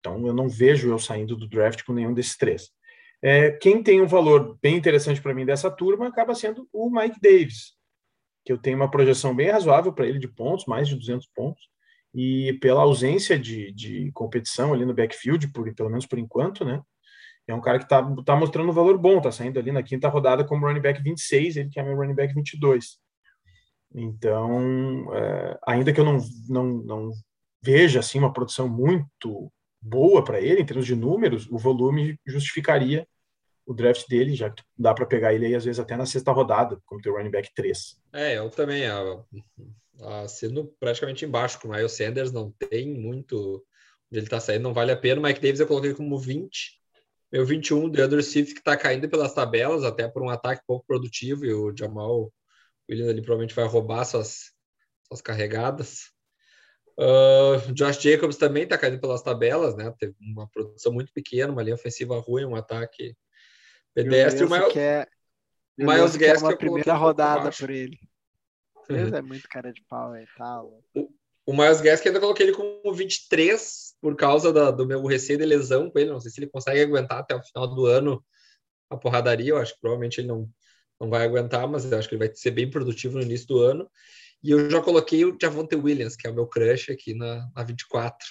Então 0.00 0.26
eu 0.26 0.34
não 0.34 0.48
vejo 0.48 0.90
eu 0.90 0.98
saindo 0.98 1.36
do 1.36 1.48
draft 1.48 1.84
com 1.84 1.92
nenhum 1.92 2.12
desses 2.12 2.36
três. 2.36 2.70
É, 3.22 3.50
quem 3.50 3.82
tem 3.82 4.00
um 4.00 4.06
valor 4.06 4.58
bem 4.62 4.76
interessante 4.76 5.20
para 5.20 5.34
mim 5.34 5.44
dessa 5.44 5.70
turma 5.70 6.08
acaba 6.08 6.34
sendo 6.34 6.66
o 6.72 6.90
Mike 6.90 7.20
Davis, 7.20 7.74
que 8.44 8.52
eu 8.52 8.58
tenho 8.58 8.76
uma 8.76 8.90
projeção 8.90 9.36
bem 9.36 9.50
razoável 9.50 9.92
para 9.92 10.06
ele 10.06 10.18
de 10.18 10.28
pontos, 10.28 10.64
mais 10.64 10.88
de 10.88 10.96
200 10.96 11.26
pontos 11.34 11.68
e 12.14 12.58
pela 12.60 12.82
ausência 12.82 13.38
de, 13.38 13.72
de 13.72 14.10
competição 14.12 14.72
ali 14.72 14.84
no 14.84 14.94
backfield, 14.94 15.52
por, 15.52 15.72
pelo 15.74 15.90
menos 15.90 16.06
por 16.06 16.18
enquanto, 16.18 16.64
né? 16.64 16.82
É 17.46 17.54
um 17.54 17.60
cara 17.60 17.78
que 17.78 17.84
está 17.84 18.02
tá 18.24 18.36
mostrando 18.36 18.70
um 18.70 18.74
valor 18.74 18.96
bom, 18.98 19.18
está 19.18 19.32
saindo 19.32 19.58
ali 19.58 19.72
na 19.72 19.82
quinta 19.82 20.08
rodada 20.08 20.44
como 20.44 20.66
running 20.66 20.80
back 20.80 21.02
26, 21.02 21.56
ele 21.56 21.68
que 21.68 21.80
é 21.80 21.82
meu 21.82 21.96
running 21.96 22.14
back 22.14 22.32
22. 22.32 22.98
Então, 23.92 25.12
é, 25.14 25.58
ainda 25.66 25.92
que 25.92 25.98
eu 25.98 26.04
não, 26.04 26.18
não, 26.48 26.64
não 26.84 27.10
veja 27.62 28.00
assim 28.00 28.18
uma 28.18 28.32
produção 28.32 28.68
muito 28.68 29.52
boa 29.80 30.22
para 30.22 30.40
ele 30.40 30.60
em 30.60 30.66
termos 30.66 30.86
de 30.86 30.94
números, 30.94 31.48
o 31.50 31.58
volume 31.58 32.18
justificaria 32.26 33.06
o 33.66 33.74
draft 33.74 34.08
dele, 34.08 34.34
já 34.34 34.50
que 34.50 34.62
dá 34.76 34.92
para 34.92 35.06
pegar 35.06 35.32
ele 35.32 35.46
aí 35.46 35.54
às 35.54 35.64
vezes 35.64 35.78
até 35.78 35.96
na 35.96 36.06
sexta 36.06 36.32
rodada, 36.32 36.80
como 36.84 37.00
teu 37.00 37.14
running 37.14 37.30
back 37.30 37.50
3. 37.54 38.00
É, 38.12 38.36
eu 38.38 38.50
também. 38.50 38.82
Ah, 38.86 40.26
sendo 40.26 40.74
praticamente 40.80 41.24
embaixo 41.24 41.60
com 41.60 41.68
o 41.68 41.70
Miles 41.70 41.92
Sanders, 41.92 42.32
não 42.32 42.50
tem 42.50 42.88
muito 42.92 43.64
onde 44.10 44.18
ele 44.18 44.26
está 44.26 44.40
saindo, 44.40 44.62
não 44.62 44.74
vale 44.74 44.90
a 44.90 44.96
pena. 44.96 45.20
O 45.20 45.22
Mike 45.22 45.40
Davis 45.40 45.60
eu 45.60 45.66
coloquei 45.66 45.94
como 45.94 46.18
20. 46.18 46.80
Meu 47.30 47.46
21, 47.46 47.84
o 47.84 47.88
DeAndre 47.88 48.22
Swift, 48.24 48.54
que 48.54 48.60
está 48.60 48.76
caindo 48.76 49.08
pelas 49.08 49.32
tabelas, 49.32 49.84
até 49.84 50.08
por 50.08 50.20
um 50.20 50.28
ataque 50.28 50.64
pouco 50.66 50.84
produtivo, 50.84 51.46
e 51.46 51.54
o 51.54 51.72
Jamal 51.76 52.32
Williams 52.88 53.10
ali 53.10 53.22
provavelmente 53.22 53.54
vai 53.54 53.66
roubar 53.66 54.04
suas, 54.04 54.52
suas 55.06 55.20
carregadas. 55.20 56.10
Uh, 57.00 57.72
Josh 57.72 57.98
Jacobs 57.98 58.36
também 58.36 58.64
está 58.64 58.76
caindo 58.76 59.00
pelas 59.00 59.22
tabelas, 59.22 59.74
né? 59.74 59.90
Teve 59.98 60.14
uma 60.20 60.46
produção 60.50 60.92
muito 60.92 61.10
pequena, 61.14 61.50
uma 61.50 61.62
linha 61.62 61.74
ofensiva 61.74 62.20
ruim, 62.20 62.44
um 62.44 62.54
ataque 62.54 63.16
pedestre. 63.94 64.44
O 64.44 64.50
Miles, 64.50 64.72
quer, 64.72 65.08
Miles 65.78 66.16
Gaskin 66.16 66.44
uma 66.44 66.56
primeira 66.58 66.92
rodada 66.92 67.50
por 67.50 67.70
ele. 67.70 67.98
Deus 68.86 69.12
é 69.14 69.22
muito 69.22 69.48
cara 69.48 69.72
de 69.72 69.82
pau, 69.88 70.14
e 70.14 70.26
tal. 70.36 70.82
O, 70.94 71.08
o 71.46 71.56
Miles 71.56 71.80
Gaskin 71.80 72.08
ainda 72.08 72.20
coloquei 72.20 72.46
ele 72.46 72.54
como 72.54 72.92
23 72.92 73.94
por 73.98 74.14
causa 74.14 74.52
da, 74.52 74.70
do 74.70 74.86
meu 74.86 75.02
receio 75.06 75.38
de 75.38 75.46
lesão 75.46 75.90
com 75.90 75.98
ele. 75.98 76.10
Não 76.10 76.20
sei 76.20 76.30
se 76.30 76.38
ele 76.38 76.50
consegue 76.50 76.82
aguentar 76.82 77.20
até 77.20 77.34
o 77.34 77.42
final 77.42 77.66
do 77.66 77.86
ano 77.86 78.22
a 78.90 78.96
porradaria. 78.96 79.50
Eu 79.50 79.56
acho 79.56 79.72
que 79.72 79.80
provavelmente 79.80 80.20
ele 80.20 80.28
não, 80.28 80.46
não 81.00 81.08
vai 81.08 81.24
aguentar, 81.24 81.66
mas 81.66 81.90
eu 81.90 81.98
acho 81.98 82.08
que 82.08 82.14
ele 82.14 82.26
vai 82.26 82.34
ser 82.34 82.50
bem 82.50 82.68
produtivo 82.68 83.16
no 83.16 83.22
início 83.22 83.46
do 83.46 83.58
ano. 83.58 83.90
E 84.42 84.50
eu 84.50 84.70
já 84.70 84.80
coloquei 84.80 85.24
o 85.24 85.36
Javonte 85.40 85.76
Williams, 85.76 86.16
que 86.16 86.26
é 86.26 86.30
o 86.30 86.34
meu 86.34 86.46
crush 86.46 86.90
aqui 86.90 87.14
na, 87.14 87.48
na 87.54 87.62
24, 87.62 88.26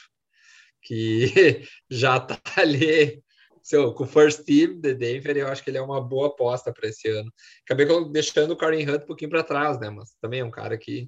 que 0.82 1.64
já 1.89 2.20
tá 2.20 2.39
ali 2.57 3.24
seu, 3.70 3.93
com 3.93 4.03
o 4.03 4.07
first 4.07 4.43
team 4.45 4.80
de 4.80 4.95
Denver, 4.95 5.38
eu 5.38 5.47
acho 5.47 5.64
que 5.64 5.70
ele 5.70 5.78
é 5.78 5.82
uma 5.82 6.01
boa 6.01 6.28
aposta 6.28 6.74
para 6.74 6.89
esse 6.89 7.07
ano. 7.07 7.32
Acabei 7.64 7.86
deixando 8.12 8.51
o 8.51 8.57
Karen 8.57 8.82
Hunt 8.82 9.03
um 9.03 9.05
pouquinho 9.05 9.30
para 9.30 9.43
trás, 9.43 9.80
né? 9.80 9.91
Mas 9.91 10.16
também 10.20 10.39
é 10.39 10.45
um 10.45 10.49
cara 10.49 10.76
que 10.76 11.07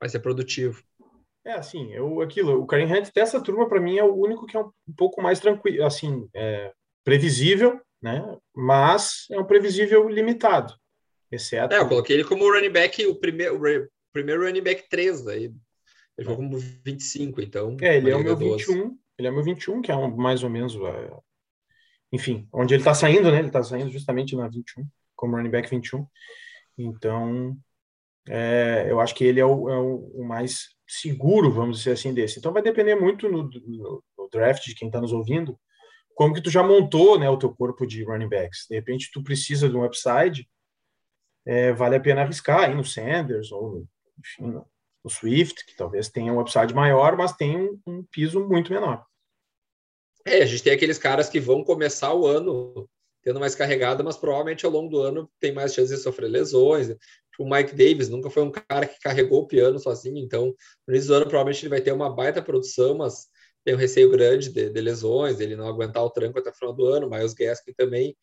vai 0.00 0.08
ser 0.08 0.18
produtivo. 0.18 0.82
É, 1.44 1.52
assim, 1.52 1.92
eu, 1.92 2.20
aquilo, 2.20 2.60
o 2.60 2.66
Karen 2.66 2.86
Hunt 2.86 3.10
dessa 3.14 3.40
turma, 3.40 3.68
para 3.68 3.80
mim, 3.80 3.98
é 3.98 4.04
o 4.04 4.14
único 4.14 4.46
que 4.46 4.56
é 4.56 4.60
um, 4.60 4.70
um 4.88 4.94
pouco 4.96 5.22
mais 5.22 5.38
tranquilo, 5.38 5.84
assim, 5.84 6.28
é, 6.34 6.72
previsível, 7.04 7.80
né? 8.00 8.36
Mas 8.54 9.26
é 9.30 9.38
um 9.38 9.44
previsível 9.44 10.08
limitado, 10.08 10.74
exceto... 11.30 11.74
É, 11.74 11.78
eu 11.78 11.88
coloquei 11.88 12.16
ele 12.16 12.24
como 12.24 12.50
running 12.52 12.70
back, 12.70 13.04
o 13.06 13.16
primeiro, 13.16 13.60
primeiro 14.12 14.44
running 14.44 14.62
back 14.62 14.88
3, 14.88 15.24
daí 15.24 15.44
ele 15.44 16.28
jogou 16.28 16.36
como 16.36 16.58
25, 16.58 17.40
então... 17.40 17.76
É, 17.80 17.96
ele 17.96 18.10
é 18.10 18.16
o 18.16 18.22
meu 18.22 18.36
21, 18.36 18.98
ele 19.18 19.28
é 19.28 19.30
o 19.30 19.34
meu 19.34 19.44
21, 19.44 19.82
que 19.82 19.90
é 19.90 19.96
um, 19.96 20.14
mais 20.14 20.42
ou 20.42 20.50
menos 20.50 20.74
é, 20.76 21.10
enfim, 22.12 22.46
onde 22.52 22.74
ele 22.74 22.82
está 22.82 22.92
saindo, 22.92 23.30
né? 23.30 23.38
Ele 23.38 23.46
está 23.46 23.62
saindo 23.62 23.90
justamente 23.90 24.36
na 24.36 24.46
21, 24.46 24.86
como 25.16 25.36
running 25.36 25.50
back 25.50 25.68
21. 25.68 26.06
Então, 26.76 27.56
é, 28.28 28.86
eu 28.88 29.00
acho 29.00 29.14
que 29.14 29.24
ele 29.24 29.40
é 29.40 29.46
o, 29.46 29.70
é 29.70 29.78
o, 29.78 30.22
mais 30.22 30.76
seguro, 30.86 31.50
vamos 31.50 31.78
dizer 31.78 31.92
assim, 31.92 32.12
desse. 32.12 32.38
Então, 32.38 32.52
vai 32.52 32.62
depender 32.62 32.94
muito 32.94 33.30
no, 33.30 33.44
no, 33.44 34.04
no 34.18 34.28
draft 34.30 34.62
de 34.64 34.74
quem 34.74 34.88
está 34.88 35.00
nos 35.00 35.12
ouvindo, 35.12 35.58
como 36.14 36.34
que 36.34 36.42
tu 36.42 36.50
já 36.50 36.62
montou, 36.62 37.18
né, 37.18 37.30
o 37.30 37.38
teu 37.38 37.50
corpo 37.54 37.86
de 37.86 38.04
running 38.04 38.28
backs. 38.28 38.66
De 38.68 38.76
repente, 38.76 39.10
tu 39.10 39.22
precisa 39.22 39.66
de 39.66 39.74
um 39.74 39.84
upside, 39.84 40.46
é, 41.46 41.72
vale 41.72 41.96
a 41.96 42.00
pena 42.00 42.20
arriscar 42.20 42.64
aí 42.64 42.74
no 42.74 42.84
Sanders 42.84 43.50
ou, 43.50 43.86
enfim, 44.18 44.60
no 45.04 45.10
Swift, 45.10 45.66
que 45.66 45.76
talvez 45.76 46.08
tenha 46.08 46.32
um 46.32 46.40
upside 46.40 46.74
maior, 46.74 47.16
mas 47.16 47.32
tem 47.32 47.56
um, 47.56 47.80
um 47.86 48.04
piso 48.04 48.46
muito 48.46 48.72
menor. 48.72 49.04
É, 50.24 50.42
a 50.42 50.46
gente 50.46 50.62
tem 50.62 50.72
aqueles 50.72 50.98
caras 50.98 51.28
que 51.28 51.40
vão 51.40 51.64
começar 51.64 52.14
o 52.14 52.26
ano 52.26 52.88
tendo 53.22 53.40
mais 53.40 53.54
carregada, 53.54 54.02
mas 54.02 54.16
provavelmente 54.16 54.66
ao 54.66 54.72
longo 54.72 54.90
do 54.90 55.00
ano 55.00 55.30
tem 55.40 55.52
mais 55.52 55.74
chances 55.74 55.96
de 55.96 56.02
sofrer 56.02 56.28
lesões. 56.28 56.88
O 57.38 57.48
Mike 57.48 57.74
Davis 57.74 58.08
nunca 58.08 58.28
foi 58.28 58.42
um 58.42 58.50
cara 58.50 58.86
que 58.86 59.00
carregou 59.00 59.42
o 59.42 59.46
piano 59.46 59.78
sozinho, 59.78 60.18
então 60.18 60.54
no 60.86 60.94
início 60.94 61.08
do 61.08 61.14
ano 61.14 61.26
provavelmente 61.26 61.62
ele 61.62 61.70
vai 61.70 61.80
ter 61.80 61.92
uma 61.92 62.10
baita 62.10 62.42
produção, 62.42 62.96
mas 62.96 63.28
tem 63.64 63.74
um 63.74 63.78
receio 63.78 64.10
grande 64.10 64.50
de, 64.50 64.70
de 64.70 64.80
lesões, 64.80 65.40
ele 65.40 65.56
não 65.56 65.66
aguentar 65.66 66.04
o 66.04 66.10
tranco 66.10 66.38
até 66.38 66.50
o 66.50 66.54
final 66.54 66.74
do 66.74 66.86
ano, 66.86 67.08
Miles 67.08 67.32
Gaskin 67.32 67.72
também. 67.74 68.16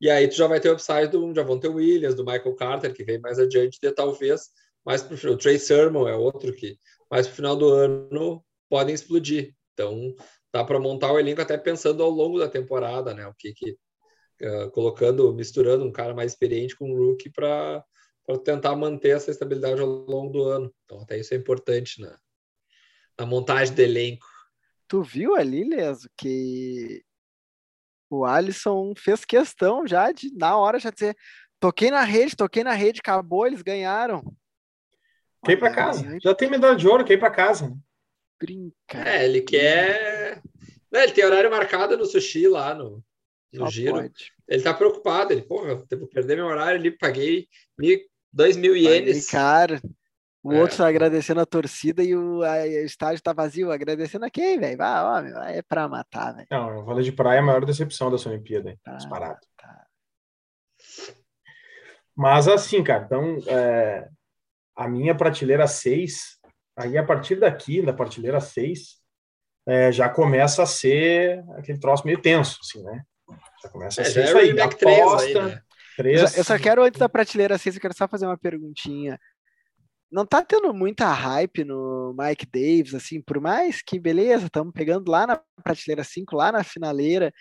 E 0.00 0.10
aí 0.10 0.26
tu 0.26 0.34
já 0.34 0.46
vai 0.46 0.58
ter 0.58 0.70
o 0.70 0.72
upside 0.72 1.08
do 1.08 1.34
Javonte 1.34 1.68
Williams, 1.68 2.14
do 2.14 2.24
Michael 2.24 2.54
Carter, 2.54 2.92
que 2.92 3.04
vem 3.04 3.20
mais 3.20 3.38
adiante, 3.38 3.78
de 3.80 3.92
talvez 3.92 4.48
mais 4.84 5.02
para 5.02 5.14
o 5.14 5.18
final. 5.18 5.34
O 5.34 5.38
Trey 5.38 5.58
Sermon 5.58 6.08
é 6.08 6.16
outro 6.16 6.54
que 6.54 6.78
mais 7.10 7.26
para 7.26 7.32
o 7.32 7.36
final 7.36 7.56
do 7.56 7.68
ano 7.68 8.44
podem 8.68 8.94
explodir. 8.94 9.54
Então, 9.72 10.14
dá 10.52 10.64
para 10.64 10.80
montar 10.80 11.12
o 11.12 11.18
elenco 11.18 11.40
até 11.40 11.56
pensando 11.56 12.02
ao 12.02 12.10
longo 12.10 12.38
da 12.38 12.48
temporada, 12.48 13.14
né? 13.14 13.26
O 13.26 13.34
que, 13.34 13.52
que 13.52 13.76
uh, 14.42 14.70
colocando, 14.70 15.32
misturando 15.34 15.84
um 15.84 15.92
cara 15.92 16.14
mais 16.14 16.32
experiente 16.32 16.76
com 16.76 16.90
um 16.90 16.96
rookie 16.96 17.30
para 17.30 17.84
tentar 18.44 18.76
manter 18.76 19.16
essa 19.16 19.30
estabilidade 19.30 19.80
ao 19.80 19.86
longo 19.86 20.32
do 20.32 20.44
ano. 20.44 20.72
Então, 20.84 21.00
até 21.00 21.18
isso 21.18 21.34
é 21.34 21.36
importante 21.36 22.00
na, 22.00 22.16
na 23.18 23.26
montagem 23.26 23.74
do 23.74 23.80
elenco. 23.80 24.26
Tu 24.86 25.02
viu 25.02 25.34
ali, 25.34 25.64
Leso, 25.64 26.08
que 26.16 27.04
o 28.10 28.24
Alisson 28.24 28.92
fez 28.96 29.24
questão 29.24 29.86
já 29.86 30.10
de, 30.10 30.32
na 30.34 30.56
hora, 30.56 30.80
já 30.80 30.90
dizer: 30.90 31.16
toquei 31.60 31.90
na 31.90 32.02
rede, 32.02 32.36
toquei 32.36 32.64
na 32.64 32.72
rede, 32.72 33.00
acabou, 33.00 33.46
eles 33.46 33.62
ganharam. 33.62 34.22
Quem 35.44 35.58
para 35.58 35.74
casa. 35.74 36.18
Já 36.22 36.34
tem 36.34 36.50
medalha 36.50 36.76
de 36.76 36.86
ouro, 36.86 37.04
quem 37.04 37.18
para 37.18 37.30
casa 37.30 37.74
brincar. 38.40 39.06
É, 39.06 39.24
ele 39.24 39.42
quer. 39.42 40.42
Não, 40.90 41.00
ele 41.00 41.12
tem 41.12 41.24
horário 41.24 41.50
marcado 41.50 41.96
no 41.96 42.06
sushi 42.06 42.48
lá 42.48 42.74
no, 42.74 43.04
no 43.52 43.70
giro. 43.70 43.96
Pode. 43.96 44.32
Ele 44.48 44.62
tá 44.62 44.72
preocupado. 44.72 45.32
Ele, 45.32 45.42
porra, 45.42 45.74
vou 45.74 46.08
perder 46.08 46.36
meu 46.36 46.46
horário 46.46 46.80
ali, 46.80 46.90
paguei 46.90 47.46
mil, 47.78 48.00
dois 48.32 48.56
mil 48.56 48.74
ienes. 48.74 49.30
Cara, 49.30 49.80
o 50.42 50.52
é. 50.52 50.60
outro 50.62 50.78
tá 50.78 50.88
agradecendo 50.88 51.40
a 51.40 51.46
torcida 51.46 52.02
e 52.02 52.16
o, 52.16 52.42
a, 52.42 52.62
o 52.62 52.84
estádio 52.84 53.22
tá 53.22 53.32
vazio. 53.32 53.70
Agradecendo 53.70 54.24
a 54.24 54.30
quem, 54.30 54.58
velho? 54.58 54.78
Vai, 54.78 55.02
ó, 55.02 55.44
é 55.44 55.62
pra 55.62 55.86
matar, 55.86 56.34
velho. 56.34 56.48
Não, 56.50 56.80
o 56.80 56.84
vôlei 56.84 57.04
de 57.04 57.12
praia 57.12 57.36
é 57.36 57.40
a 57.40 57.44
maior 57.44 57.64
decepção 57.64 58.10
dessa 58.10 58.30
Olimpíada, 58.30 58.76
tá, 58.82 58.96
disparado. 58.96 59.38
Tá. 59.56 59.86
Mas 62.16 62.48
assim, 62.48 62.82
cara, 62.82 63.04
então 63.04 63.38
é, 63.46 64.08
a 64.76 64.88
minha 64.88 65.14
prateleira 65.14 65.66
6 65.66 66.40
Aí, 66.80 66.96
a 66.96 67.04
partir 67.04 67.36
daqui, 67.36 67.82
da 67.82 67.92
partilheira 67.92 68.40
6, 68.40 69.00
é, 69.66 69.92
já 69.92 70.08
começa 70.08 70.62
a 70.62 70.66
ser 70.66 71.44
aquele 71.58 71.78
troço 71.78 72.06
meio 72.06 72.20
tenso, 72.20 72.58
assim, 72.62 72.82
né? 72.82 73.02
Já 73.62 73.68
começa 73.68 74.00
a 74.00 74.04
é, 74.04 74.08
ser 74.08 74.24
isso 74.24 74.38
é 74.38 74.40
aí, 74.40 74.60
aposta. 74.60 75.26
Aí, 75.26 75.34
né? 75.34 75.62
Três. 75.96 76.20
Eu 76.22 76.28
só, 76.28 76.36
eu 76.38 76.44
só 76.44 76.58
quero, 76.58 76.82
antes 76.82 76.98
da 76.98 77.08
prateleira 77.08 77.58
6, 77.58 77.74
eu 77.74 77.80
quero 77.82 77.94
só 77.94 78.08
fazer 78.08 78.24
uma 78.24 78.38
perguntinha. 78.38 79.20
Não 80.10 80.24
tá 80.24 80.42
tendo 80.42 80.72
muita 80.72 81.12
hype 81.12 81.64
no 81.64 82.16
Mike 82.18 82.46
Davis, 82.46 82.94
assim, 82.94 83.20
por 83.20 83.38
mais 83.40 83.82
que, 83.82 83.98
beleza, 83.98 84.46
estamos 84.46 84.72
pegando 84.72 85.10
lá 85.10 85.26
na 85.26 85.40
prateleira 85.62 86.02
5, 86.02 86.34
lá 86.34 86.50
na 86.50 86.64
finaleira. 86.64 87.32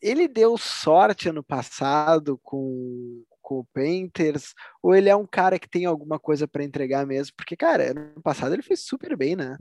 Ele 0.00 0.26
deu 0.26 0.56
sorte 0.56 1.28
ano 1.28 1.44
passado 1.44 2.40
com, 2.42 3.22
com 3.44 3.58
o 3.60 3.66
Painters, 3.74 4.54
ou 4.82 4.94
ele 4.94 5.10
é 5.10 5.14
um 5.14 5.26
cara 5.26 5.58
que 5.58 5.68
tem 5.68 5.84
alguma 5.84 6.18
coisa 6.18 6.48
para 6.48 6.64
entregar 6.64 7.06
mesmo? 7.06 7.34
Porque, 7.36 7.54
cara, 7.54 7.90
ano 7.90 8.20
passado 8.22 8.54
ele 8.54 8.62
foi 8.62 8.74
super 8.76 9.14
bem, 9.16 9.36
né? 9.36 9.58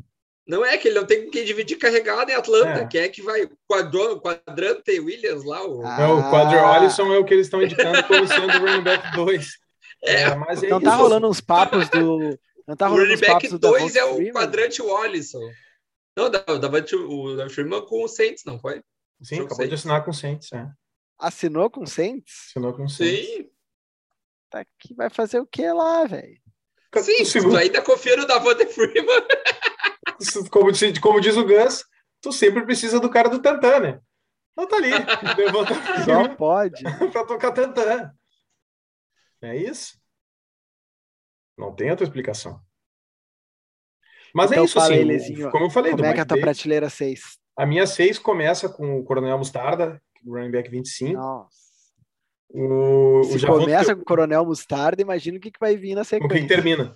Não 0.47 0.63
é 0.65 0.77
que 0.77 0.87
ele 0.87 0.99
não 0.99 1.05
tem 1.05 1.23
com 1.25 1.31
quem 1.31 1.45
dividir 1.45 1.77
carregado 1.77 2.29
em 2.31 2.33
Atlanta. 2.35 2.81
É. 2.81 2.87
Quem 2.87 3.01
é 3.01 3.09
que 3.09 3.21
vai? 3.21 3.47
Quadro, 3.67 4.19
quadrante 4.21 4.99
Williams 4.99 5.43
lá? 5.45 5.65
O... 5.65 5.85
Ah, 5.85 6.01
É, 6.01 6.07
o 6.07 6.29
Quadri 6.31 6.57
Allison 6.57 7.13
é 7.13 7.17
o 7.17 7.25
que 7.25 7.33
eles 7.33 7.47
estão 7.47 7.61
indicando 7.61 8.03
como 8.05 8.27
sendo 8.27 8.47
o 8.47 8.59
running 8.59 8.83
back 8.83 9.15
2. 9.15 9.47
É, 10.05 10.35
mas 10.35 10.61
é 10.61 10.67
Não 10.67 10.81
tá 10.81 10.89
isso. 10.95 11.01
rolando 11.01 11.29
uns 11.29 11.39
papos 11.39 11.87
do. 11.87 12.37
Não 12.67 12.75
tá 12.75 12.87
o 12.87 12.89
rolando 12.89 13.03
running 13.07 13.13
uns 13.13 13.21
back 13.21 13.33
papos 13.33 13.49
do 13.51 13.59
2 13.59 13.93
Davante 13.93 13.97
é 13.99 14.03
o 14.03 14.15
Freeman? 14.15 14.33
quadrante 14.33 14.81
Wallison. 14.81 15.49
Não, 16.17 16.29
da- 16.29 16.43
o 16.49 16.57
Davante 16.59 16.93
o 16.93 17.49
Freeman 17.49 17.85
com 17.85 18.03
o 18.03 18.07
Saints, 18.09 18.43
não 18.45 18.59
foi? 18.59 18.81
Sim, 19.21 19.39
acabou 19.45 19.65
de 19.65 19.73
assinar 19.75 20.03
com 20.03 20.11
o 20.11 20.13
Saints, 20.13 20.51
é. 20.51 20.67
Assinou 21.17 21.69
com 21.69 21.83
o 21.83 21.87
Saints? 21.87 22.47
Assinou 22.49 22.73
com 22.73 22.83
o 22.83 22.89
Saints. 22.89 23.25
Sim, 23.27 23.49
Tá 24.53 24.63
que 24.77 24.93
vai 24.93 25.09
fazer 25.09 25.39
o 25.39 25.47
que 25.47 25.67
lá, 25.71 26.05
velho? 26.05 26.37
sim. 27.01 27.23
Tu 27.41 27.55
ainda 27.57 27.81
confia 27.81 28.15
no 28.15 28.27
Davante 28.27 28.67
Freeman. 28.67 29.25
como, 30.51 30.71
diz- 30.71 30.99
como 30.99 31.19
diz 31.19 31.35
o 31.35 31.43
Gus, 31.43 31.83
tu 32.21 32.31
sempre 32.31 32.63
precisa 32.63 32.99
do 32.99 33.09
cara 33.09 33.29
do 33.29 33.41
Tantan, 33.41 33.79
né? 33.79 33.99
Não 34.55 34.67
tá 34.67 34.75
ali. 34.75 34.91
Levanta 35.35 35.73
Só 36.05 36.35
pode. 36.35 36.83
para 37.11 37.25
tocar 37.25 37.51
Tantan. 37.51 38.13
É 39.41 39.57
isso? 39.57 39.99
Não 41.57 41.75
tem 41.75 41.89
outra 41.89 42.05
explicação. 42.05 42.61
Mas 44.35 44.51
Então 44.51 44.61
é 44.63 44.65
isso, 44.67 44.79
assim. 44.79 45.03
Lezinho, 45.03 45.49
como 45.49 45.65
eu 45.65 45.69
falei, 45.71 45.93
Como 45.93 46.03
do 46.03 46.07
é 46.07 46.13
que 46.13 46.19
é 46.19 46.21
a 46.21 46.25
tua 46.27 46.39
prateleira 46.39 46.91
6? 46.91 47.39
a 47.57 47.65
minha 47.65 47.87
6 47.87 48.19
começa 48.19 48.69
com 48.69 48.99
o 48.99 49.03
Coronel 49.03 49.35
Mostarda, 49.39 49.99
running 50.23 50.51
back 50.51 50.69
25. 50.69 51.13
Nossa. 51.13 51.62
O, 52.53 53.21
o 53.21 53.23
Se 53.23 53.39
Javonte- 53.39 53.65
começa 53.65 53.95
com 53.95 54.01
o 54.01 54.05
Coronel 54.05 54.45
Mostarda, 54.45 55.01
imagina 55.01 55.37
o 55.37 55.41
que, 55.41 55.49
que 55.51 55.59
vai 55.59 55.75
vir 55.75 55.95
na 55.95 56.03
Com 56.03 56.09
quem 56.09 56.19
sequência. 56.47 56.47
termina. 56.47 56.95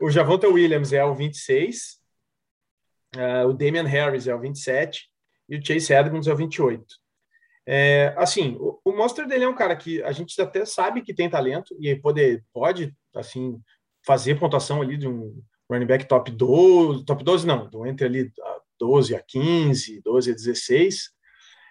O, 0.00 0.06
o 0.06 0.10
Javonta 0.10 0.48
Williams 0.48 0.92
é 0.92 1.04
o 1.04 1.14
26, 1.14 1.98
eh, 3.14 3.44
o 3.44 3.52
Damian 3.52 3.84
Harris 3.84 4.26
é 4.26 4.34
o 4.34 4.40
27 4.40 5.08
e 5.48 5.56
o 5.58 5.64
Chase 5.64 5.92
Edmonds 5.92 6.26
é 6.26 6.32
o 6.32 6.36
28. 6.36 6.84
É, 7.68 8.14
assim, 8.16 8.56
o, 8.58 8.80
o 8.84 8.92
Monster 8.92 9.26
dele 9.26 9.44
é 9.44 9.48
um 9.48 9.54
cara 9.54 9.76
que 9.76 10.02
a 10.02 10.12
gente 10.12 10.40
até 10.40 10.64
sabe 10.64 11.02
que 11.02 11.12
tem 11.12 11.28
talento 11.28 11.76
e 11.80 11.94
pode, 11.96 12.42
pode 12.54 12.94
assim, 13.14 13.60
fazer 14.06 14.38
pontuação 14.38 14.80
ali 14.80 14.96
de 14.96 15.06
um 15.08 15.42
running 15.70 15.86
back 15.86 16.06
top 16.06 16.30
12, 16.30 17.04
top 17.04 17.22
12 17.24 17.46
não, 17.46 17.68
do 17.68 17.84
entre 17.86 18.06
ali 18.06 18.32
a 18.40 18.56
12 18.78 19.14
a 19.14 19.20
15, 19.22 20.00
12 20.02 20.30
a 20.30 20.34
16. 20.34 21.10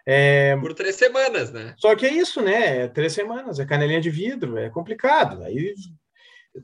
É, 0.06 0.56
Por 0.58 0.74
três 0.74 0.96
semanas, 0.96 1.52
né? 1.52 1.74
só 1.78 1.96
que 1.96 2.06
é 2.06 2.14
isso, 2.14 2.42
né? 2.42 2.84
É 2.84 2.88
três 2.88 3.14
semanas, 3.14 3.60
é 3.60 3.66
canelinha 3.66 4.00
de 4.00 4.10
vidro, 4.10 4.58
é 4.58 4.70
complicado. 4.70 5.42
Aí 5.44 5.74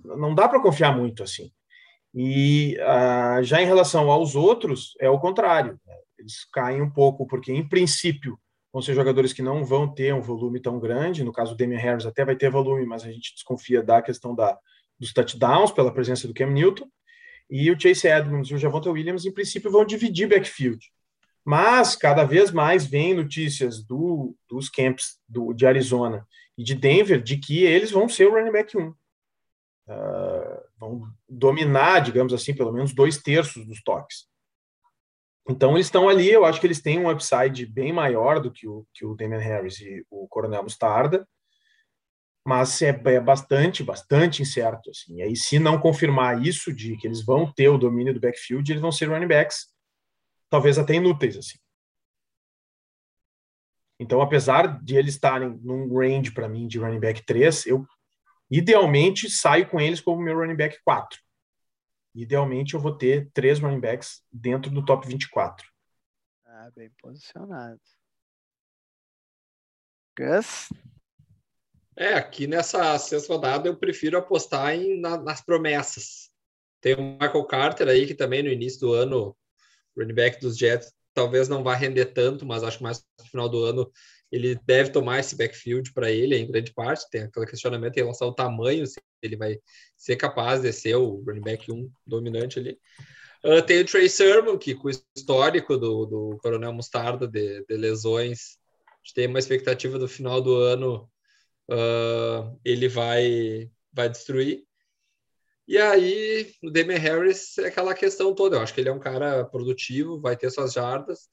não 0.04 0.36
dá 0.36 0.48
para 0.48 0.62
confiar 0.62 0.96
muito 0.96 1.24
assim. 1.24 1.52
E 2.14 2.78
ah, 2.82 3.40
já 3.42 3.62
em 3.62 3.66
relação 3.66 4.12
aos 4.12 4.36
outros, 4.36 4.96
é 5.00 5.10
o 5.10 5.20
contrário. 5.20 5.80
né? 5.86 5.96
Eles 6.20 6.46
caem 6.54 6.82
um 6.82 6.90
pouco, 6.90 7.26
porque 7.26 7.52
em 7.52 7.68
princípio 7.68 8.38
vão 8.72 8.82
ser 8.82 8.94
jogadores 8.94 9.34
que 9.34 9.42
não 9.42 9.66
vão 9.66 9.92
ter 9.92 10.14
um 10.14 10.22
volume 10.22 10.60
tão 10.62 10.80
grande. 10.80 11.24
No 11.24 11.34
caso 11.34 11.56
do 11.56 11.58
Damian 11.58 11.80
Harris 11.80 12.06
até 12.06 12.24
vai 12.24 12.36
ter 12.36 12.50
volume, 12.50 12.86
mas 12.86 13.04
a 13.04 13.12
gente 13.12 13.34
desconfia 13.34 13.82
da 13.82 14.02
questão 14.02 14.36
da, 14.36 14.58
dos 15.00 15.14
touchdowns 15.14 15.72
pela 15.72 15.94
presença 15.94 16.28
do 16.28 16.34
Cam 16.34 16.52
Newton. 16.52 16.88
E 17.50 17.70
o 17.72 17.80
Chase 17.80 18.08
Edmonds 18.08 18.50
e 18.50 18.56
o 18.56 18.58
Javonta 18.58 18.90
Williams, 18.90 19.26
em 19.26 19.32
princípio, 19.32 19.72
vão 19.72 19.84
dividir 19.86 20.28
backfield. 20.28 20.80
Mas 21.44 21.96
cada 21.96 22.24
vez 22.24 22.52
mais 22.52 22.86
vem 22.86 23.14
notícias 23.14 23.84
do, 23.84 24.36
dos 24.48 24.70
camps 24.70 25.20
do, 25.28 25.54
de 25.54 25.66
Arizona 25.66 26.28
e 26.58 26.64
de 26.64 26.76
Denver 26.76 27.22
de 27.22 27.38
que 27.38 27.64
eles 27.64 27.92
vão 27.92 28.08
ser 28.08 28.28
o 28.28 28.34
running 28.34 28.52
back 28.52 28.78
1. 28.78 28.94
Ah, 29.88 30.64
vão 30.78 31.04
dominar, 31.28 32.00
digamos 32.00 32.34
assim, 32.34 32.54
pelo 32.54 32.72
menos 32.72 32.94
dois 32.94 33.18
terços 33.18 33.66
dos 33.66 33.82
toques. 33.82 34.30
Então 35.50 35.74
eles 35.74 35.88
estão 35.88 36.08
ali, 36.08 36.30
eu 36.30 36.46
acho 36.46 36.60
que 36.60 36.68
eles 36.68 36.82
têm 36.82 37.00
um 37.00 37.10
upside 37.10 37.66
bem 37.66 37.92
maior 37.92 38.40
do 38.40 38.52
que 38.52 38.68
o, 38.68 38.86
que 38.94 39.06
o 39.06 39.16
Damian 39.16 39.40
Harris 39.40 39.80
e 39.82 40.06
o 40.10 40.28
Coronel 40.28 40.64
Mostarda, 40.64 41.28
mas 42.46 42.82
é, 42.82 42.90
é 42.90 43.20
bastante, 43.20 43.84
bastante 43.84 44.42
incerto. 44.42 44.90
Assim. 44.92 45.18
E 45.18 45.22
aí, 45.22 45.36
se 45.36 45.60
não 45.60 45.80
confirmar 45.80 46.42
isso, 46.42 46.74
de 46.74 46.96
que 46.98 47.08
eles 47.08 47.24
vão 47.24 47.52
ter 47.52 47.70
o 47.70 47.78
domínio 47.78 48.14
do 48.14 48.20
backfield, 48.20 48.72
eles 48.72 48.82
vão 48.82 48.92
ser 48.92 49.10
running 49.10 49.28
backs 49.28 49.68
talvez 50.52 50.78
até 50.78 50.96
inúteis, 50.96 51.38
assim. 51.38 51.58
Então, 53.98 54.22
apesar 54.22 54.84
de 54.84 54.98
eles 54.98 55.14
estarem 55.14 55.58
num 55.64 55.88
range 55.98 56.32
para 56.32 56.50
mim 56.50 56.68
de 56.68 56.78
running 56.78 57.00
back 57.00 57.24
3, 57.26 57.66
eu 57.66 57.88
idealmente 58.50 59.30
saio 59.30 59.70
com 59.70 59.80
eles 59.80 60.02
como 60.02 60.22
meu 60.22 60.38
running 60.38 60.56
back 60.56 60.78
4. 60.84 61.20
Idealmente 62.14 62.74
eu 62.74 62.80
vou 62.80 62.98
ter 62.98 63.32
três 63.32 63.60
running 63.60 63.80
backs 63.80 64.24
dentro 64.30 64.70
do 64.70 64.84
top 64.84 65.08
24. 65.08 65.66
Ah, 66.46 66.70
bem 66.76 66.92
posicionado. 67.02 67.80
Gus? 70.18 70.68
É, 71.96 72.16
aqui 72.16 72.46
nessa 72.48 72.98
sexta 73.00 73.32
rodada 73.32 73.70
eu 73.70 73.78
prefiro 73.78 74.18
apostar 74.18 74.74
em, 74.74 75.00
na- 75.00 75.18
nas 75.18 75.42
promessas. 75.42 76.30
Tem 76.82 76.96
o 76.96 77.02
Michael 77.02 77.46
Carter 77.46 77.88
aí, 77.88 78.06
que 78.08 78.16
também 78.16 78.44
no 78.44 78.50
início 78.50 78.80
do 78.82 78.94
ano, 78.94 79.38
running 79.98 80.14
back 80.14 80.40
dos 80.40 80.58
Jets, 80.58 80.94
talvez 81.14 81.48
não 81.48 81.64
vá 81.64 81.76
render 81.76 82.06
tanto, 82.06 82.46
mas 82.46 82.64
acho 82.64 82.78
que 82.78 82.84
mais 82.84 83.04
no 83.20 83.26
final 83.26 83.50
do 83.50 83.64
ano 83.64 83.92
ele 84.32 84.58
deve 84.66 84.92
tomar 84.92 85.20
esse 85.20 85.36
backfield 85.36 85.92
para 85.94 86.10
ele, 86.10 86.38
em 86.38 86.50
grande 86.50 86.74
parte. 86.74 87.10
Tem 87.10 87.24
aquele 87.24 87.46
questionamento 87.46 87.98
em 87.98 88.02
relação 88.02 88.30
ao 88.30 88.34
tamanho, 88.34 88.88
se 88.88 89.00
ele 89.22 89.36
vai 89.36 89.60
ser 89.98 90.16
capaz 90.16 90.62
de 90.62 90.72
ser 90.72 90.96
o 90.96 91.22
running 91.28 91.42
back 91.42 91.72
1 91.72 91.92
dominante 92.08 92.58
ali. 92.58 92.80
Ah, 93.44 93.62
tem 93.62 93.82
o 93.82 93.86
Trey 93.86 94.08
Sermon, 94.08 94.58
que 94.58 94.76
com 94.76 94.88
o 94.88 94.92
histórico 95.16 95.78
do, 95.78 96.06
do 96.06 96.38
Coronel 96.42 96.72
Mostarda 96.72 97.28
de, 97.28 97.66
de 97.66 97.76
lesões, 97.76 98.58
a 98.88 98.98
gente 99.04 99.14
tem 99.16 99.28
uma 99.28 99.40
expectativa 99.40 100.00
do 100.00 100.08
final 100.08 100.42
do 100.42 100.56
ano 100.56 101.10
ah, 101.70 102.54
ele 102.64 102.88
vai, 102.88 103.70
vai 103.92 104.10
destruir. 104.10 104.64
E 105.68 105.78
aí, 105.78 106.52
o 106.64 106.70
Damian 106.70 106.98
Harris 106.98 107.58
é 107.58 107.68
aquela 107.68 107.94
questão 107.94 108.34
toda. 108.34 108.58
Eu 108.58 108.62
acho 108.62 108.74
que 108.74 108.82
ele 108.82 108.90
é 108.90 108.94
um 108.94 109.00
cara 109.00 109.46
produtivo, 109.46 110.20
vai 110.20 110.36
ter 110.36 110.50
suas 110.50 110.74
jardas, 110.74 111.30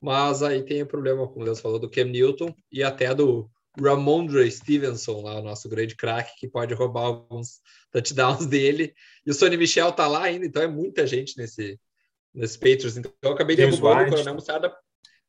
mas 0.00 0.42
aí 0.42 0.62
tem 0.62 0.82
o 0.82 0.86
problema, 0.86 1.26
como 1.26 1.44
Deus 1.44 1.60
falou, 1.60 1.78
do 1.78 1.90
Cam 1.90 2.04
Newton 2.04 2.54
e 2.70 2.82
até 2.82 3.14
do 3.14 3.50
Ramondre 3.80 4.50
Stevenson, 4.50 5.22
lá, 5.22 5.38
o 5.38 5.42
nosso 5.42 5.68
grande 5.68 5.96
craque, 5.96 6.38
que 6.38 6.48
pode 6.48 6.74
roubar 6.74 7.02
alguns 7.02 7.60
touchdowns 7.90 8.46
dele. 8.46 8.94
E 9.24 9.30
o 9.30 9.34
Sonny 9.34 9.56
Michel 9.56 9.92
tá 9.92 10.06
lá 10.06 10.24
ainda, 10.24 10.44
então 10.44 10.62
é 10.62 10.66
muita 10.66 11.06
gente 11.06 11.36
nesse, 11.38 11.78
nesse 12.34 12.58
Patriots. 12.58 12.96
Então 12.96 13.12
eu 13.22 13.32
acabei 13.32 13.56
James 13.56 13.76
derrubando 13.76 14.00
White. 14.00 14.08
o 14.08 14.16
Coronel 14.16 14.34
Mostarda. 14.34 14.76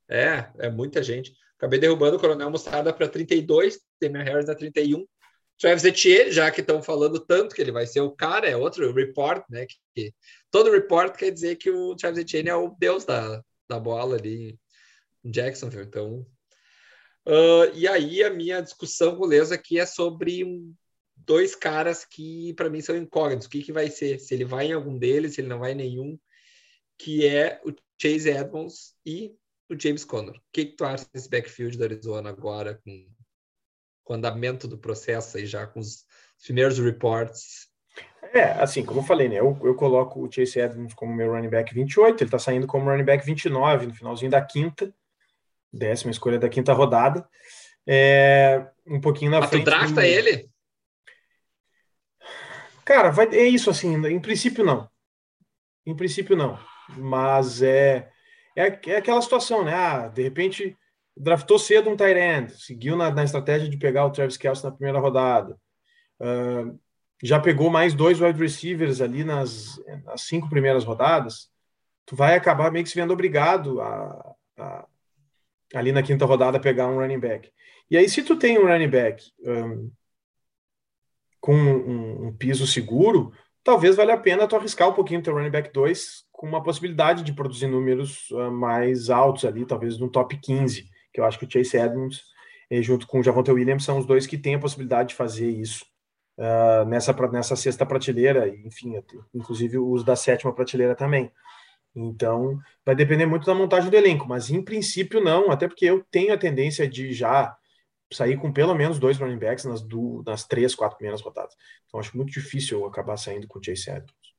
É, 0.09 0.49
é 0.59 0.69
muita 0.69 1.01
gente. 1.01 1.33
Acabei 1.57 1.79
derrubando 1.79 2.17
o 2.17 2.19
Coronel 2.19 2.49
Mostarda 2.49 2.91
para 2.91 3.07
32, 3.07 3.79
Damian 4.01 4.23
Harris 4.23 4.47
na 4.47 4.55
31. 4.55 5.05
Travis 5.59 5.83
Etienne, 5.85 6.31
já 6.31 6.51
que 6.51 6.61
estão 6.61 6.81
falando 6.81 7.19
tanto 7.19 7.55
que 7.55 7.61
ele 7.61 7.71
vai 7.71 7.85
ser 7.87 8.01
o 8.01 8.11
cara, 8.11 8.49
é 8.49 8.55
outro 8.57 8.91
report, 8.93 9.43
né? 9.49 9.65
Que, 9.65 9.75
que 9.95 10.13
todo 10.51 10.71
report 10.71 11.15
quer 11.15 11.31
dizer 11.31 11.55
que 11.55 11.69
o 11.69 11.95
Travis 11.95 12.19
Etienne 12.19 12.49
é 12.49 12.55
o 12.55 12.75
deus 12.77 13.05
da, 13.05 13.41
da 13.69 13.79
bola 13.79 14.17
ali 14.17 14.59
em 15.23 15.31
Jacksonville. 15.31 15.85
Então, 15.85 16.25
ah, 17.25 17.71
e 17.73 17.87
aí 17.87 18.23
a 18.23 18.29
minha 18.29 18.61
discussão 18.61 19.15
com 19.15 19.23
o 19.23 19.27
Leza 19.27 19.55
aqui 19.55 19.79
é 19.79 19.85
sobre 19.85 20.43
um- 20.43 20.73
dois 21.15 21.55
caras 21.55 22.03
que 22.03 22.53
para 22.55 22.69
mim 22.69 22.81
são 22.81 22.97
incógnitos. 22.97 23.47
O 23.47 23.49
que, 23.49 23.63
que 23.63 23.71
vai 23.71 23.89
ser? 23.89 24.19
Se 24.19 24.33
ele 24.33 24.43
vai 24.45 24.67
em 24.67 24.73
algum 24.73 24.97
deles, 24.97 25.35
se 25.35 25.41
ele 25.41 25.47
não 25.47 25.59
vai 25.59 25.71
em 25.71 25.75
nenhum, 25.75 26.19
que 26.97 27.25
é 27.25 27.61
o 27.65 27.71
Chase 28.01 28.29
Edmonds 28.29 28.93
e 29.05 29.33
o 29.69 29.79
James 29.79 30.03
Conner. 30.03 30.35
O 30.35 30.41
que, 30.51 30.65
que 30.65 30.75
tu 30.75 30.83
acha 30.83 31.05
desse 31.13 31.29
backfield 31.29 31.77
da 31.77 31.85
Arizona 31.85 32.29
agora 32.29 32.79
com 32.83 33.07
o 34.07 34.13
andamento 34.13 34.67
do 34.67 34.77
processo 34.77 35.37
aí 35.37 35.45
já 35.45 35.65
com 35.65 35.79
os 35.79 36.05
primeiros 36.43 36.77
reports? 36.79 37.67
É, 38.33 38.43
assim, 38.53 38.83
como 38.83 38.99
eu 38.99 39.03
falei, 39.03 39.29
né? 39.29 39.35
Eu, 39.39 39.57
eu 39.63 39.75
coloco 39.75 40.21
o 40.25 40.31
Chase 40.31 40.59
Edmonds 40.59 40.93
como 40.95 41.13
meu 41.13 41.31
running 41.31 41.49
back 41.49 41.73
28, 41.73 42.23
ele 42.23 42.31
tá 42.31 42.39
saindo 42.39 42.65
como 42.65 42.89
running 42.89 43.03
back 43.03 43.23
29 43.25 43.85
no 43.87 43.93
finalzinho 43.93 44.31
da 44.31 44.41
quinta, 44.41 44.93
décima 45.71 46.11
escolha 46.11 46.39
da 46.39 46.49
quinta 46.49 46.73
rodada. 46.73 47.27
É, 47.85 48.65
um 48.87 48.99
pouquinho 48.99 49.29
na 49.31 49.39
Mas 49.39 49.49
tu 49.49 49.53
frente. 49.53 49.65
drafta 49.65 49.95
do- 49.95 50.01
ele? 50.01 50.49
Cara, 52.85 53.11
vai, 53.11 53.27
é 53.27 53.43
isso 53.45 53.69
assim, 53.69 53.93
em 54.07 54.19
princípio 54.19 54.63
não. 54.63 54.89
Em 55.85 55.95
princípio 55.95 56.35
não. 56.35 56.59
Mas 56.97 57.61
é, 57.61 58.09
é, 58.55 58.67
é 58.87 58.95
aquela 58.97 59.21
situação, 59.21 59.63
né? 59.63 59.73
Ah, 59.73 60.07
de 60.07 60.21
repente 60.23 60.77
draftou 61.15 61.59
cedo 61.59 61.89
um 61.89 61.95
tight 61.95 62.17
end, 62.17 62.51
seguiu 62.53 62.95
na, 62.95 63.11
na 63.11 63.23
estratégia 63.23 63.69
de 63.69 63.77
pegar 63.77 64.05
o 64.05 64.11
Travis 64.11 64.37
Kelce 64.37 64.63
na 64.63 64.71
primeira 64.71 64.99
rodada. 64.99 65.57
Uh, 66.19 66.79
já 67.23 67.39
pegou 67.39 67.69
mais 67.69 67.93
dois 67.93 68.19
wide 68.19 68.39
receivers 68.39 68.99
ali 68.99 69.23
nas, 69.23 69.81
nas 70.03 70.21
cinco 70.21 70.49
primeiras 70.49 70.83
rodadas, 70.83 71.49
tu 72.05 72.15
vai 72.15 72.35
acabar 72.35 72.71
meio 72.71 72.83
que 72.83 72.89
se 72.89 72.99
vendo 72.99 73.13
obrigado 73.13 73.79
a, 73.79 74.35
a, 74.57 74.87
ali 75.73 75.91
na 75.91 76.03
quinta 76.03 76.25
rodada 76.25 76.59
pegar 76.59 76.87
um 76.87 76.99
running 76.99 77.19
back. 77.19 77.49
E 77.89 77.97
aí, 77.97 78.09
se 78.09 78.23
tu 78.23 78.35
tem 78.37 78.57
um 78.57 78.65
running 78.65 78.89
back 78.89 79.23
um, 79.45 79.91
com 81.39 81.55
um, 81.55 82.27
um, 82.27 82.33
piso 82.33 82.65
seguro, 82.67 83.31
talvez 83.63 83.95
valha 83.95 84.15
a 84.15 84.17
pena 84.17 84.47
tu 84.47 84.55
arriscar 84.55 84.89
um 84.89 84.93
pouquinho 84.93 85.21
teu 85.21 85.33
running 85.33 85.51
back 85.51 85.71
2 85.71 86.25
com 86.31 86.47
uma 86.47 86.63
possibilidade 86.63 87.23
de 87.23 87.33
produzir 87.33 87.67
números 87.67 88.29
uh, 88.31 88.51
mais 88.51 89.09
altos 89.09 89.45
ali, 89.45 89.65
talvez 89.65 89.97
no 89.97 90.09
top 90.09 90.37
15, 90.37 90.89
que 91.13 91.21
eu 91.21 91.25
acho 91.25 91.37
que 91.37 91.45
o 91.45 91.51
Chase 91.51 91.77
Edmonds 91.77 92.21
eh, 92.69 92.81
junto 92.81 93.05
com 93.07 93.19
o 93.19 93.23
Javonte 93.23 93.51
Williams 93.51 93.83
são 93.83 93.99
os 93.99 94.05
dois 94.05 94.25
que 94.25 94.37
têm 94.37 94.55
a 94.55 94.59
possibilidade 94.59 95.09
de 95.09 95.15
fazer 95.15 95.49
isso 95.49 95.85
uh, 96.37 96.85
nessa, 96.85 97.13
nessa 97.29 97.55
sexta 97.55 97.85
prateleira, 97.85 98.47
enfim, 98.49 98.93
inclusive 99.33 99.77
os 99.77 100.03
da 100.03 100.15
sétima 100.15 100.53
prateleira 100.53 100.95
também. 100.95 101.31
Então, 101.95 102.59
vai 102.83 102.95
depender 102.95 103.25
muito 103.25 103.45
da 103.45 103.53
montagem 103.53 103.89
do 103.89 103.95
elenco, 103.95 104.27
mas 104.27 104.49
em 104.49 104.61
princípio 104.63 105.21
não, 105.21 105.51
até 105.51 105.67
porque 105.67 105.85
eu 105.85 106.03
tenho 106.09 106.33
a 106.33 106.37
tendência 106.37 106.87
de 106.87 107.13
já 107.13 107.55
sair 108.11 108.37
com 108.37 108.51
pelo 108.51 108.73
menos 108.73 108.99
dois 108.99 109.17
running 109.17 109.37
backs 109.37 109.65
nas, 109.65 109.81
do, 109.81 110.23
nas 110.25 110.45
três, 110.45 110.73
quatro 110.73 110.97
primeiras 110.97 111.21
rodadas. 111.21 111.55
Então, 111.85 111.99
acho 111.99 112.15
muito 112.17 112.31
difícil 112.31 112.79
eu 112.79 112.85
acabar 112.85 113.17
saindo 113.17 113.47
com 113.47 113.59
o 113.59 113.63
Chase 113.63 113.89
Edmonds. 113.89 114.33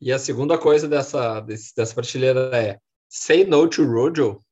E 0.00 0.12
a 0.12 0.18
segunda 0.18 0.58
coisa 0.58 0.88
dessa, 0.88 1.40
dessa 1.40 1.94
prateleira 1.94 2.50
é 2.52 2.78
say 3.08 3.44
no 3.44 3.68
to 3.68 3.84
Rojo. 3.84 4.42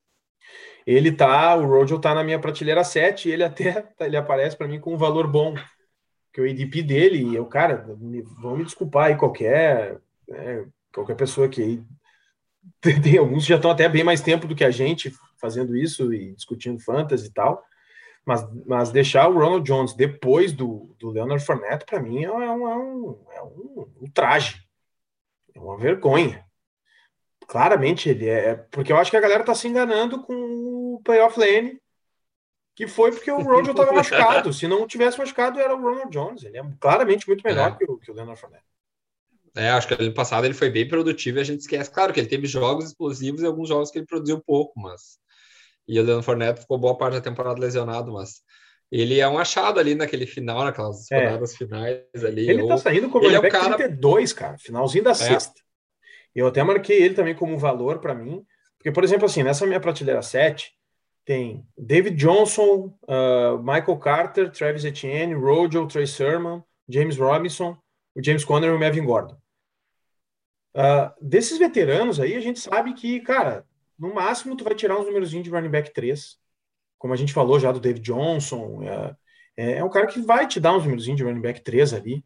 Ele 0.87 1.13
tá, 1.13 1.55
o 1.57 1.67
Rojo 1.67 1.99
tá 1.99 2.15
na 2.15 2.25
minha 2.25 2.39
prateleira 2.39 2.83
7 2.83 3.29
e 3.29 3.33
ele 3.33 3.45
até 3.45 3.89
ele 4.01 4.17
aparece 4.17 4.57
para 4.57 4.69
mim 4.69 4.81
com 4.81 4.95
um 4.95 4.99
valor 4.99 5.27
bom. 5.27 5.55
Que 6.33 6.41
o 6.41 6.49
ADP 6.49 6.83
dele, 6.83 7.35
eu, 7.35 7.45
cara, 7.47 7.85
vão 8.41 8.57
me 8.57 8.65
desculpar 8.65 9.07
aí 9.07 9.17
qualquer, 9.17 9.99
né, 10.29 10.65
qualquer 10.93 11.17
pessoa 11.17 11.49
que 11.49 11.61
aí 11.61 11.83
tem, 13.03 13.19
alguns 13.19 13.45
já 13.45 13.57
estão 13.57 13.71
até 13.71 13.89
bem 13.89 14.05
mais 14.05 14.21
tempo 14.21 14.47
do 14.47 14.55
que 14.55 14.65
a 14.65 14.71
gente 14.71 15.13
fazendo 15.41 15.77
isso 15.77 16.13
e 16.13 16.33
discutindo 16.35 16.79
fantasy 16.79 17.27
e 17.27 17.33
tal, 17.33 17.63
mas, 18.25 18.47
mas 18.67 18.93
deixar 18.93 19.29
o 19.29 19.35
Ronald 19.35 19.65
Jones 19.65 19.95
depois 19.95 20.53
do, 20.53 20.95
do 20.99 21.11
Leonard 21.11 21.45
Fournette, 21.45 21.87
para 21.87 22.01
mim, 22.01 22.23
é, 22.23 22.31
um, 22.31 22.43
é, 22.43 22.51
um, 22.53 22.69
é 22.69 23.43
um, 23.43 23.91
é 25.55 25.59
uma 25.59 25.79
vergonha. 25.79 26.45
Claramente 27.51 28.09
ele 28.09 28.29
é, 28.29 28.55
porque 28.55 28.93
eu 28.93 28.97
acho 28.97 29.11
que 29.11 29.17
a 29.17 29.21
galera 29.21 29.43
tá 29.43 29.57
se 29.57 29.67
enganando 29.67 30.23
com 30.23 30.33
o 30.95 31.01
playoff 31.03 31.37
lane 31.37 31.81
que 32.77 32.87
foi 32.87 33.11
porque 33.11 33.29
o 33.29 33.43
Rojo 33.43 33.73
estava 33.73 33.91
machucado. 33.93 34.53
Se 34.53 34.69
não 34.69 34.87
tivesse 34.87 35.19
machucado, 35.19 35.59
era 35.59 35.75
o 35.75 35.83
Ronald 35.83 36.11
Jones. 36.11 36.45
Ele 36.45 36.59
é 36.59 36.63
claramente 36.79 37.27
muito 37.27 37.43
melhor 37.43 37.73
é. 37.73 37.75
que, 37.77 37.91
o, 37.91 37.99
que 37.99 38.09
o 38.09 38.15
Leonard 38.15 38.41
Fournette. 38.41 38.65
É, 39.57 39.69
acho 39.71 39.89
que 39.89 40.01
ano 40.01 40.15
passado 40.15 40.45
ele 40.45 40.55
foi 40.55 40.71
bem 40.71 40.87
produtivo 40.87 41.39
e 41.39 41.41
a 41.41 41.45
gente 41.45 41.63
esquece. 41.63 41.91
Claro 41.91 42.13
que 42.13 42.21
ele 42.21 42.29
teve 42.29 42.47
jogos 42.47 42.85
explosivos 42.85 43.43
e 43.43 43.47
alguns 43.47 43.69
jogos 43.69 43.91
que 43.91 43.99
ele 43.99 44.07
produziu 44.07 44.41
pouco, 44.41 44.79
mas. 44.79 45.19
E 45.89 45.99
o 45.99 46.05
Leonard 46.05 46.25
Fournette 46.25 46.61
ficou 46.61 46.79
boa 46.79 46.97
parte 46.97 47.15
da 47.15 47.21
temporada 47.21 47.59
lesionado, 47.59 48.13
mas 48.13 48.43
ele 48.93 49.19
é 49.19 49.29
um 49.29 49.41
achado 49.41 49.81
ali 49.81 49.97
naquele 49.97 50.25
final, 50.25 50.63
naquelas 50.63 51.11
é. 51.11 51.25
rodadas 51.25 51.57
finais 51.57 52.05
ali. 52.15 52.49
Ele 52.49 52.69
tá 52.69 52.77
saindo 52.77 53.11
como 53.11 53.25
ele 53.25 53.35
é 53.35 53.41
o 53.41 53.51
cara... 53.51 53.75
32, 53.75 54.33
cara, 54.33 54.57
finalzinho 54.57 55.03
da 55.03 55.11
é. 55.11 55.15
sexta. 55.15 55.61
Eu 56.35 56.47
até 56.47 56.63
marquei 56.63 57.03
ele 57.03 57.15
também 57.15 57.35
como 57.35 57.59
valor 57.59 57.99
para 57.99 58.15
mim, 58.15 58.45
porque, 58.79 58.93
por 58.93 59.05
exemplo, 59.05 59.27
assim, 59.27 59.43
nessa 59.43 59.67
minha 59.67 59.81
prateleira 59.81 60.23
7, 60.23 60.73
tem 61.25 61.67
David 61.77 62.17
Johnson, 62.17 62.97
uh, 63.03 63.59
Michael 63.59 63.99
Carter, 63.99 64.51
Travis 64.51 64.85
Etienne, 64.85 65.35
Rojo, 65.35 65.87
Trey 65.87 66.07
Sermon, 66.07 66.63
James 66.89 67.17
Robinson, 67.17 67.77
o 68.15 68.25
James 68.25 68.45
Conner 68.45 68.71
e 68.71 68.75
o 68.75 68.79
Melvin 68.79 69.05
Gordon. 69.05 69.37
Uh, 70.75 71.13
desses 71.21 71.59
veteranos 71.59 72.19
aí, 72.21 72.35
a 72.35 72.41
gente 72.41 72.59
sabe 72.61 72.95
que, 72.95 73.21
cara, 73.21 73.67
no 73.99 74.15
máximo 74.15 74.57
tu 74.57 74.65
vai 74.65 74.75
tirar 74.75 74.99
uns 74.99 75.07
números 75.07 75.31
de 75.31 75.51
running 75.51 75.69
back 75.69 75.93
3, 75.93 76.39
como 76.99 77.13
a 77.13 77.17
gente 77.17 77.33
falou 77.33 77.59
já 77.61 77.71
do 77.71 77.81
David 77.81 78.03
Johnson, 78.03 78.83
uh, 78.83 79.17
é, 79.57 79.85
um 79.85 79.91
cara 79.91 80.07
que 80.07 80.21
vai 80.23 80.47
te 80.47 80.59
dar 80.59 80.75
uns 80.75 80.85
números 80.85 81.05
de 81.05 81.23
running 81.23 81.41
back 81.41 81.61
3 81.61 81.93
ali, 81.93 82.25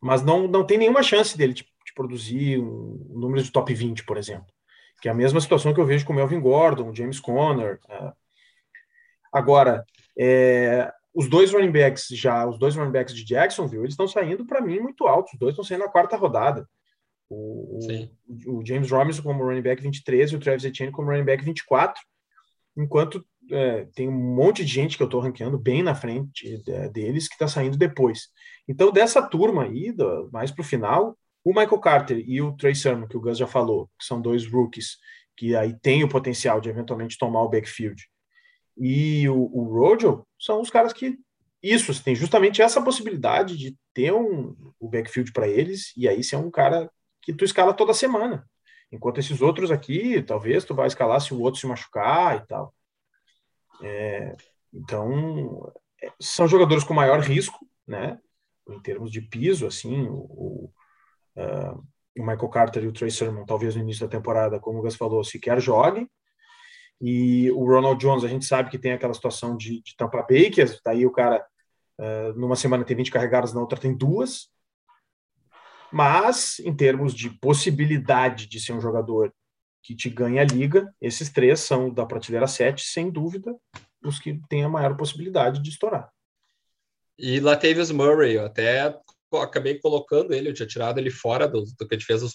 mas 0.00 0.22
não, 0.22 0.46
não 0.46 0.64
tem 0.64 0.76
nenhuma 0.76 1.02
chance 1.02 1.36
dele 1.38 1.54
te, 1.54 1.64
te 1.64 1.75
produzir 1.96 2.60
um, 2.60 3.08
um 3.10 3.18
número 3.18 3.42
de 3.42 3.50
top 3.50 3.74
20, 3.74 4.04
por 4.04 4.16
exemplo. 4.16 4.46
Que 5.02 5.08
é 5.08 5.10
a 5.10 5.14
mesma 5.14 5.40
situação 5.40 5.74
que 5.74 5.80
eu 5.80 5.86
vejo 5.86 6.06
com 6.06 6.12
o 6.12 6.16
Melvin 6.16 6.40
Gordon, 6.40 6.90
o 6.90 6.94
James 6.94 7.18
Conner, 7.18 7.80
uh, 7.88 8.12
Agora, 9.36 9.84
é, 10.18 10.90
os 11.14 11.28
dois 11.28 11.52
running 11.52 11.70
backs 11.70 12.06
já, 12.10 12.46
os 12.46 12.58
dois 12.58 12.74
running 12.74 12.90
backs 12.90 13.14
de 13.14 13.22
Jacksonville, 13.22 13.82
eles 13.82 13.92
estão 13.92 14.08
saindo 14.08 14.46
para 14.46 14.62
mim 14.62 14.80
muito 14.80 15.06
altos. 15.06 15.34
Os 15.34 15.38
dois 15.38 15.52
estão 15.52 15.64
saindo 15.64 15.84
na 15.84 15.90
quarta 15.90 16.16
rodada. 16.16 16.66
O, 17.28 17.78
o, 18.46 18.64
James 18.64 18.90
Robinson 18.90 19.22
como 19.22 19.44
running 19.44 19.60
back 19.60 19.82
23 19.82 20.30
e 20.30 20.36
o 20.36 20.38
Travis 20.38 20.64
Etienne 20.64 20.92
como 20.92 21.10
running 21.10 21.24
back 21.24 21.44
24. 21.44 22.00
Enquanto 22.78 23.22
é, 23.50 23.86
tem 23.94 24.08
um 24.08 24.34
monte 24.34 24.64
de 24.64 24.72
gente 24.72 24.96
que 24.96 25.02
eu 25.02 25.06
estou 25.06 25.20
ranqueando 25.20 25.58
bem 25.58 25.82
na 25.82 25.94
frente 25.94 26.62
é, 26.66 26.88
deles 26.88 27.28
que 27.28 27.34
está 27.34 27.46
saindo 27.46 27.76
depois. 27.76 28.28
Então, 28.66 28.90
dessa 28.90 29.20
turma 29.20 29.64
aí, 29.64 29.92
do, 29.92 30.30
mais 30.32 30.50
para 30.50 30.62
o 30.62 30.64
final, 30.64 31.18
o 31.46 31.54
Michael 31.54 31.80
Carter 31.80 32.24
e 32.26 32.42
o 32.42 32.56
Trey 32.56 32.74
Sermon, 32.74 33.06
que 33.06 33.16
o 33.16 33.20
Gus 33.20 33.38
já 33.38 33.46
falou, 33.46 33.88
que 33.98 34.04
são 34.04 34.20
dois 34.20 34.46
rookies 34.46 34.98
que 35.36 35.54
aí 35.54 35.78
tem 35.80 36.02
o 36.02 36.08
potencial 36.08 36.60
de 36.60 36.70
eventualmente 36.70 37.18
tomar 37.18 37.42
o 37.42 37.48
backfield 37.48 38.02
e 38.76 39.28
o, 39.28 39.36
o 39.36 39.64
Rojo 39.64 40.26
são 40.38 40.60
os 40.60 40.70
caras 40.70 40.92
que 40.92 41.18
isso, 41.62 42.02
tem 42.04 42.14
justamente 42.14 42.60
essa 42.60 42.82
possibilidade 42.82 43.56
de 43.56 43.76
ter 43.94 44.12
um, 44.12 44.54
o 44.78 44.88
backfield 44.88 45.32
para 45.32 45.48
eles, 45.48 45.92
e 45.96 46.06
aí 46.06 46.22
ser 46.22 46.36
um 46.36 46.50
cara 46.50 46.90
que 47.22 47.32
tu 47.32 47.44
escala 47.44 47.74
toda 47.74 47.94
semana. 47.94 48.48
Enquanto 48.92 49.18
esses 49.18 49.40
outros 49.40 49.70
aqui, 49.70 50.22
talvez 50.22 50.64
tu 50.64 50.74
vai 50.74 50.86
escalar 50.86 51.20
se 51.20 51.34
o 51.34 51.40
outro 51.40 51.58
se 51.58 51.66
machucar 51.66 52.36
e 52.36 52.46
tal. 52.46 52.74
É, 53.82 54.36
então, 54.72 55.72
é, 56.00 56.12
são 56.20 56.46
jogadores 56.46 56.84
com 56.84 56.94
maior 56.94 57.20
risco, 57.20 57.58
né? 57.86 58.18
Em 58.68 58.80
termos 58.80 59.10
de 59.10 59.20
piso, 59.20 59.66
assim, 59.66 60.06
o, 60.08 60.70
uh, 61.36 61.82
o 62.18 62.22
Michael 62.22 62.48
Carter 62.48 62.84
e 62.84 62.88
o 62.88 62.92
Trey 62.92 63.10
Sermon, 63.10 63.44
talvez 63.44 63.74
no 63.74 63.82
início 63.82 64.06
da 64.06 64.10
temporada, 64.10 64.58
como 64.58 64.78
o 64.78 64.82
Gus 64.82 64.96
falou, 64.96 65.22
sequer 65.22 65.60
joguem, 65.60 66.08
e 67.00 67.50
o 67.50 67.64
Ronald 67.66 68.00
Jones, 68.00 68.24
a 68.24 68.28
gente 68.28 68.46
sabe 68.46 68.70
que 68.70 68.78
tem 68.78 68.92
aquela 68.92 69.12
situação 69.12 69.56
de, 69.56 69.82
de 69.82 69.94
Tampa 69.96 70.22
Bay, 70.22 70.50
que 70.50 70.64
daí 70.84 71.04
o 71.04 71.12
cara, 71.12 71.44
uh, 71.98 72.38
numa 72.38 72.56
semana 72.56 72.84
tem 72.84 72.96
20 72.96 73.10
carregadas, 73.10 73.52
na 73.52 73.60
outra 73.60 73.78
tem 73.78 73.94
duas. 73.94 74.48
Mas, 75.92 76.58
em 76.60 76.74
termos 76.74 77.14
de 77.14 77.30
possibilidade 77.30 78.46
de 78.46 78.58
ser 78.58 78.72
um 78.72 78.80
jogador 78.80 79.32
que 79.82 79.94
te 79.94 80.08
ganha 80.08 80.42
a 80.42 80.44
liga, 80.44 80.92
esses 81.00 81.30
três 81.30 81.60
são 81.60 81.92
da 81.92 82.04
prateleira 82.04 82.46
7, 82.46 82.82
sem 82.82 83.10
dúvida, 83.10 83.54
os 84.02 84.18
que 84.18 84.40
têm 84.48 84.64
a 84.64 84.68
maior 84.68 84.96
possibilidade 84.96 85.62
de 85.62 85.70
estourar. 85.70 86.10
E 87.18 87.40
Latavius 87.40 87.90
Murray, 87.90 88.34
eu 88.34 88.44
até 88.44 88.94
acabei 89.34 89.78
colocando 89.78 90.32
ele, 90.32 90.48
eu 90.48 90.54
tinha 90.54 90.66
tirado 90.66 90.98
ele 90.98 91.10
fora 91.10 91.48
do, 91.48 91.62
do 91.62 91.88
que 91.88 91.94
a 91.94 91.98
gente 91.98 92.06
fez 92.06 92.22
os, 92.22 92.32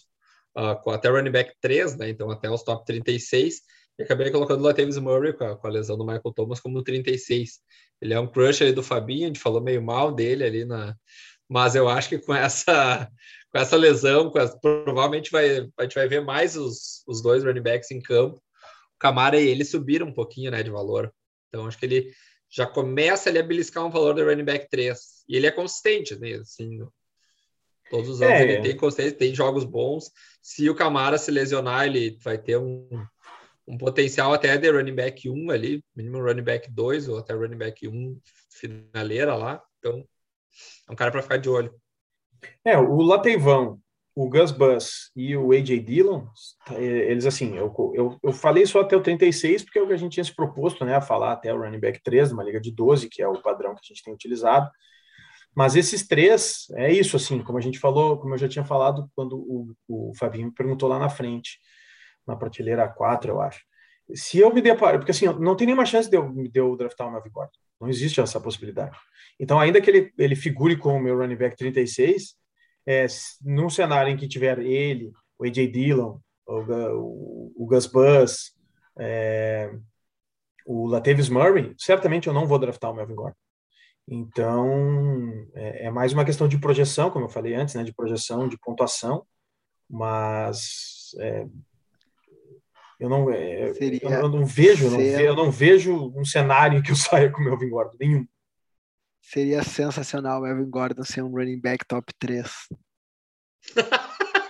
uh, 0.58 0.90
até 0.90 1.10
running 1.10 1.32
back 1.32 1.54
3, 1.62 1.98
né? 1.98 2.10
Então 2.10 2.30
até 2.30 2.50
os 2.50 2.64
top 2.64 2.86
36 2.86 3.62
e 4.02 4.04
acabei 4.04 4.32
colocando 4.32 4.62
o 4.62 4.64
Latavius 4.64 4.98
Murray 4.98 5.34
com 5.34 5.44
a, 5.44 5.56
com 5.56 5.68
a, 5.68 5.70
lesão 5.70 5.98
do 5.98 6.06
Michael 6.06 6.34
Thomas 6.34 6.60
como 6.60 6.76
no 6.76 6.84
36. 6.84 7.60
Ele 8.02 8.14
é 8.14 8.20
um 8.20 8.28
crush 8.28 8.62
ali 8.64 8.74
do 8.74 8.84
Fabinho, 8.84 9.26
a 9.26 9.28
gente 9.28 9.40
falou 9.40 9.62
meio 9.62 9.82
mal 9.82 10.12
dele 10.12 10.44
ali 10.44 10.66
na. 10.66 10.96
Mas 11.48 11.76
eu 11.76 11.88
acho 11.88 12.10
que 12.10 12.18
com 12.18 12.34
essa, 12.34 13.08
com 13.52 13.60
essa 13.60 13.76
lesão, 13.76 14.32
com 14.32 14.40
essa, 14.40 14.58
provavelmente 14.60 15.30
vai, 15.32 15.68
a 15.78 15.84
gente 15.84 15.96
vai 15.96 16.08
ver 16.08 16.22
mais 16.22 16.56
os, 16.56 17.04
os 17.08 17.22
dois 17.22 17.44
running 17.44 17.62
backs 17.62 17.92
em 17.92 18.02
campo. 18.02 18.38
O 18.38 19.00
Camara 19.00 19.40
e 19.40 19.48
ele 19.48 19.66
subiram 19.66 20.08
um 20.08 20.14
pouquinho 20.14 20.52
né, 20.52 20.64
de 20.64 20.72
valor. 20.72 21.14
Então 21.50 21.68
acho 21.68 21.78
que 21.78 21.86
ele 21.86 22.12
já 22.52 22.68
começa 22.68 23.30
ali 23.30 23.40
a 23.40 23.44
beliscar 23.44 23.86
um 23.86 23.90
valor 23.90 24.14
do 24.14 24.26
running 24.26 24.44
back 24.44 24.70
3. 24.70 25.24
E 25.28 25.38
ele 25.38 25.48
é 25.48 25.52
consistente, 25.52 26.18
né? 26.20 26.34
Assim, 26.34 26.86
todos 27.90 28.10
os 28.10 28.22
anos 28.22 28.36
é. 28.36 28.44
ele 28.44 28.62
tem 28.62 28.76
consistência, 28.76 29.18
tem 29.18 29.34
jogos 29.34 29.64
bons. 29.64 30.12
Se 30.42 30.70
o 30.70 30.76
Camara 30.76 31.18
se 31.18 31.32
lesionar, 31.32 31.86
ele 31.88 32.18
vai 32.22 32.38
ter 32.38 32.58
um, 32.58 32.88
um 33.66 33.78
potencial 33.78 34.34
até 34.34 34.58
de 34.58 34.70
running 34.70 34.96
back 34.96 35.30
1 35.30 35.50
ali, 35.50 35.82
mínimo 35.96 36.22
running 36.22 36.44
back 36.44 36.70
2 36.70 37.08
ou 37.08 37.18
até 37.18 37.34
running 37.34 37.58
back 37.58 37.88
1 37.88 38.20
finaleira 38.50 39.34
lá. 39.34 39.64
Então, 39.80 40.06
é 40.90 40.92
um 40.92 40.96
cara 40.96 41.10
para 41.10 41.22
ficar 41.22 41.38
de 41.38 41.50
olho. 41.50 41.74
É, 42.66 42.78
o 42.78 43.02
Lateivão, 43.02 43.81
o 44.16 44.30
Gus 44.30 44.52
Bus 44.52 45.12
e 45.16 45.36
o 45.38 45.52
AJ 45.52 45.80
Dillon, 45.86 46.26
eles 46.78 47.26
assim, 47.26 47.58
eu, 47.58 47.74
eu, 47.96 48.18
eu 48.22 48.34
falei 48.34 48.66
só 48.66 48.82
até 48.82 48.96
o 48.96 49.02
36 49.02 49.64
porque 49.64 49.80
é 49.80 49.82
o 49.82 49.88
que 49.88 49.94
a 49.94 49.98
gente 49.98 50.14
tinha 50.14 50.24
se 50.24 50.36
proposto, 50.36 50.84
né, 50.84 50.96
a 50.96 51.02
falar 51.02 51.32
até 51.32 51.54
o 51.54 51.60
running 51.60 51.80
back 51.80 52.02
3, 52.04 52.32
uma 52.32 52.44
liga 52.44 52.60
de 52.60 52.72
12, 52.72 53.10
que 53.10 53.22
é 53.22 53.28
o 53.28 53.42
padrão 53.42 53.74
que 53.74 53.82
a 53.84 53.88
gente 53.88 54.04
tem 54.04 54.14
utilizado. 54.14 54.70
Mas 55.56 55.76
esses 55.76 56.08
três, 56.08 56.66
é 56.76 56.92
isso, 56.92 57.16
assim, 57.16 57.42
como 57.42 57.58
a 57.58 57.62
gente 57.62 57.80
falou, 57.80 58.18
como 58.18 58.34
eu 58.34 58.38
já 58.38 58.48
tinha 58.48 58.64
falado 58.64 59.10
quando 59.16 59.38
o, 59.38 59.74
o 59.88 60.12
Fabinho 60.16 60.48
me 60.48 60.54
perguntou 60.54 60.88
lá 60.88 60.98
na 60.98 61.10
frente 61.10 61.60
na 62.26 62.36
prateleira 62.36 62.88
4, 62.88 63.32
eu 63.32 63.42
acho. 63.42 63.62
se 64.14 64.40
eu 64.40 64.54
me 64.54 64.62
deparo, 64.62 65.00
porque 65.00 65.12
assim, 65.12 65.26
não 65.40 65.56
tem 65.56 65.68
nenhuma 65.68 65.86
chance 65.86 66.10
de 66.10 66.18
eu, 66.18 66.30
de 66.32 66.60
eu 66.60 66.76
draftar 66.76 67.08
o 67.08 67.12
Melvin 67.12 67.32
Gordon. 67.32 67.52
Não 67.80 67.90
existe 67.90 68.22
essa 68.22 68.40
possibilidade. 68.40 68.96
Então, 69.40 69.60
ainda 69.60 69.82
que 69.82 69.90
ele, 69.90 70.14
ele 70.18 70.36
figure 70.36 70.78
como 70.78 71.00
meu 71.00 71.18
running 71.18 71.36
back 71.36 71.58
36, 71.58 72.36
é, 72.86 73.06
num 73.42 73.70
cenário 73.70 74.12
em 74.12 74.18
que 74.18 74.28
tiver 74.28 74.60
ele, 74.60 75.12
o 75.38 75.46
AJ 75.46 75.72
Dillon, 75.72 76.20
o, 76.46 77.52
o, 77.56 77.66
Gus 77.66 77.86
Bus, 77.86 78.54
é, 78.98 79.72
o 80.66 80.88
Latavius 80.88 81.30
Murray, 81.30 81.74
certamente 81.78 82.28
eu 82.28 82.34
não 82.34 82.48
vou 82.48 82.60
draftar 82.60 82.92
o 82.92 82.94
Melvin 82.94 83.16
Gordon. 83.16 83.36
Então, 84.08 85.48
é, 85.54 85.86
é 85.86 85.92
mais 85.92 86.12
uma 86.12 86.26
questão 86.26 86.48
de 86.48 86.58
projeção, 86.58 87.10
como 87.10 87.26
eu 87.26 87.30
falei 87.30 87.54
antes, 87.54 87.76
né, 87.76 87.84
de 87.84 87.94
projeção, 87.94 88.48
de 88.48 88.58
pontuação, 88.58 89.26
mas 89.90 91.12
é, 91.20 91.46
eu 93.00 93.10
não, 93.10 93.30
é, 93.32 93.74
Seria 93.74 94.00
eu 94.04 94.30
não 94.30 94.46
vejo, 94.46 94.92
não, 94.92 95.02
eu 95.02 95.36
não 95.36 95.52
vejo 95.52 96.14
um 96.16 96.24
cenário 96.24 96.78
em 96.78 96.82
que 96.82 96.92
eu 96.92 96.96
saia 96.96 97.32
com 97.32 97.42
o 97.42 97.46
Melvin 97.46 97.70
Gordon, 97.70 97.98
nenhum. 98.00 98.28
Seria 99.22 99.64
sensacional 99.64 100.40
o 100.40 100.44
Melvin 100.44 100.70
Gordon 100.70 101.04
ser 101.04 101.24
um 101.24 101.30
running 101.30 101.60
back 101.60 101.86
top 101.86 102.12
3. 102.20 102.52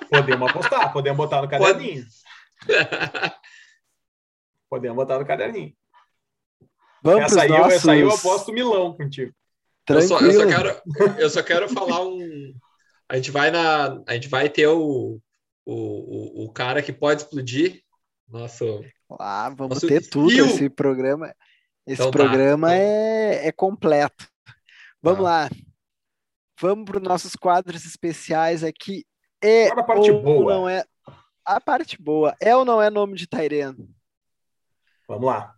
Podemos 0.10 0.50
apostar, 0.50 0.94
podemos 0.94 1.18
botar 1.18 1.42
no 1.42 1.50
caderninho. 1.50 2.06
Podemos 4.70 4.96
botar 4.96 5.20
no 5.20 5.26
caderninho. 5.26 5.74
Vamos 7.04 7.24
Essa 7.24 7.42
aí, 7.42 7.50
nossos... 7.50 7.74
essa 7.74 7.92
aí 7.92 8.02
eu 8.02 8.12
aposto 8.12 8.54
milão 8.54 8.96
contigo. 8.96 9.34
Eu 9.90 10.02
só, 10.02 10.20
eu, 10.20 10.32
só 10.32 10.48
quero, 10.48 10.82
eu 11.20 11.30
só 11.30 11.44
quero 11.44 11.70
falar 11.70 12.06
um. 12.06 12.54
A 13.10 13.16
gente 13.18 13.32
vai 13.32 13.52
na. 13.52 14.02
A 14.08 14.14
gente 14.14 14.30
vai 14.30 14.48
ter 14.50 14.68
o, 14.68 15.20
o, 15.66 15.74
o, 15.74 16.46
o 16.46 16.54
cara 16.54 16.82
que 16.82 16.94
pode 16.94 17.24
explodir. 17.24 17.82
Nosso. 18.30 18.86
Ah, 19.20 19.50
vamos 19.50 19.76
Nosso 19.76 19.88
ter 19.88 20.08
tudo 20.08 20.32
esse 20.32 20.70
programa. 20.70 21.34
Esse 21.86 22.02
Então 22.02 22.12
tá, 22.12 22.20
programa 22.20 22.74
então. 22.74 22.86
é, 22.86 23.48
é 23.48 23.52
completo. 23.52 24.31
Vamos 25.02 25.20
Tá. 25.20 25.24
lá. 25.24 25.50
Vamos 26.60 26.86
para 26.86 26.98
os 26.98 27.04
nossos 27.04 27.36
quadros 27.36 27.86
especiais 27.86 28.64
aqui. 28.64 29.04
É 29.42 29.66
Agora 29.68 29.82
a 29.82 29.84
parte 29.84 30.12
ou 30.12 30.22
boa. 30.22 30.54
não 30.54 30.70
é? 30.70 30.84
A 31.44 31.60
parte 31.60 32.00
boa. 32.02 32.36
É 32.40 32.56
ou 32.56 32.64
não 32.64 32.80
é 32.82 32.90
nome 32.90 33.16
de 33.16 33.26
Tyrene? 33.28 33.90
Vamos 35.08 35.26
lá. 35.26 35.56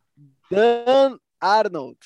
Dan 0.49 1.17
Arnold. 1.41 1.99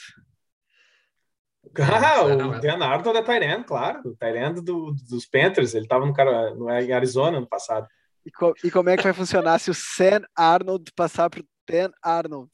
Ah, 1.79 2.23
o. 2.23 2.59
Dan 2.59 2.83
Arnold 2.83 3.19
é 3.19 3.23
Tyrande, 3.23 3.65
claro. 3.65 4.01
O 4.09 4.15
Tyrande 4.15 4.61
do, 4.61 4.95
dos 5.07 5.25
Panthers. 5.27 5.75
Ele 5.75 5.85
estava 5.85 6.05
no, 6.05 6.13
cara- 6.13 6.55
no, 6.55 6.69
em 6.71 6.91
Arizona 6.91 7.37
ano 7.37 7.47
passado. 7.47 7.87
E, 8.25 8.31
co- 8.31 8.55
e 8.63 8.71
como 8.71 8.89
é 8.89 8.97
que 8.97 9.03
vai 9.03 9.13
funcionar 9.13 9.59
se 9.59 9.69
o 9.69 9.73
Sam 9.75 10.23
Arnold 10.35 10.91
passar 10.95 11.29
para 11.29 11.41
o 11.41 11.45
Dan 11.69 11.91
Arnold? 12.01 12.51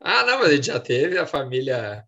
Ah, 0.00 0.24
não, 0.24 0.38
mas 0.38 0.48
a 0.48 0.54
gente 0.56 0.66
já 0.68 0.80
teve 0.80 1.18
a 1.18 1.26
família. 1.26 2.07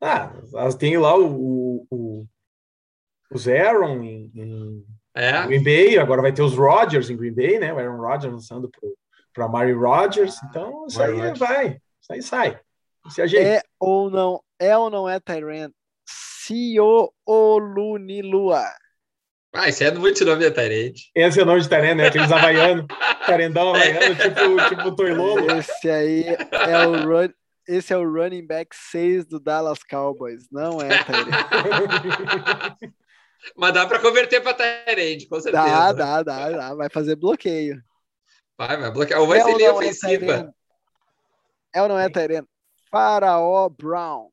Ah, 0.00 0.32
elas 0.54 0.74
têm 0.74 0.96
lá 0.98 1.16
o, 1.16 1.26
o, 1.26 1.86
o, 1.90 2.26
os 3.32 3.48
Aaron 3.48 4.02
em, 4.02 4.30
em 4.34 4.84
É, 5.14 5.46
Green 5.46 5.62
Bay, 5.64 5.98
agora 5.98 6.22
vai 6.22 6.32
ter 6.32 6.42
os 6.42 6.54
Rodgers 6.54 7.10
em 7.10 7.16
Green 7.16 7.34
Bay, 7.34 7.58
né? 7.58 7.72
O 7.72 7.78
Aaron 7.78 7.96
Rodgers 8.00 8.32
lançando 8.32 8.70
para 9.34 9.44
a 9.44 9.48
Mari 9.48 9.72
Rodgers. 9.72 10.36
Então, 10.44 10.86
isso 10.86 10.98
Mari 10.98 11.12
aí 11.12 11.18
Rodgers. 11.18 11.38
vai. 11.38 11.66
Isso 12.00 12.12
aí 12.12 12.22
sai. 12.22 12.60
Se 13.10 13.22
ajeita. 13.22 13.48
É 13.48 13.62
ou 13.80 14.10
não 14.10 14.40
é 14.60 14.76
ou 14.76 14.90
não 14.90 15.08
é 15.08 15.18
Tyrene? 15.20 15.72
Sio 16.08 17.12
Olunilua. 17.26 18.62
ah, 19.54 19.68
isso 19.68 19.82
é 19.84 19.90
muito 19.92 20.24
nome 20.24 20.42
da 20.48 20.50
Tyrande. 20.50 21.10
Esse 21.14 21.40
é 21.40 21.42
o 21.42 21.46
nome 21.46 21.60
de 21.60 21.68
Tyrande, 21.68 21.94
né? 21.96 22.08
Aqueles 22.08 22.30
havaianos. 22.30 22.86
Tarendão 23.26 23.70
havaiano, 23.74 24.14
tipo, 24.16 24.68
tipo 24.68 24.96
Toilolo. 24.96 25.50
Esse 25.58 25.90
aí 25.90 26.24
é 26.52 26.86
o 26.86 26.92
run, 27.06 27.28
esse 27.68 27.92
é 27.92 27.96
o 27.96 28.10
running 28.10 28.46
back 28.46 28.74
6 28.74 29.26
do 29.26 29.38
Dallas 29.38 29.82
Cowboys, 29.82 30.48
não 30.50 30.80
é 30.80 30.88
Tyrene? 31.04 31.30
Mas 33.56 33.72
dá 33.72 33.86
para 33.86 34.00
converter 34.00 34.40
para 34.40 34.54
Tyrande, 34.54 35.28
com 35.28 35.40
certeza. 35.40 35.64
Dá, 35.64 35.92
dá, 35.92 36.22
dá, 36.22 36.50
dá, 36.50 36.74
vai 36.74 36.88
fazer 36.90 37.14
bloqueio. 37.14 37.80
Vai, 38.56 38.76
vai 38.76 38.90
bloquear. 38.90 39.20
Ou 39.20 39.26
vai 39.28 39.38
É 39.38 39.44
ser 39.44 39.56
linha 39.56 39.68
não 39.72 39.80
é 39.82 39.84
ofensiva. 39.84 40.26
Tyrene? 40.26 40.50
É 41.74 41.82
ou 41.82 41.88
não 41.88 41.98
é 41.98 42.08
Tyrene? 42.08 42.46
Faraó 42.90 43.68
Brown. 43.68 44.30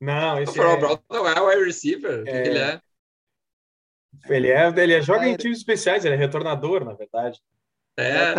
Não, 0.00 0.36
o 0.36 0.40
esse 0.40 0.54
Farol 0.54 0.72
é, 0.72 0.76
Brown 0.78 0.98
não 1.10 1.28
é 1.28 1.40
o 1.40 1.48
wide 1.48 1.64
receiver. 1.64 2.22
O 2.22 2.28
É. 2.28 2.42
que 2.42 2.48
ele 2.48 2.58
é? 2.58 2.80
ele 4.28 4.48
é, 4.50 4.68
ele 4.68 4.94
é, 4.94 5.00
joga 5.02 5.26
em 5.28 5.36
times 5.36 5.58
especiais, 5.58 6.04
ele 6.04 6.14
é 6.14 6.18
retornador, 6.18 6.84
na 6.84 6.94
verdade. 6.94 7.40
É, 7.96 8.32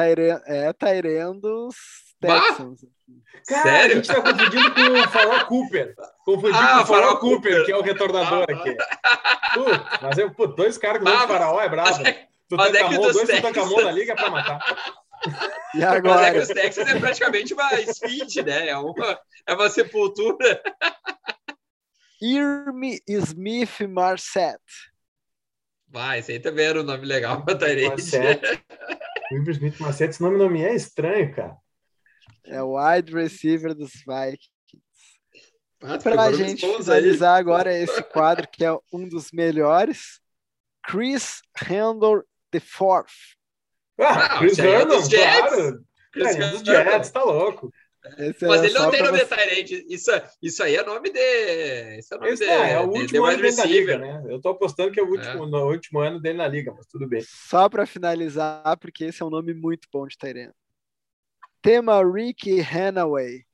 É, 0.45 0.73
Tyrene, 0.73 1.43
é! 1.51 1.63
Texans. 2.27 2.85
Cara, 3.47 3.59
a 3.59 3.63
sério? 3.63 3.95
gente 3.97 4.07
tá 4.07 4.21
confundindo 4.21 4.73
com 4.73 4.81
o 4.99 5.07
Farol 5.09 5.45
Cooper. 5.47 5.95
Confundindo 6.25 6.57
Ah, 6.57 6.77
com 6.77 6.83
o 6.83 6.85
Farol 6.85 6.85
Farol 7.03 7.17
Cooper, 7.19 7.51
Cooper. 7.51 7.65
que 7.65 7.71
é 7.71 7.77
o 7.77 7.81
retornador 7.81 8.45
Ah, 8.49 8.53
aqui. 8.53 8.75
Putz, 9.53 10.01
mas 10.01 10.17
eu, 10.17 10.31
pô, 10.33 10.47
dois 10.47 10.77
caras 10.77 11.01
com 11.03 11.09
o 11.09 11.11
Ah, 11.11 11.17
mas- 11.19 11.27
Faraó 11.27 11.59
é 11.61 11.69
brabo. 11.69 12.07
É, 12.07 12.27
mas 12.51 12.73
é 12.73 12.83
que 12.87 12.97
dos 12.97 13.13
dois 13.13 13.27
Texans- 13.27 13.41
Tutankhamon 13.41 13.81
na 13.83 13.91
liga 13.91 14.15
pra 14.15 14.29
matar. 14.29 14.59
E 15.25 15.79
mas 15.79 15.83
é 15.95 16.01
que 16.01 16.07
agora? 16.09 16.39
os 16.41 16.47
Texans 16.49 16.87
é 16.89 16.99
praticamente 16.99 17.53
uma 17.53 17.69
speed, 17.93 18.35
né? 18.45 18.69
É 18.69 18.77
uma, 18.77 19.19
é 19.47 19.53
uma 19.53 19.69
sepultura. 19.69 20.61
Irme 22.21 23.01
Smith 23.07 23.81
Marset. 23.89 24.57
Vai, 25.87 26.19
esse 26.19 26.31
aí 26.31 26.39
também 26.39 26.65
era 26.65 26.79
um 26.79 26.83
nome 26.83 27.05
legal 27.05 27.43
pra. 27.43 27.57
Wilbur 29.31 29.51
Smith 29.51 29.79
Macete, 29.79 30.11
esse 30.11 30.21
nome 30.21 30.37
não 30.37 30.49
me 30.49 30.63
é 30.63 30.73
estranho, 30.75 31.33
cara. 31.35 31.57
É 32.45 32.61
o 32.61 32.75
wide 32.77 33.13
receiver 33.13 33.73
dos 33.73 33.91
Vikings. 33.93 34.49
Ah, 35.81 35.97
Para 35.97 35.99
pegou 35.99 36.19
a 36.19 36.31
gente 36.33 36.61
pontos 36.61 36.89
aí. 36.89 37.01
finalizar 37.01 37.37
agora 37.37 37.73
esse 37.77 38.01
quadro, 38.03 38.47
que 38.49 38.63
é 38.63 38.71
um 38.91 39.07
dos 39.07 39.31
melhores, 39.31 40.19
Chris 40.85 41.41
Handler 41.57 42.23
the 42.51 42.59
Fourth. 42.59 43.11
Ah, 43.99 44.25
Ah, 44.35 44.39
Chris 44.39 44.59
aí 44.59 44.67
é 44.69 44.85
claro. 44.85 45.83
Chris 46.11 46.27
É, 46.35 46.49
dos. 46.51 46.61
Jets, 46.63 47.11
tá 47.11 47.23
louco. 47.23 47.71
Esse 48.17 48.45
Mas 48.45 48.61
é 48.61 48.65
ele 48.65 48.73
não 48.73 48.91
tem 48.91 49.01
nome 49.01 49.17
de 49.17 49.25
você- 49.25 49.35
Tyrande. 49.35 49.85
Isso, 49.89 50.11
isso 50.41 50.61
aí 50.63 50.75
é 50.75 50.83
nome 50.83 51.09
de. 51.09 51.97
Isso 51.99 52.13
é 52.13 52.17
nome 52.17 52.29
Esse 52.31 52.43
de, 52.43 52.49
é, 52.49 52.71
é 52.73 52.79
o 52.79 52.87
de- 52.87 52.93
de 52.93 52.99
último 53.01 53.25
ano 53.25 53.37
dele 53.41 53.55
na 53.55 53.65
liga, 53.65 53.97
né? 53.97 54.23
Eu 54.27 54.41
tô 54.41 54.49
apostando 54.49 54.91
que 54.91 54.99
é 54.99 55.03
o 55.03 55.07
último, 55.09 55.45
no 55.45 55.69
último 55.71 55.99
ano 55.99 56.19
dele 56.19 56.37
na 56.37 56.47
liga, 56.47 56.73
mas 56.75 56.85
tudo 56.87 57.07
bem. 57.07 57.21
Só 57.25 57.69
para 57.69 57.85
finalizar, 57.85 58.77
porque 58.77 59.05
esse 59.05 59.21
é 59.21 59.25
um 59.25 59.29
nome 59.29 59.53
muito 59.53 59.87
bom 59.91 60.05
de 60.05 60.17
Tyrene. 60.17 60.51
Tema 61.63 62.03
Ricky 62.03 62.59
Hanaway. 62.59 63.45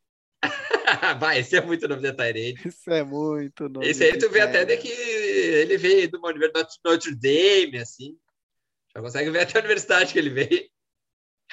Vai, 1.20 1.40
esse 1.40 1.56
é 1.56 1.62
muito 1.62 1.88
nome 1.88 2.02
de 2.02 2.12
Tyrande. 2.12 2.68
Isso 2.68 2.90
é 2.90 3.04
muito 3.04 3.70
nome. 3.70 3.88
Esse 3.88 4.04
aí 4.04 4.14
de 4.14 4.18
tu 4.18 4.32
vê 4.32 4.42
até 4.42 4.66
de 4.66 4.76
que 4.78 4.90
ele 4.90 5.78
veio 5.78 6.10
de 6.10 6.18
uma 6.18 6.30
universidade 6.30 6.70
Notre 6.84 7.14
Dame, 7.16 7.78
assim. 7.78 8.18
Já 8.96 9.02
consegue 9.02 9.30
ver 9.30 9.42
até 9.42 9.60
a 9.60 9.62
universidade 9.62 10.12
que 10.12 10.18
ele 10.18 10.32
veio. 10.32 10.68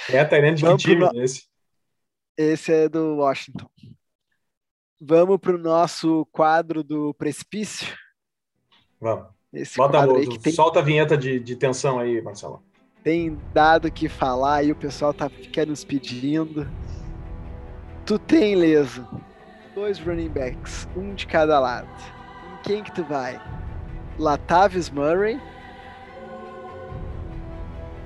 É, 0.09 0.25
Tyrande 0.25 0.57
de 0.57 0.63
que 0.63 0.67
Vamos 0.67 0.83
pro 0.83 0.93
time 0.93 1.05
no- 1.05 1.23
esse? 1.23 1.47
Esse 2.39 2.73
é 2.73 2.89
do 2.89 3.17
Washington. 3.17 3.71
Vamos 4.99 5.39
para 5.39 5.55
o 5.55 5.59
nosso 5.59 6.25
quadro 6.33 6.83
do 6.83 7.13
precipício. 7.13 7.95
Vamos. 8.99 9.29
Esse 9.53 9.77
Bota 9.77 9.99
quadro 9.99 10.15
o, 10.15 10.19
aí 10.19 10.27
que 10.27 10.39
tem, 10.39 10.55
solta 10.55 10.79
a 10.79 10.83
vinheta 10.83 11.19
de, 11.19 11.39
de 11.39 11.55
tensão 11.55 11.99
aí, 11.99 12.21
Marcelo. 12.23 12.65
Tem 13.07 13.41
dado 13.55 13.89
que 13.89 14.09
falar 14.09 14.65
e 14.65 14.73
o 14.73 14.75
pessoal 14.75 15.15
tá 15.15 15.29
ficando 15.29 15.69
nos 15.69 15.85
pedindo. 15.85 16.69
Tu 18.05 18.19
tem, 18.19 18.57
Leso, 18.57 19.07
dois 19.77 20.01
running 20.01 20.29
backs, 20.29 20.89
um 20.97 21.15
de 21.15 21.25
cada 21.25 21.61
lado. 21.61 21.87
Em 21.87 22.63
quem 22.65 22.83
que 22.83 22.93
tu 22.93 23.05
vai? 23.05 23.41
Latavius 24.19 24.91
Murray 24.91 25.41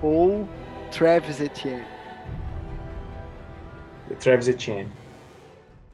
ou 0.03 0.47
Travis 0.93 1.41
Etienne? 1.41 1.87
Travis 4.19 4.49
Etienne. 4.49 4.93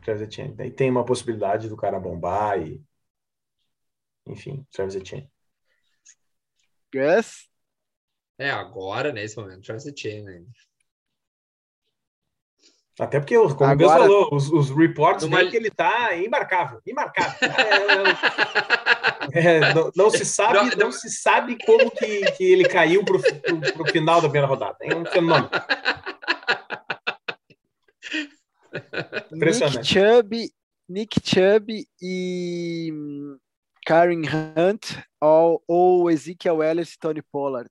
Travis 0.02 0.22
Etienne. 0.22 0.52
Daí 0.56 0.72
tem 0.72 0.90
uma 0.90 1.04
possibilidade 1.04 1.68
do 1.68 1.76
cara 1.76 2.00
bombar 2.00 2.60
e. 2.60 2.84
Enfim, 4.26 4.66
Travis 4.72 4.96
Etienne. 4.96 5.30
Gus? 6.92 7.48
É, 8.38 8.50
agora, 8.50 9.12
nesse 9.12 9.36
momento, 9.36 9.62
Travis 9.62 9.86
Etienne 9.86 10.28
ainda. 10.28 10.50
Até 12.98 13.20
porque, 13.20 13.34
como 13.36 13.46
o 13.48 13.48
Gus 13.54 13.62
Agora- 13.90 14.00
falou, 14.00 14.28
os, 14.32 14.50
os 14.50 14.70
reports 14.70 15.24
Numa- 15.24 15.44
que 15.44 15.56
ele 15.56 15.70
tá 15.70 16.16
embarcável. 16.16 16.80
Embarcável. 16.86 17.36
É, 19.32 19.40
é, 19.56 19.74
não, 19.74 19.90
não 19.94 20.10
se 20.10 20.24
sabe, 20.24 20.54
Não, 20.54 20.64
não, 20.66 20.76
não- 20.76 20.92
se 20.92 21.10
sabe 21.10 21.58
como 21.66 21.90
que, 21.90 22.30
que 22.32 22.44
ele 22.44 22.66
caiu 22.68 23.04
pro, 23.04 23.20
pro 23.74 23.84
final 23.92 24.16
da 24.20 24.28
primeira 24.28 24.46
rodada. 24.46 24.76
É 24.80 24.94
um 24.94 25.04
fenômeno. 25.04 25.50
Nick 28.72 29.34
Impressionante. 29.34 29.84
Chubb, 29.92 30.50
Nick 30.88 31.20
Chubb 31.24 31.86
e 32.00 32.90
hum, 32.92 33.38
Karen 33.84 34.22
Hunt 34.22 34.98
ou, 35.20 35.62
ou 35.66 36.10
Ezekiel 36.10 36.62
Elliott 36.62 36.94
e 36.94 36.98
Tony 36.98 37.22
Pollard? 37.22 37.70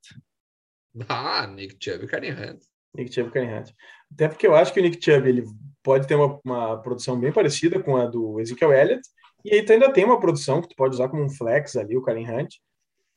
Ah, 1.09 1.47
Nick 1.47 1.77
Chubb 1.79 2.05
e 2.05 2.07
Karen 2.07 2.31
Hunt. 2.31 2.63
Nick 2.95 3.13
Chubb 3.13 3.29
e 3.29 3.31
Karen 3.31 3.59
Hunt. 3.59 3.71
Até 4.13 4.27
porque 4.27 4.47
eu 4.47 4.55
acho 4.55 4.73
que 4.73 4.79
o 4.79 4.83
Nick 4.83 5.03
Chubb 5.03 5.27
ele 5.27 5.43
pode 5.83 6.07
ter 6.07 6.15
uma, 6.15 6.39
uma 6.43 6.81
produção 6.81 7.19
bem 7.19 7.31
parecida 7.31 7.81
com 7.81 7.97
a 7.97 8.05
do 8.05 8.39
Ezekiel 8.39 8.73
Elliott, 8.73 9.07
e 9.43 9.53
aí 9.53 9.63
tu 9.63 9.73
ainda 9.73 9.91
tem 9.91 10.03
uma 10.03 10.19
produção 10.19 10.61
que 10.61 10.69
tu 10.69 10.75
pode 10.75 10.95
usar 10.95 11.07
como 11.09 11.23
um 11.23 11.29
flex 11.29 11.75
ali, 11.75 11.95
o 11.95 12.01
Karen 12.01 12.25
Hunt. 12.27 12.55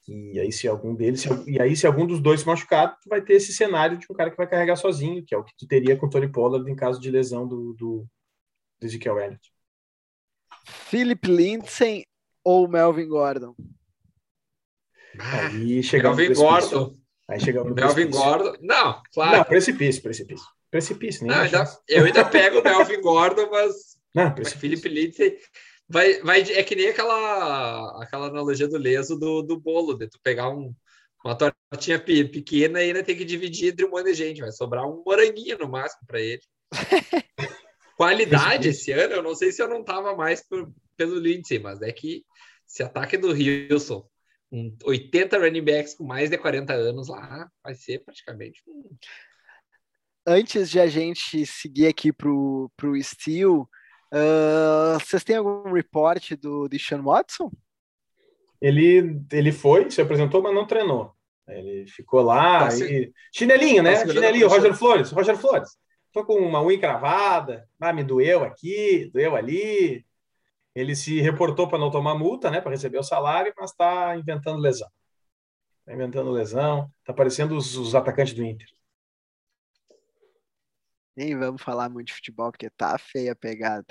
E 0.06 0.40
aí, 0.40 0.50
se 0.50 0.66
algum 0.66 0.94
deles, 0.94 1.20
se, 1.20 1.28
e 1.46 1.60
aí, 1.60 1.76
se 1.76 1.86
algum 1.86 2.06
dos 2.06 2.18
dois 2.18 2.40
se 2.40 2.46
machucar, 2.46 2.98
tu 2.98 3.10
vai 3.10 3.20
ter 3.20 3.34
esse 3.34 3.52
cenário 3.52 3.98
de 3.98 4.06
um 4.10 4.14
cara 4.14 4.30
que 4.30 4.38
vai 4.38 4.46
carregar 4.46 4.76
sozinho, 4.76 5.22
que 5.22 5.34
é 5.34 5.38
o 5.38 5.44
que 5.44 5.54
tu 5.54 5.66
teria 5.66 5.98
com 5.98 6.06
o 6.06 6.10
Tony 6.10 6.32
Pollard 6.32 6.70
em 6.70 6.74
caso 6.74 6.98
de 6.98 7.10
lesão 7.10 7.46
do, 7.46 7.74
do, 7.74 8.06
do 8.80 8.86
Ezekiel 8.86 9.18
Elliott. 9.18 9.52
Philip 10.64 11.28
Lindsay 11.28 12.06
ou 12.42 12.66
Melvin 12.66 13.06
Gordon? 13.06 13.54
Aí 15.18 15.82
chegava 15.82 16.16
Melvin. 16.16 16.34
Gordon. 16.34 16.96
Aí 17.28 17.38
chegava 17.40 17.68
no 17.68 17.74
Melvin 17.74 18.06
precipício. 18.06 18.22
Gordon. 18.22 18.56
Não, 18.62 19.02
claro. 19.12 19.36
Não, 19.38 19.44
precipício, 19.44 20.02
precipício. 20.02 20.46
Precipício, 20.70 21.26
nem 21.26 21.34
Não, 21.36 21.42
ainda- 21.42 21.78
eu 21.88 22.04
ainda 22.04 22.24
pego 22.24 22.60
o 22.60 22.62
Melvin 22.64 23.00
Gordon, 23.00 23.48
mas 23.50 23.98
Não, 24.14 24.24
Mas 24.24 24.34
precipício. 24.34 24.60
Felipe 24.80 24.88
Lindsay 24.88 25.38
vai, 25.88 26.20
vai, 26.22 26.40
é 26.40 26.62
que 26.62 26.74
nem 26.74 26.88
aquela, 26.88 28.02
aquela 28.02 28.26
analogia 28.28 28.68
do 28.68 28.76
leso 28.78 29.18
do, 29.18 29.42
do 29.42 29.58
bolo, 29.60 29.94
de 29.94 30.08
tu 30.08 30.18
pegar 30.22 30.48
um, 30.50 30.74
uma 31.24 31.34
tortinha 31.36 31.98
pe- 31.98 32.24
pequena 32.24 32.82
e 32.82 32.86
ainda 32.88 33.02
tem 33.02 33.16
que 33.16 33.24
dividir 33.24 33.72
entre 33.72 33.84
um 33.86 33.90
monte 33.90 34.06
de 34.06 34.14
gente, 34.14 34.40
vai 34.40 34.52
sobrar 34.52 34.86
um 34.86 35.02
moranguinho 35.06 35.58
no 35.58 35.68
máximo 35.68 36.06
para 36.06 36.20
ele. 36.20 36.42
Qualidade 37.96 38.68
esse 38.68 38.92
ano, 38.92 39.14
eu 39.14 39.22
não 39.22 39.34
sei 39.34 39.50
se 39.50 39.60
eu 39.62 39.68
não 39.68 39.82
tava 39.82 40.14
mais 40.14 40.46
por- 40.46 40.70
pelo 40.96 41.18
Lindsay, 41.18 41.58
mas 41.58 41.82
é 41.82 41.90
que 41.92 42.24
esse 42.66 42.82
ataque 42.82 43.16
do 43.16 43.28
Wilson, 43.32 44.06
um 44.50 44.74
80 44.84 45.38
running 45.38 45.64
backs 45.64 45.94
com 45.94 46.04
mais 46.04 46.30
de 46.30 46.38
40 46.38 46.72
anos 46.72 47.08
lá, 47.08 47.50
vai 47.62 47.74
ser 47.74 48.00
praticamente 48.04 48.62
um 48.66 48.96
Antes 50.26 50.68
de 50.70 50.78
a 50.78 50.86
gente 50.86 51.46
seguir 51.46 51.86
aqui 51.86 52.12
pro, 52.12 52.70
pro 52.76 53.02
Steel, 53.02 53.68
ah, 54.12 54.98
vocês 55.00 55.22
têm 55.24 55.36
algum 55.36 55.72
report 55.72 56.32
do 56.34 56.68
Deshaun 56.68 57.02
Watson? 57.02 57.50
Ele, 58.60 59.20
ele 59.32 59.52
foi, 59.52 59.90
se 59.90 60.00
apresentou, 60.00 60.42
mas 60.42 60.54
não 60.54 60.66
treinou. 60.66 61.12
Ele 61.46 61.86
ficou 61.86 62.20
lá 62.22 62.64
Tá 62.64 62.70
se- 62.72 62.84
e... 62.84 63.12
Chinelinho, 63.32 63.82
né? 63.82 64.04
tá 64.04 64.12
Chinelinho. 64.12 64.48
Roger 64.48 64.74
Flores. 64.74 65.10
Roger 65.10 65.36
Flores. 65.36 65.70
Tô 66.12 66.24
com 66.24 66.34
uma 66.34 66.62
unha 66.62 66.78
cravada. 66.78 67.66
Ah, 67.80 67.92
me 67.92 68.02
doeu 68.02 68.42
aqui, 68.42 69.10
doeu 69.12 69.36
ali. 69.36 70.04
Ele 70.78 70.94
se 70.94 71.20
reportou 71.20 71.68
para 71.68 71.78
não 71.78 71.90
tomar 71.90 72.14
multa, 72.14 72.52
né? 72.52 72.60
Para 72.60 72.70
receber 72.70 72.98
o 72.98 73.02
salário, 73.02 73.52
mas 73.56 73.72
está 73.72 74.16
inventando 74.16 74.60
lesão. 74.60 74.88
Está 75.80 75.92
inventando 75.92 76.30
lesão. 76.30 76.88
Tá 77.04 77.12
parecendo 77.12 77.56
os, 77.56 77.76
os 77.76 77.96
atacantes 77.96 78.32
do 78.32 78.44
Inter. 78.44 78.68
Nem 81.16 81.36
vamos 81.36 81.60
falar 81.60 81.88
muito 81.88 82.06
de 82.06 82.14
futebol, 82.14 82.52
porque 82.52 82.70
tá 82.70 82.96
feia 82.96 83.32
a 83.32 83.36
pegada. 83.36 83.86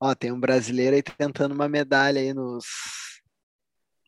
Ó, 0.00 0.14
tem 0.14 0.32
um 0.32 0.40
brasileiro 0.40 0.96
aí 0.96 1.02
tentando 1.02 1.54
uma 1.54 1.68
medalha 1.68 2.22
aí 2.22 2.32
nos. 2.32 2.64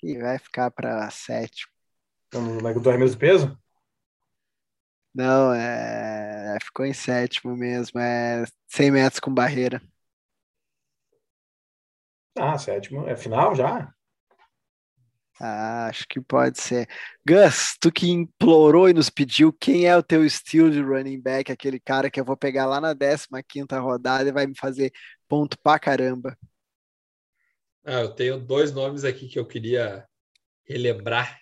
E 0.03 0.17
vai 0.17 0.39
ficar 0.39 0.71
para 0.71 1.11
sétimo. 1.11 1.71
Então, 2.29 2.41
no 2.41 2.81
do 2.81 2.89
arremesso 2.89 3.13
do 3.13 3.19
peso? 3.19 3.59
Não, 5.15 5.53
é... 5.53 6.57
ficou 6.65 6.87
em 6.87 6.95
sétimo 6.95 7.55
mesmo. 7.55 8.01
É 8.01 8.43
100 8.69 8.91
metros 8.91 9.21
com 9.21 9.35
barreira. 9.35 9.83
Ah, 12.39 12.59
sétimo. 12.59 13.09
É 13.09 13.17
final 13.17 13.55
já? 13.55 13.91
Ah, 15.41 15.87
acho 15.89 16.07
que 16.09 16.21
pode 16.21 16.61
ser. 16.61 16.89
Gus, 17.27 17.77
tu 17.81 17.91
que 17.91 18.09
implorou 18.09 18.89
e 18.89 18.93
nos 18.95 19.11
pediu 19.11 19.53
quem 19.53 19.87
é 19.87 19.97
o 19.97 20.03
teu 20.03 20.25
estilo 20.25 20.71
de 20.71 20.81
running 20.81 21.21
back, 21.21 21.51
aquele 21.51 21.81
cara 21.81 22.11
que 22.11 22.21
eu 22.21 22.25
vou 22.25 22.37
pegar 22.37 22.67
lá 22.67 22.81
na 22.81 22.95
15ª 22.95 23.81
rodada 23.81 24.29
e 24.29 24.33
vai 24.33 24.47
me 24.47 24.55
fazer 24.57 24.93
ponto 25.29 25.59
pra 25.59 25.79
caramba. 25.81 26.37
Ah, 27.85 28.01
eu 28.01 28.13
tenho 28.15 28.41
dois 28.41 28.73
nomes 28.73 29.05
aqui 29.05 29.29
que 29.29 29.39
eu 29.39 29.47
queria 29.47 30.05
relembrar. 30.67 31.39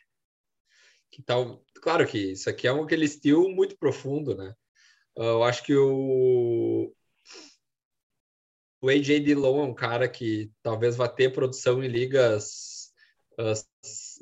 Que 1.10 1.22
tal? 1.22 1.62
Claro 1.82 2.06
que 2.06 2.18
isso 2.32 2.48
aqui 2.48 2.66
é 2.66 2.72
um 2.72 2.84
aquele 2.84 3.04
estilo 3.04 3.48
muito 3.50 3.76
profundo, 3.78 4.36
né? 4.36 4.54
Ah, 5.18 5.22
Eu 5.24 5.44
acho 5.44 5.64
que 5.64 5.74
o 5.76 6.92
o 8.80 8.88
AJ 8.88 9.20
Dillon 9.20 9.60
é 9.60 9.66
um 9.66 9.74
cara 9.74 10.08
que 10.08 10.50
talvez 10.62 10.96
vá 10.96 11.08
ter 11.08 11.32
produção 11.32 11.82
em 11.82 11.88
ligas 11.88 12.92
ah, 13.38 13.52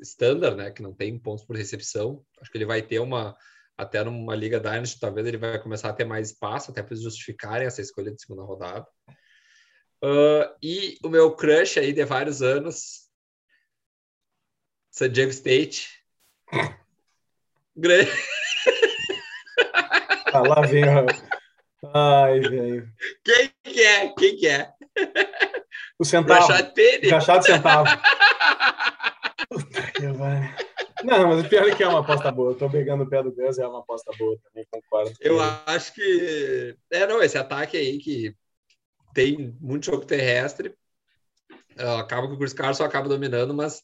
standard, 0.01 0.57
né? 0.57 0.71
Que 0.71 0.81
não 0.81 0.93
tem 0.93 1.17
pontos 1.17 1.45
por 1.45 1.55
recepção. 1.55 2.25
Acho 2.41 2.51
que 2.51 2.57
ele 2.57 2.65
vai 2.65 2.81
ter 2.81 2.99
uma 2.99 3.35
até 3.77 4.03
numa 4.03 4.35
liga 4.35 4.59
Dynasty, 4.59 4.99
talvez 4.99 5.25
ele 5.25 5.37
vai 5.37 5.57
começar 5.57 5.87
a 5.89 5.93
ter 5.93 6.03
mais 6.03 6.31
espaço, 6.31 6.69
até 6.69 6.83
para 6.83 6.93
eles 6.93 7.03
justificarem 7.03 7.65
essa 7.65 7.81
escolha 7.81 8.11
de 8.11 8.21
segunda 8.21 8.43
rodada. 8.43 8.85
Ah, 10.03 10.55
e 10.61 10.97
o 11.03 11.09
meu 11.09 11.33
crush 11.33 11.79
aí 11.79 11.93
de 11.93 12.03
vários 12.03 12.41
anos, 12.41 13.09
San 14.91 15.09
Diego 15.09 15.31
State. 15.31 15.87
Grande. 17.75 18.11
Ah, 20.33 20.41
lá 20.41 20.61
vem. 20.61 20.83
Ai, 21.93 22.39
velho. 22.41 22.89
Quem 23.23 23.51
que 23.63 23.81
é? 23.81 24.13
Quem 24.13 24.37
que 24.37 24.47
é? 24.47 24.69
O 25.97 26.05
centavo. 26.05 26.47
Rashad 26.47 26.73
Penny. 26.73 27.09
Rachado 27.09 27.45
centavo. 27.45 27.85
Puta 29.49 29.91
que. 29.91 30.03
Não, 31.03 31.29
mas 31.29 31.45
o 31.45 31.49
pior 31.49 31.67
é 31.67 31.75
que 31.75 31.83
é 31.83 31.87
uma 31.87 32.01
aposta 32.01 32.31
boa. 32.31 32.51
Eu 32.51 32.57
tô 32.57 32.69
pegando 32.69 33.03
o 33.03 33.09
pé 33.09 33.23
do 33.23 33.31
Gus, 33.31 33.57
é 33.57 33.65
uma 33.65 33.79
aposta 33.79 34.11
boa 34.17 34.37
também, 34.43 34.65
concordo. 34.69 35.13
Eu 35.21 35.39
acho 35.65 35.93
que. 35.93 36.75
É, 36.91 37.07
não, 37.07 37.21
esse 37.21 37.37
ataque 37.37 37.77
aí 37.77 37.97
que 37.99 38.35
tem 39.13 39.55
muito 39.59 39.85
jogo 39.85 40.05
terrestre. 40.05 40.73
ah, 41.77 41.99
acaba 41.99 42.27
que 42.27 42.33
o 42.33 42.37
Chris 42.37 42.53
Carson 42.53 42.83
acaba 42.83 43.07
dominando, 43.07 43.53
mas 43.53 43.81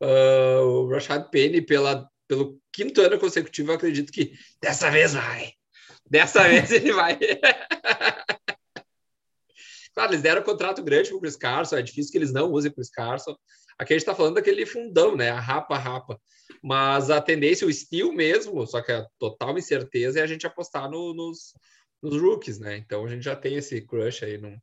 ah, 0.00 0.60
o 0.62 0.88
Rashad 0.88 1.30
Penny, 1.30 1.62
pela, 1.62 2.08
pelo 2.26 2.60
quinto 2.72 3.00
ano 3.00 3.18
consecutivo, 3.18 3.70
eu 3.70 3.76
acredito 3.76 4.12
que 4.12 4.32
dessa 4.60 4.90
vez 4.90 5.14
vai. 5.14 5.52
Dessa 6.10 6.46
vez 6.48 6.70
ele 6.70 6.92
vai. 6.92 7.18
claro, 9.94 10.12
eles 10.12 10.22
deram 10.22 10.42
um 10.42 10.44
contrato 10.44 10.82
grande 10.82 11.08
pro 11.10 11.20
Chris 11.20 11.36
Carson, 11.36 11.76
é 11.76 11.82
difícil 11.82 12.12
que 12.12 12.18
eles 12.18 12.32
não 12.32 12.50
usem 12.50 12.70
o 12.70 12.74
Chris 12.74 12.90
Carson. 12.90 13.36
Aqui 13.78 13.92
a 13.92 13.98
gente 13.98 14.06
tá 14.06 14.14
falando 14.14 14.36
daquele 14.36 14.64
fundão, 14.64 15.14
né? 15.16 15.30
A 15.30 15.40
rapa-rapa. 15.40 16.18
Mas 16.62 17.10
a 17.10 17.20
tendência, 17.20 17.66
o 17.66 17.70
estilo 17.70 18.12
mesmo, 18.12 18.66
só 18.66 18.80
que 18.80 18.90
a 18.92 19.06
total 19.18 19.58
incerteza 19.58 20.20
é 20.20 20.22
a 20.22 20.26
gente 20.26 20.46
apostar 20.46 20.90
no- 20.90 21.12
nos, 21.12 21.52
nos 22.02 22.20
rookies, 22.20 22.58
né? 22.58 22.76
Então 22.78 23.04
a 23.04 23.08
gente 23.08 23.22
já 23.24 23.36
tem 23.36 23.56
esse 23.56 23.80
crush 23.82 24.24
aí 24.24 24.38
no, 24.38 24.56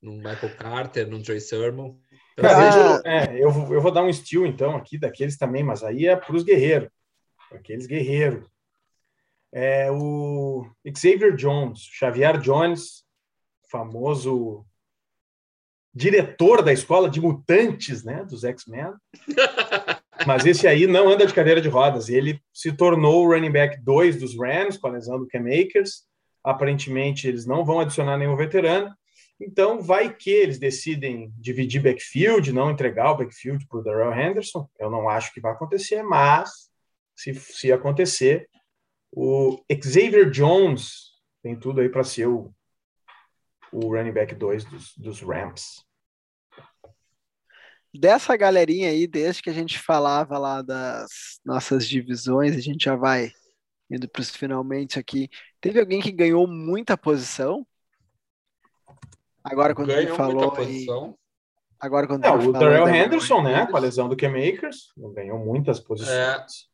no 0.00 0.12
Michael 0.16 0.56
Carter, 0.56 1.08
no 1.08 1.20
Trey 1.22 1.40
Sermon. 1.40 1.96
Então, 2.38 2.50
Ah. 2.50 3.00
é, 3.04 3.42
eu, 3.42 3.50
vou- 3.50 3.74
eu 3.74 3.80
vou 3.80 3.90
dar 3.90 4.02
um 4.02 4.08
estilo 4.08 4.46
então 4.46 4.76
aqui 4.76 4.96
daqueles 4.98 5.36
também, 5.36 5.64
mas 5.64 5.82
aí 5.82 6.06
é 6.06 6.14
para 6.14 6.36
os 6.36 6.44
guerreiros, 6.44 6.88
aqueles 7.50 7.86
guerreiros. 7.86 8.46
É 9.52 9.90
o 9.90 10.66
Xavier 10.96 11.36
Jones, 11.36 11.80
Xavier 11.80 12.38
Jones, 12.38 13.04
famoso 13.70 14.64
diretor 15.94 16.62
da 16.62 16.72
escola 16.72 17.08
de 17.08 17.20
mutantes, 17.20 18.02
né, 18.02 18.24
dos 18.24 18.44
X-Men. 18.44 18.94
Mas 20.26 20.46
esse 20.46 20.66
aí 20.66 20.86
não 20.86 21.08
anda 21.08 21.26
de 21.26 21.34
cadeira 21.34 21.60
de 21.60 21.68
rodas. 21.68 22.08
Ele 22.08 22.40
se 22.52 22.72
tornou 22.72 23.24
o 23.24 23.28
running 23.28 23.50
back 23.50 23.80
2 23.82 24.18
dos 24.18 24.38
Rams 24.38 24.78
com 24.78 24.86
a 24.86 24.92
lesão 24.92 25.18
do 25.18 25.26
Cam 25.26 25.44
Akers. 25.46 26.04
Aparentemente 26.44 27.26
eles 27.26 27.44
não 27.44 27.64
vão 27.64 27.80
adicionar 27.80 28.16
nenhum 28.16 28.36
veterano. 28.36 28.90
Então, 29.40 29.82
vai 29.82 30.14
que 30.14 30.30
eles 30.30 30.58
decidem 30.58 31.32
dividir 31.36 31.82
backfield, 31.82 32.52
não 32.52 32.70
entregar 32.70 33.10
o 33.10 33.16
backfield 33.16 33.66
para 33.66 33.80
o 33.80 33.82
Darrell 33.82 34.12
Henderson. 34.12 34.68
Eu 34.78 34.88
não 34.88 35.08
acho 35.08 35.32
que 35.34 35.40
vai 35.40 35.52
acontecer, 35.52 36.02
mas 36.02 36.70
se, 37.16 37.34
se 37.34 37.72
acontecer, 37.72 38.48
o 39.12 39.62
Xavier 39.70 40.30
Jones 40.30 41.12
tem 41.42 41.58
tudo 41.58 41.80
aí 41.80 41.88
para 41.88 42.02
ser 42.04 42.26
o, 42.28 42.52
o 43.72 43.88
running 43.94 44.12
back 44.12 44.34
2 44.34 44.64
dos, 44.64 44.96
dos 44.96 45.20
Rams. 45.20 45.84
Dessa 47.94 48.34
galerinha 48.36 48.88
aí, 48.88 49.06
desde 49.06 49.42
que 49.42 49.50
a 49.50 49.52
gente 49.52 49.78
falava 49.78 50.38
lá 50.38 50.62
das 50.62 51.40
nossas 51.44 51.86
divisões, 51.86 52.56
a 52.56 52.60
gente 52.60 52.84
já 52.84 52.96
vai 52.96 53.30
indo 53.90 54.08
para 54.08 54.22
os 54.22 54.30
finalmente 54.30 54.98
aqui. 54.98 55.28
Teve 55.60 55.78
alguém 55.78 56.00
que 56.00 56.10
ganhou 56.10 56.46
muita 56.46 56.96
posição? 56.96 57.66
Agora 59.44 59.74
quando 59.74 59.90
ele 59.90 60.06
falou 60.14 60.40
muita 60.40 60.60
aí, 60.60 60.66
posição. 60.66 61.18
agora 61.78 62.06
quando 62.06 62.24
É, 62.24 62.30
o 62.30 62.52
Darrell 62.52 62.84
da- 62.86 62.96
Henderson, 62.96 63.42
né, 63.42 63.66
com 63.66 63.76
a 63.76 63.80
lesão 63.80 64.08
do 64.08 64.16
Cam 64.16 64.30
Akers, 64.30 64.92
ganhou 65.14 65.38
muitas 65.38 65.78
posições. 65.78 66.70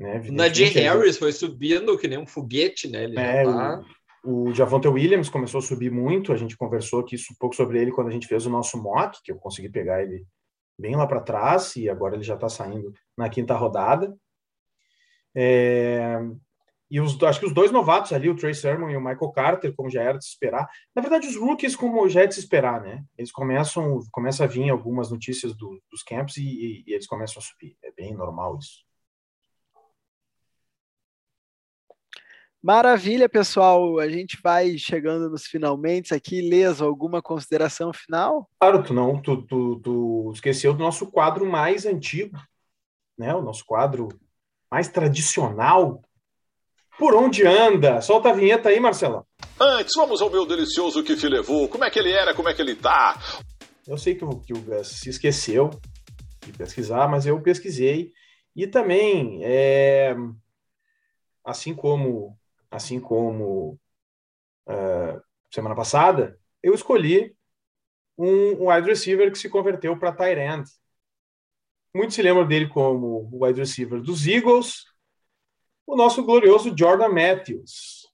Né, 0.00 0.18
O 0.28 0.32
Najee 0.32 0.64
Harris 0.70 1.18
foi 1.18 1.30
subindo 1.30 1.98
que 1.98 2.08
nem 2.08 2.18
um 2.18 2.26
foguete, 2.26 2.88
né? 2.88 3.04
Ele 3.04 3.18
É, 3.18 3.44
tá... 3.44 3.84
O 4.24 4.52
Javonte 4.54 4.88
Williams 4.88 5.28
começou 5.28 5.58
a 5.58 5.62
subir 5.62 5.90
muito. 5.90 6.32
A 6.32 6.36
gente 6.36 6.56
conversou 6.56 7.00
aqui 7.00 7.16
um 7.16 7.34
pouco 7.38 7.54
sobre 7.54 7.80
ele 7.80 7.92
quando 7.92 8.08
a 8.08 8.10
gente 8.10 8.26
fez 8.26 8.46
o 8.46 8.50
nosso 8.50 8.82
mock, 8.82 9.18
que 9.22 9.30
eu 9.30 9.36
consegui 9.36 9.68
pegar 9.68 10.02
ele 10.02 10.26
bem 10.78 10.96
lá 10.96 11.06
para 11.06 11.20
trás, 11.20 11.76
e 11.76 11.88
agora 11.88 12.14
ele 12.16 12.24
já 12.24 12.34
está 12.34 12.48
saindo 12.48 12.92
na 13.16 13.28
quinta 13.28 13.54
rodada. 13.54 14.16
É, 15.34 16.18
E 16.90 17.00
os, 17.00 17.22
acho 17.22 17.38
que 17.38 17.46
os 17.46 17.54
dois 17.54 17.70
novatos 17.70 18.12
ali, 18.12 18.28
o 18.28 18.34
Trey 18.34 18.52
Sermon 18.52 18.90
e 18.90 18.96
o 18.96 19.00
Michael 19.00 19.30
Carter, 19.32 19.74
como 19.74 19.88
já 19.88 20.02
era 20.02 20.18
de 20.18 20.24
se 20.24 20.30
esperar. 20.32 20.68
Na 20.94 21.00
verdade, 21.00 21.28
os 21.28 21.36
rookies, 21.36 21.76
como 21.76 22.08
já 22.08 22.22
é 22.22 22.26
de 22.26 22.34
se 22.34 22.40
esperar, 22.40 22.80
né? 22.82 23.04
Eles 23.16 23.30
começam, 23.30 24.00
começa 24.10 24.44
a 24.44 24.46
vir 24.46 24.70
algumas 24.70 25.10
notícias 25.10 25.54
do, 25.54 25.80
dos 25.90 26.02
camps 26.02 26.36
e, 26.36 26.42
e, 26.42 26.84
e 26.86 26.92
eles 26.94 27.06
começam 27.06 27.40
a 27.40 27.44
subir. 27.44 27.76
É 27.82 27.92
bem 27.92 28.14
normal 28.14 28.58
isso. 28.58 28.84
Maravilha, 32.62 33.26
pessoal. 33.26 33.98
A 33.98 34.08
gente 34.08 34.38
vai 34.42 34.76
chegando 34.76 35.30
nos 35.30 35.46
finalmente 35.46 36.12
aqui. 36.12 36.42
Leso, 36.42 36.84
alguma 36.84 37.22
consideração 37.22 37.90
final? 37.92 38.48
Claro, 38.60 38.82
tu 38.82 38.92
não, 38.92 39.20
tu, 39.20 39.42
tu, 39.42 39.80
tu 39.82 40.30
esqueceu 40.34 40.74
do 40.74 40.82
nosso 40.82 41.10
quadro 41.10 41.46
mais 41.46 41.86
antigo, 41.86 42.38
né? 43.18 43.34
O 43.34 43.40
nosso 43.40 43.64
quadro 43.64 44.08
mais 44.70 44.88
tradicional. 44.88 46.02
Por 46.98 47.14
onde 47.14 47.46
anda? 47.46 48.02
Solta 48.02 48.28
a 48.28 48.34
vinheta 48.34 48.68
aí, 48.68 48.78
Marcelo. 48.78 49.26
Antes, 49.58 49.94
vamos 49.96 50.20
ao 50.20 50.28
meu 50.28 50.46
delicioso 50.46 51.02
que 51.02 51.14
levou. 51.26 51.66
Como 51.66 51.84
é 51.84 51.90
que 51.90 51.98
ele 51.98 52.12
era, 52.12 52.34
como 52.34 52.50
é 52.50 52.54
que 52.54 52.60
ele 52.60 52.76
tá? 52.76 53.18
Eu 53.86 53.96
sei 53.96 54.14
que 54.14 54.24
o, 54.24 54.38
que 54.38 54.52
o 54.52 54.60
Gus 54.60 54.88
se 54.88 55.08
esqueceu 55.08 55.70
de 56.44 56.52
pesquisar, 56.52 57.08
mas 57.08 57.24
eu 57.24 57.40
pesquisei. 57.40 58.12
E 58.54 58.66
também, 58.66 59.40
é, 59.42 60.14
assim 61.42 61.74
como 61.74 62.38
assim 62.70 63.00
como 63.00 63.78
uh, 64.68 65.22
semana 65.52 65.74
passada, 65.74 66.38
eu 66.62 66.74
escolhi 66.74 67.34
um, 68.16 68.62
um 68.62 68.70
wide 68.70 68.88
receiver 68.88 69.30
que 69.32 69.38
se 69.38 69.48
converteu 69.48 69.98
para 69.98 70.12
tight 70.12 70.38
end. 70.38 70.70
Muitos 71.94 72.14
se 72.14 72.22
lembram 72.22 72.46
dele 72.46 72.68
como 72.68 73.28
o 73.32 73.44
wide 73.44 73.60
receiver 73.60 74.00
dos 74.00 74.26
Eagles, 74.26 74.84
o 75.86 75.96
nosso 75.96 76.24
glorioso 76.24 76.76
Jordan 76.76 77.08
Matthews. 77.08 78.08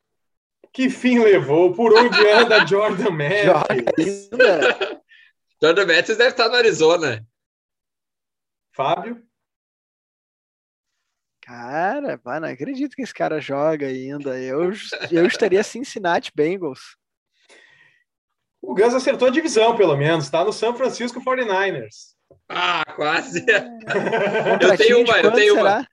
Que 0.73 0.89
fim 0.89 1.19
levou? 1.19 1.75
Por 1.75 1.93
onde 1.93 2.31
anda 2.31 2.65
Jordan 2.67 3.11
Matthews? 3.11 4.31
Jordan 5.63 5.87
Matthews 5.87 6.19
deve 6.19 6.31
estar 6.31 6.49
no 6.49 6.55
Arizona. 6.55 7.27
Fábio? 8.73 9.26
Cara, 11.47 12.18
pá, 12.18 12.40
não 12.40 12.49
acredito 12.49 12.97
que 12.97 13.03
esse 13.03 13.14
cara 13.14 13.40
joga 13.40 13.86
ainda. 13.86 14.36
Eu, 14.36 14.72
eu 15.12 15.26
estaria 15.26 15.62
Cincinnati 15.62 16.32
Bengals. 16.34 16.97
O 18.61 18.74
Gus 18.74 18.92
acertou 18.92 19.28
a 19.28 19.30
divisão, 19.30 19.76
pelo 19.76 19.97
menos. 19.97 20.28
Tá 20.28 20.44
no 20.44 20.53
São 20.53 20.74
Francisco 20.74 21.22
49ers. 21.22 22.16
Ah, 22.49 22.84
quase. 22.97 23.47
eu 24.61 24.76
tenho 24.76 25.05
uma, 25.05 25.20
eu 25.20 25.32
tenho 25.32 25.55
será? 25.55 25.76
uma. 25.76 25.88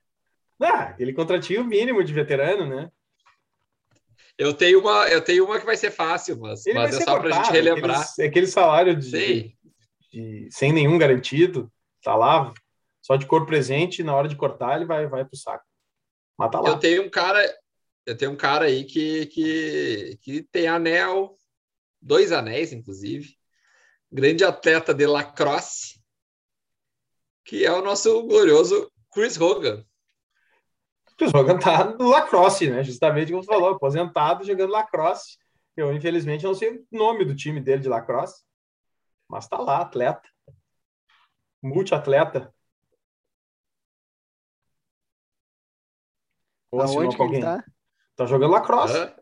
Ah, 0.60 0.82
aquele 0.88 1.12
contratinho 1.12 1.64
mínimo 1.64 2.02
de 2.02 2.12
veterano, 2.12 2.66
né? 2.66 2.90
Eu 4.36 4.52
tenho 4.52 4.80
uma, 4.80 5.06
eu 5.08 5.22
tenho 5.22 5.44
uma 5.44 5.60
que 5.60 5.66
vai 5.66 5.76
ser 5.76 5.92
fácil, 5.92 6.36
mas, 6.40 6.64
mas 6.74 6.98
é 6.98 7.04
só 7.04 7.20
para 7.20 7.28
a 7.28 7.42
gente 7.44 7.52
relembrar. 7.52 8.00
Aquele, 8.00 8.28
aquele 8.28 8.46
salário 8.48 8.96
de, 8.96 9.54
de, 10.12 10.48
sem 10.50 10.72
nenhum 10.72 10.98
garantido, 10.98 11.70
tá 12.02 12.16
lá, 12.16 12.52
só 13.04 13.16
de 13.16 13.26
cor 13.26 13.44
presente, 13.44 14.02
na 14.02 14.16
hora 14.16 14.26
de 14.26 14.34
cortar, 14.34 14.76
ele 14.76 14.86
vai, 14.86 15.06
vai 15.06 15.26
pro 15.26 15.36
saco. 15.36 15.62
Mata 16.38 16.58
lá. 16.58 16.70
Eu 16.70 16.78
tenho 16.78 17.02
um 17.02 17.10
cara, 17.10 17.54
eu 18.06 18.16
tenho 18.16 18.30
um 18.30 18.36
cara 18.36 18.64
aí 18.64 18.82
que, 18.84 19.26
que, 19.26 20.18
que 20.22 20.42
tem 20.44 20.66
anel, 20.66 21.36
dois 22.00 22.32
anéis, 22.32 22.72
inclusive. 22.72 23.36
Grande 24.10 24.42
atleta 24.42 24.94
de 24.94 25.06
lacrosse, 25.06 26.02
que 27.44 27.66
é 27.66 27.70
o 27.70 27.82
nosso 27.82 28.22
glorioso 28.22 28.90
Chris 29.12 29.38
Hogan. 29.38 29.84
Chris 31.18 31.34
Hogan 31.34 31.58
tá 31.58 31.84
no 31.84 32.08
lacrosse, 32.08 32.70
né? 32.70 32.82
Justamente 32.82 33.30
como 33.30 33.44
você 33.44 33.52
falou, 33.52 33.74
aposentado 33.74 34.46
jogando 34.46 34.70
lacrosse. 34.70 35.36
Eu, 35.76 35.92
infelizmente, 35.92 36.44
não 36.44 36.54
sei 36.54 36.70
o 36.70 36.86
nome 36.90 37.26
do 37.26 37.36
time 37.36 37.60
dele 37.60 37.82
de 37.82 37.88
lacrosse, 37.88 38.42
mas 39.28 39.46
tá 39.46 39.58
lá, 39.58 39.82
atleta. 39.82 40.26
Multiatleta. 41.62 42.50
Ou 46.74 46.82
Aonde 46.82 47.16
que 47.16 47.22
ele 47.22 47.40
tá? 47.40 47.64
Tá 48.16 48.26
jogando 48.26 48.50
lacrosse. 48.50 49.14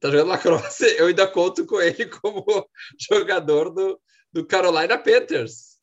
Tá 0.00 0.10
jogando 0.10 0.28
lacrosse. 0.28 0.84
Eu 0.98 1.06
ainda 1.06 1.30
conto 1.30 1.66
com 1.66 1.78
ele 1.80 2.06
como 2.06 2.44
jogador 3.10 3.70
do, 3.70 4.00
do 4.32 4.46
Carolina 4.46 4.96
Panthers. 4.96 5.78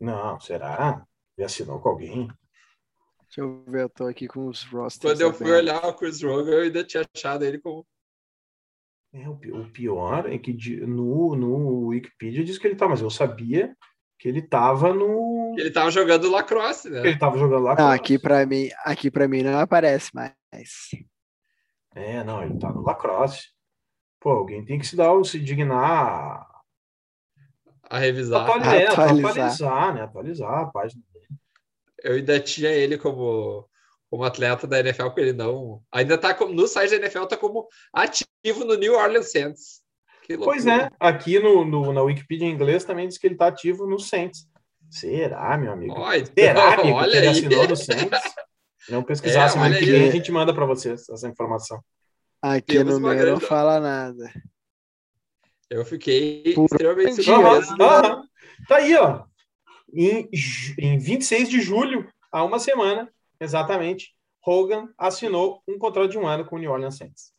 Não, 0.00 0.38
será? 0.40 1.06
Ele 1.38 1.44
assinou 1.44 1.80
com 1.80 1.90
alguém? 1.90 2.28
Deixa 3.22 3.40
eu 3.40 3.64
ver, 3.68 3.82
eu 3.82 3.88
tô 3.88 4.06
aqui 4.06 4.28
com 4.28 4.46
os 4.46 4.62
rosters. 4.64 5.12
Quando 5.12 5.20
eu 5.20 5.32
fui 5.32 5.50
olhar 5.50 5.84
o 5.84 5.94
Chris 5.94 6.22
Rogan, 6.22 6.52
eu 6.52 6.62
ainda 6.62 6.84
tinha 6.84 7.04
achado 7.14 7.44
ele 7.44 7.58
como. 7.58 7.86
É, 9.12 9.28
o 9.28 9.70
pior 9.70 10.30
é 10.30 10.38
que 10.38 10.52
no, 10.86 11.34
no 11.34 11.86
Wikipedia 11.86 12.44
diz 12.44 12.58
que 12.58 12.66
ele 12.66 12.76
tá, 12.76 12.88
mas 12.88 13.00
eu 13.00 13.10
sabia 13.10 13.76
que 14.18 14.28
ele 14.28 14.42
tava 14.42 14.92
no. 14.92 15.54
Ele 15.58 15.70
tava 15.70 15.90
jogando 15.90 16.30
lacrosse, 16.30 16.88
né? 16.88 17.00
Ele 17.00 17.18
tava 17.18 17.38
jogando 17.38 17.64
lacrosse. 17.64 17.88
Não, 17.88 17.94
aqui 17.94 18.18
para 18.18 18.46
mim, 18.46 18.68
aqui 18.84 19.10
para 19.10 19.28
mim 19.28 19.42
não 19.42 19.58
aparece 19.58 20.10
mais. 20.14 20.32
É, 21.94 22.22
não, 22.24 22.42
ele 22.42 22.58
tá 22.58 22.72
no 22.72 22.82
lacrosse. 22.82 23.48
Pô, 24.20 24.30
alguém 24.30 24.64
tem 24.64 24.78
que 24.78 24.86
se 24.86 24.96
dar, 24.96 25.12
se 25.24 25.38
dignar 25.38 26.46
a 27.88 27.98
revisar. 27.98 28.42
Atualizar, 28.42 28.90
atualizar. 28.90 29.30
atualizar, 29.30 29.94
né? 29.94 30.02
Atualizar 30.02 30.58
a 30.60 30.66
página 30.66 31.02
dele. 31.12 31.26
Eu 32.02 32.14
ainda 32.14 32.40
tinha 32.40 32.70
ele 32.70 32.98
como, 32.98 33.68
como 34.10 34.24
atleta 34.24 34.66
da 34.66 34.80
NFL, 34.80 35.04
porque 35.04 35.20
ele 35.20 35.32
não. 35.32 35.82
Ainda 35.92 36.18
tá 36.18 36.34
como, 36.34 36.52
no 36.52 36.66
site 36.66 36.90
da 36.90 36.96
NFL, 36.96 37.24
tá 37.24 37.36
como 37.36 37.68
ativo 37.92 38.64
no 38.64 38.74
New 38.74 38.94
Orleans 38.94 39.30
Saints. 39.30 39.82
Pois 40.42 40.66
é, 40.66 40.90
aqui 40.98 41.38
no, 41.38 41.64
no, 41.64 41.92
na 41.92 42.02
Wikipedia 42.02 42.46
em 42.46 42.52
inglês 42.52 42.84
também 42.84 43.06
diz 43.06 43.18
que 43.18 43.26
ele 43.26 43.34
está 43.34 43.48
ativo 43.48 43.86
no 43.86 43.98
Saints. 43.98 44.48
Será, 44.90 45.56
meu 45.56 45.72
amigo? 45.72 45.94
Oh, 45.96 46.12
então, 46.12 46.32
Será, 46.36 46.74
amigo, 46.80 46.98
que 47.04 47.16
ele 47.16 47.26
assinou 47.28 47.68
no 47.68 47.76
Saints? 47.76 48.20
Vamos 48.88 49.06
pesquisar 49.06 49.44
é, 49.44 49.48
semana 49.48 49.78
que 49.78 49.84
vem 49.84 50.08
a 50.08 50.12
gente 50.12 50.30
manda 50.30 50.54
para 50.54 50.64
vocês 50.64 51.08
essa 51.08 51.28
informação. 51.28 51.80
Aqui 52.40 52.78
Temos 52.78 52.98
no 52.98 53.08
meio 53.08 53.26
não 53.26 53.40
fala 53.40 53.80
nada. 53.80 54.30
Eu 55.68 55.84
fiquei 55.84 56.54
Por 56.54 56.66
extremamente 56.66 57.22
surpreso. 57.22 57.76
Tá 57.76 58.76
aí, 58.76 58.94
ó. 58.96 59.24
Em, 59.92 60.28
em 60.78 60.98
26 60.98 61.48
de 61.48 61.60
julho, 61.60 62.08
há 62.30 62.44
uma 62.44 62.58
semana, 62.58 63.10
exatamente, 63.40 64.14
Hogan 64.46 64.88
assinou 64.96 65.62
um 65.66 65.78
contrato 65.78 66.10
de 66.10 66.18
um 66.18 66.26
ano 66.26 66.44
com 66.44 66.56
o 66.56 66.58
New 66.58 66.70
Orleans 66.70 66.96
Saints. 66.96 67.32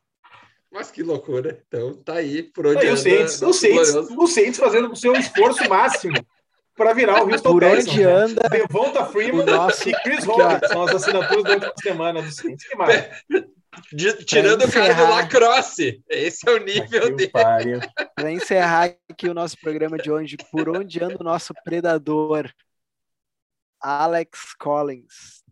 Mas 0.71 0.91
que 0.91 1.01
loucura. 1.01 1.63
Então 1.67 1.93
tá 1.93 2.15
aí 2.15 2.43
por 2.43 2.67
onde 2.67 2.79
aí, 2.79 2.87
anda. 2.87 2.93
O 2.93 2.97
Saints, 2.97 3.41
o, 3.41 3.53
Saints, 3.53 3.93
o 3.93 4.27
Saints 4.27 4.59
fazendo 4.59 4.91
o 4.91 4.95
seu 4.95 5.13
esforço 5.13 5.67
máximo 5.69 6.17
para 6.75 6.93
virar 6.93 7.23
o 7.23 7.31
Houston 7.31 7.51
Por 7.51 7.61
Texans, 7.61 7.87
onde 7.87 8.05
né? 8.05 8.11
anda 8.11 8.49
Devonta 8.49 9.05
Freeman 9.05 9.45
nosso... 9.45 9.89
e 9.89 9.93
Chris 10.03 10.27
Hogan 10.27 10.59
são 10.67 10.83
as 10.83 10.95
assinaturas 10.95 11.43
da 11.43 11.53
última 11.53 11.73
semana 11.81 12.21
do 12.21 12.31
Saints. 12.31 12.67
Que 12.67 12.75
mais? 12.75 13.09
De, 13.93 14.25
tirando 14.25 14.63
o 14.63 14.71
cara 14.71 14.91
do 14.93 15.03
lacrosse. 15.03 16.03
Esse 16.09 16.49
é 16.49 16.51
o 16.51 16.57
nível 16.57 17.03
aqui 17.03 17.27
dele. 17.27 17.79
Para 18.15 18.31
encerrar 18.31 18.95
aqui 19.07 19.29
o 19.29 19.35
nosso 19.35 19.55
programa 19.59 19.97
de 19.97 20.09
hoje, 20.09 20.35
por 20.51 20.67
onde 20.69 21.03
anda 21.03 21.17
o 21.19 21.23
nosso 21.23 21.53
predador? 21.63 22.51
Alex 23.79 24.55
Collins. 24.57 25.43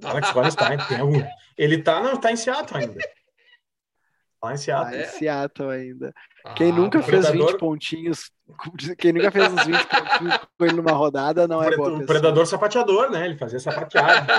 Alex 0.00 0.30
Collins 0.30 0.54
tá, 0.54 0.76
tem 0.86 1.00
algum... 1.00 1.20
Ele 1.58 1.82
tá, 1.82 2.00
não, 2.00 2.16
tá 2.16 2.30
em 2.30 2.36
Seattle 2.36 2.80
ainda. 2.80 3.00
Lá 4.44 4.52
em 4.52 4.58
Seattle. 4.58 5.00
Em 5.00 5.06
Seattle 5.06 5.70
ainda. 5.70 6.14
Ah, 6.44 6.52
quem 6.52 6.70
nunca 6.70 7.02
fez 7.02 7.26
Predador... 7.26 7.52
20 7.52 7.58
pontinhos, 7.58 8.30
quem 8.98 9.14
nunca 9.14 9.30
fez 9.30 9.50
uns 9.50 9.64
20 9.64 9.86
pontinhos 9.86 10.38
com 10.58 10.64
ele 10.66 10.74
numa 10.74 10.92
rodada, 10.92 11.48
não 11.48 11.62
é 11.62 11.74
boa 11.74 11.94
O 11.94 12.04
Predador 12.04 12.46
sapateador, 12.46 13.10
né? 13.10 13.24
Ele 13.24 13.38
fazia 13.38 13.58
sapateado. 13.58 14.30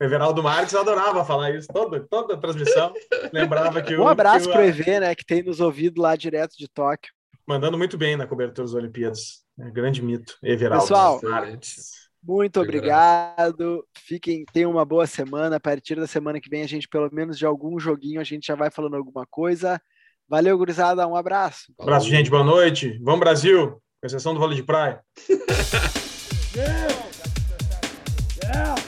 o 0.00 0.04
Everaldo 0.06 0.44
Marques 0.44 0.76
adorava 0.76 1.24
falar 1.24 1.50
isso, 1.50 1.66
toda, 1.72 1.98
toda 2.08 2.34
a 2.34 2.36
transmissão. 2.36 2.92
Lembrava 3.32 3.82
que 3.82 3.96
Um 3.96 4.06
abraço 4.06 4.48
que 4.48 4.56
o, 4.56 4.60
EV, 4.60 5.00
né? 5.00 5.14
Que 5.16 5.24
tem 5.24 5.42
nos 5.42 5.58
ouvido 5.58 6.00
lá 6.00 6.14
direto 6.14 6.56
de 6.56 6.68
Tóquio. 6.68 7.12
Mandando 7.44 7.76
muito 7.76 7.98
bem 7.98 8.16
na 8.16 8.28
cobertura 8.28 8.64
das 8.64 8.74
Olimpíadas. 8.74 9.42
É, 9.58 9.68
grande 9.72 10.00
mito, 10.00 10.38
Everaldo 10.40 10.84
Pessoal, 10.84 11.20
Marques. 11.20 11.99
Muito 12.22 12.60
obrigado. 12.60 13.84
Fiquem, 13.96 14.44
tenham 14.52 14.70
uma 14.70 14.84
boa 14.84 15.06
semana. 15.06 15.56
A 15.56 15.60
partir 15.60 15.96
da 15.96 16.06
semana 16.06 16.40
que 16.40 16.50
vem, 16.50 16.62
a 16.62 16.66
gente, 16.66 16.88
pelo 16.88 17.08
menos 17.12 17.38
de 17.38 17.46
algum 17.46 17.78
joguinho, 17.78 18.20
a 18.20 18.24
gente 18.24 18.46
já 18.46 18.54
vai 18.54 18.70
falando 18.70 18.96
alguma 18.96 19.26
coisa. 19.26 19.80
Valeu, 20.28 20.56
gurizada. 20.56 21.06
Um 21.06 21.16
abraço. 21.16 21.72
Um 21.78 21.82
abraço, 21.82 22.08
gente. 22.08 22.30
Boa 22.30 22.44
noite. 22.44 22.98
Vamos, 23.02 23.20
Brasil. 23.20 23.72
Com 24.00 24.06
exceção 24.06 24.34
do 24.34 24.40
vôlei 24.40 24.56
de 24.56 24.62
praia. 24.62 25.00
yeah. 26.54 26.88
Yeah. 28.44 28.79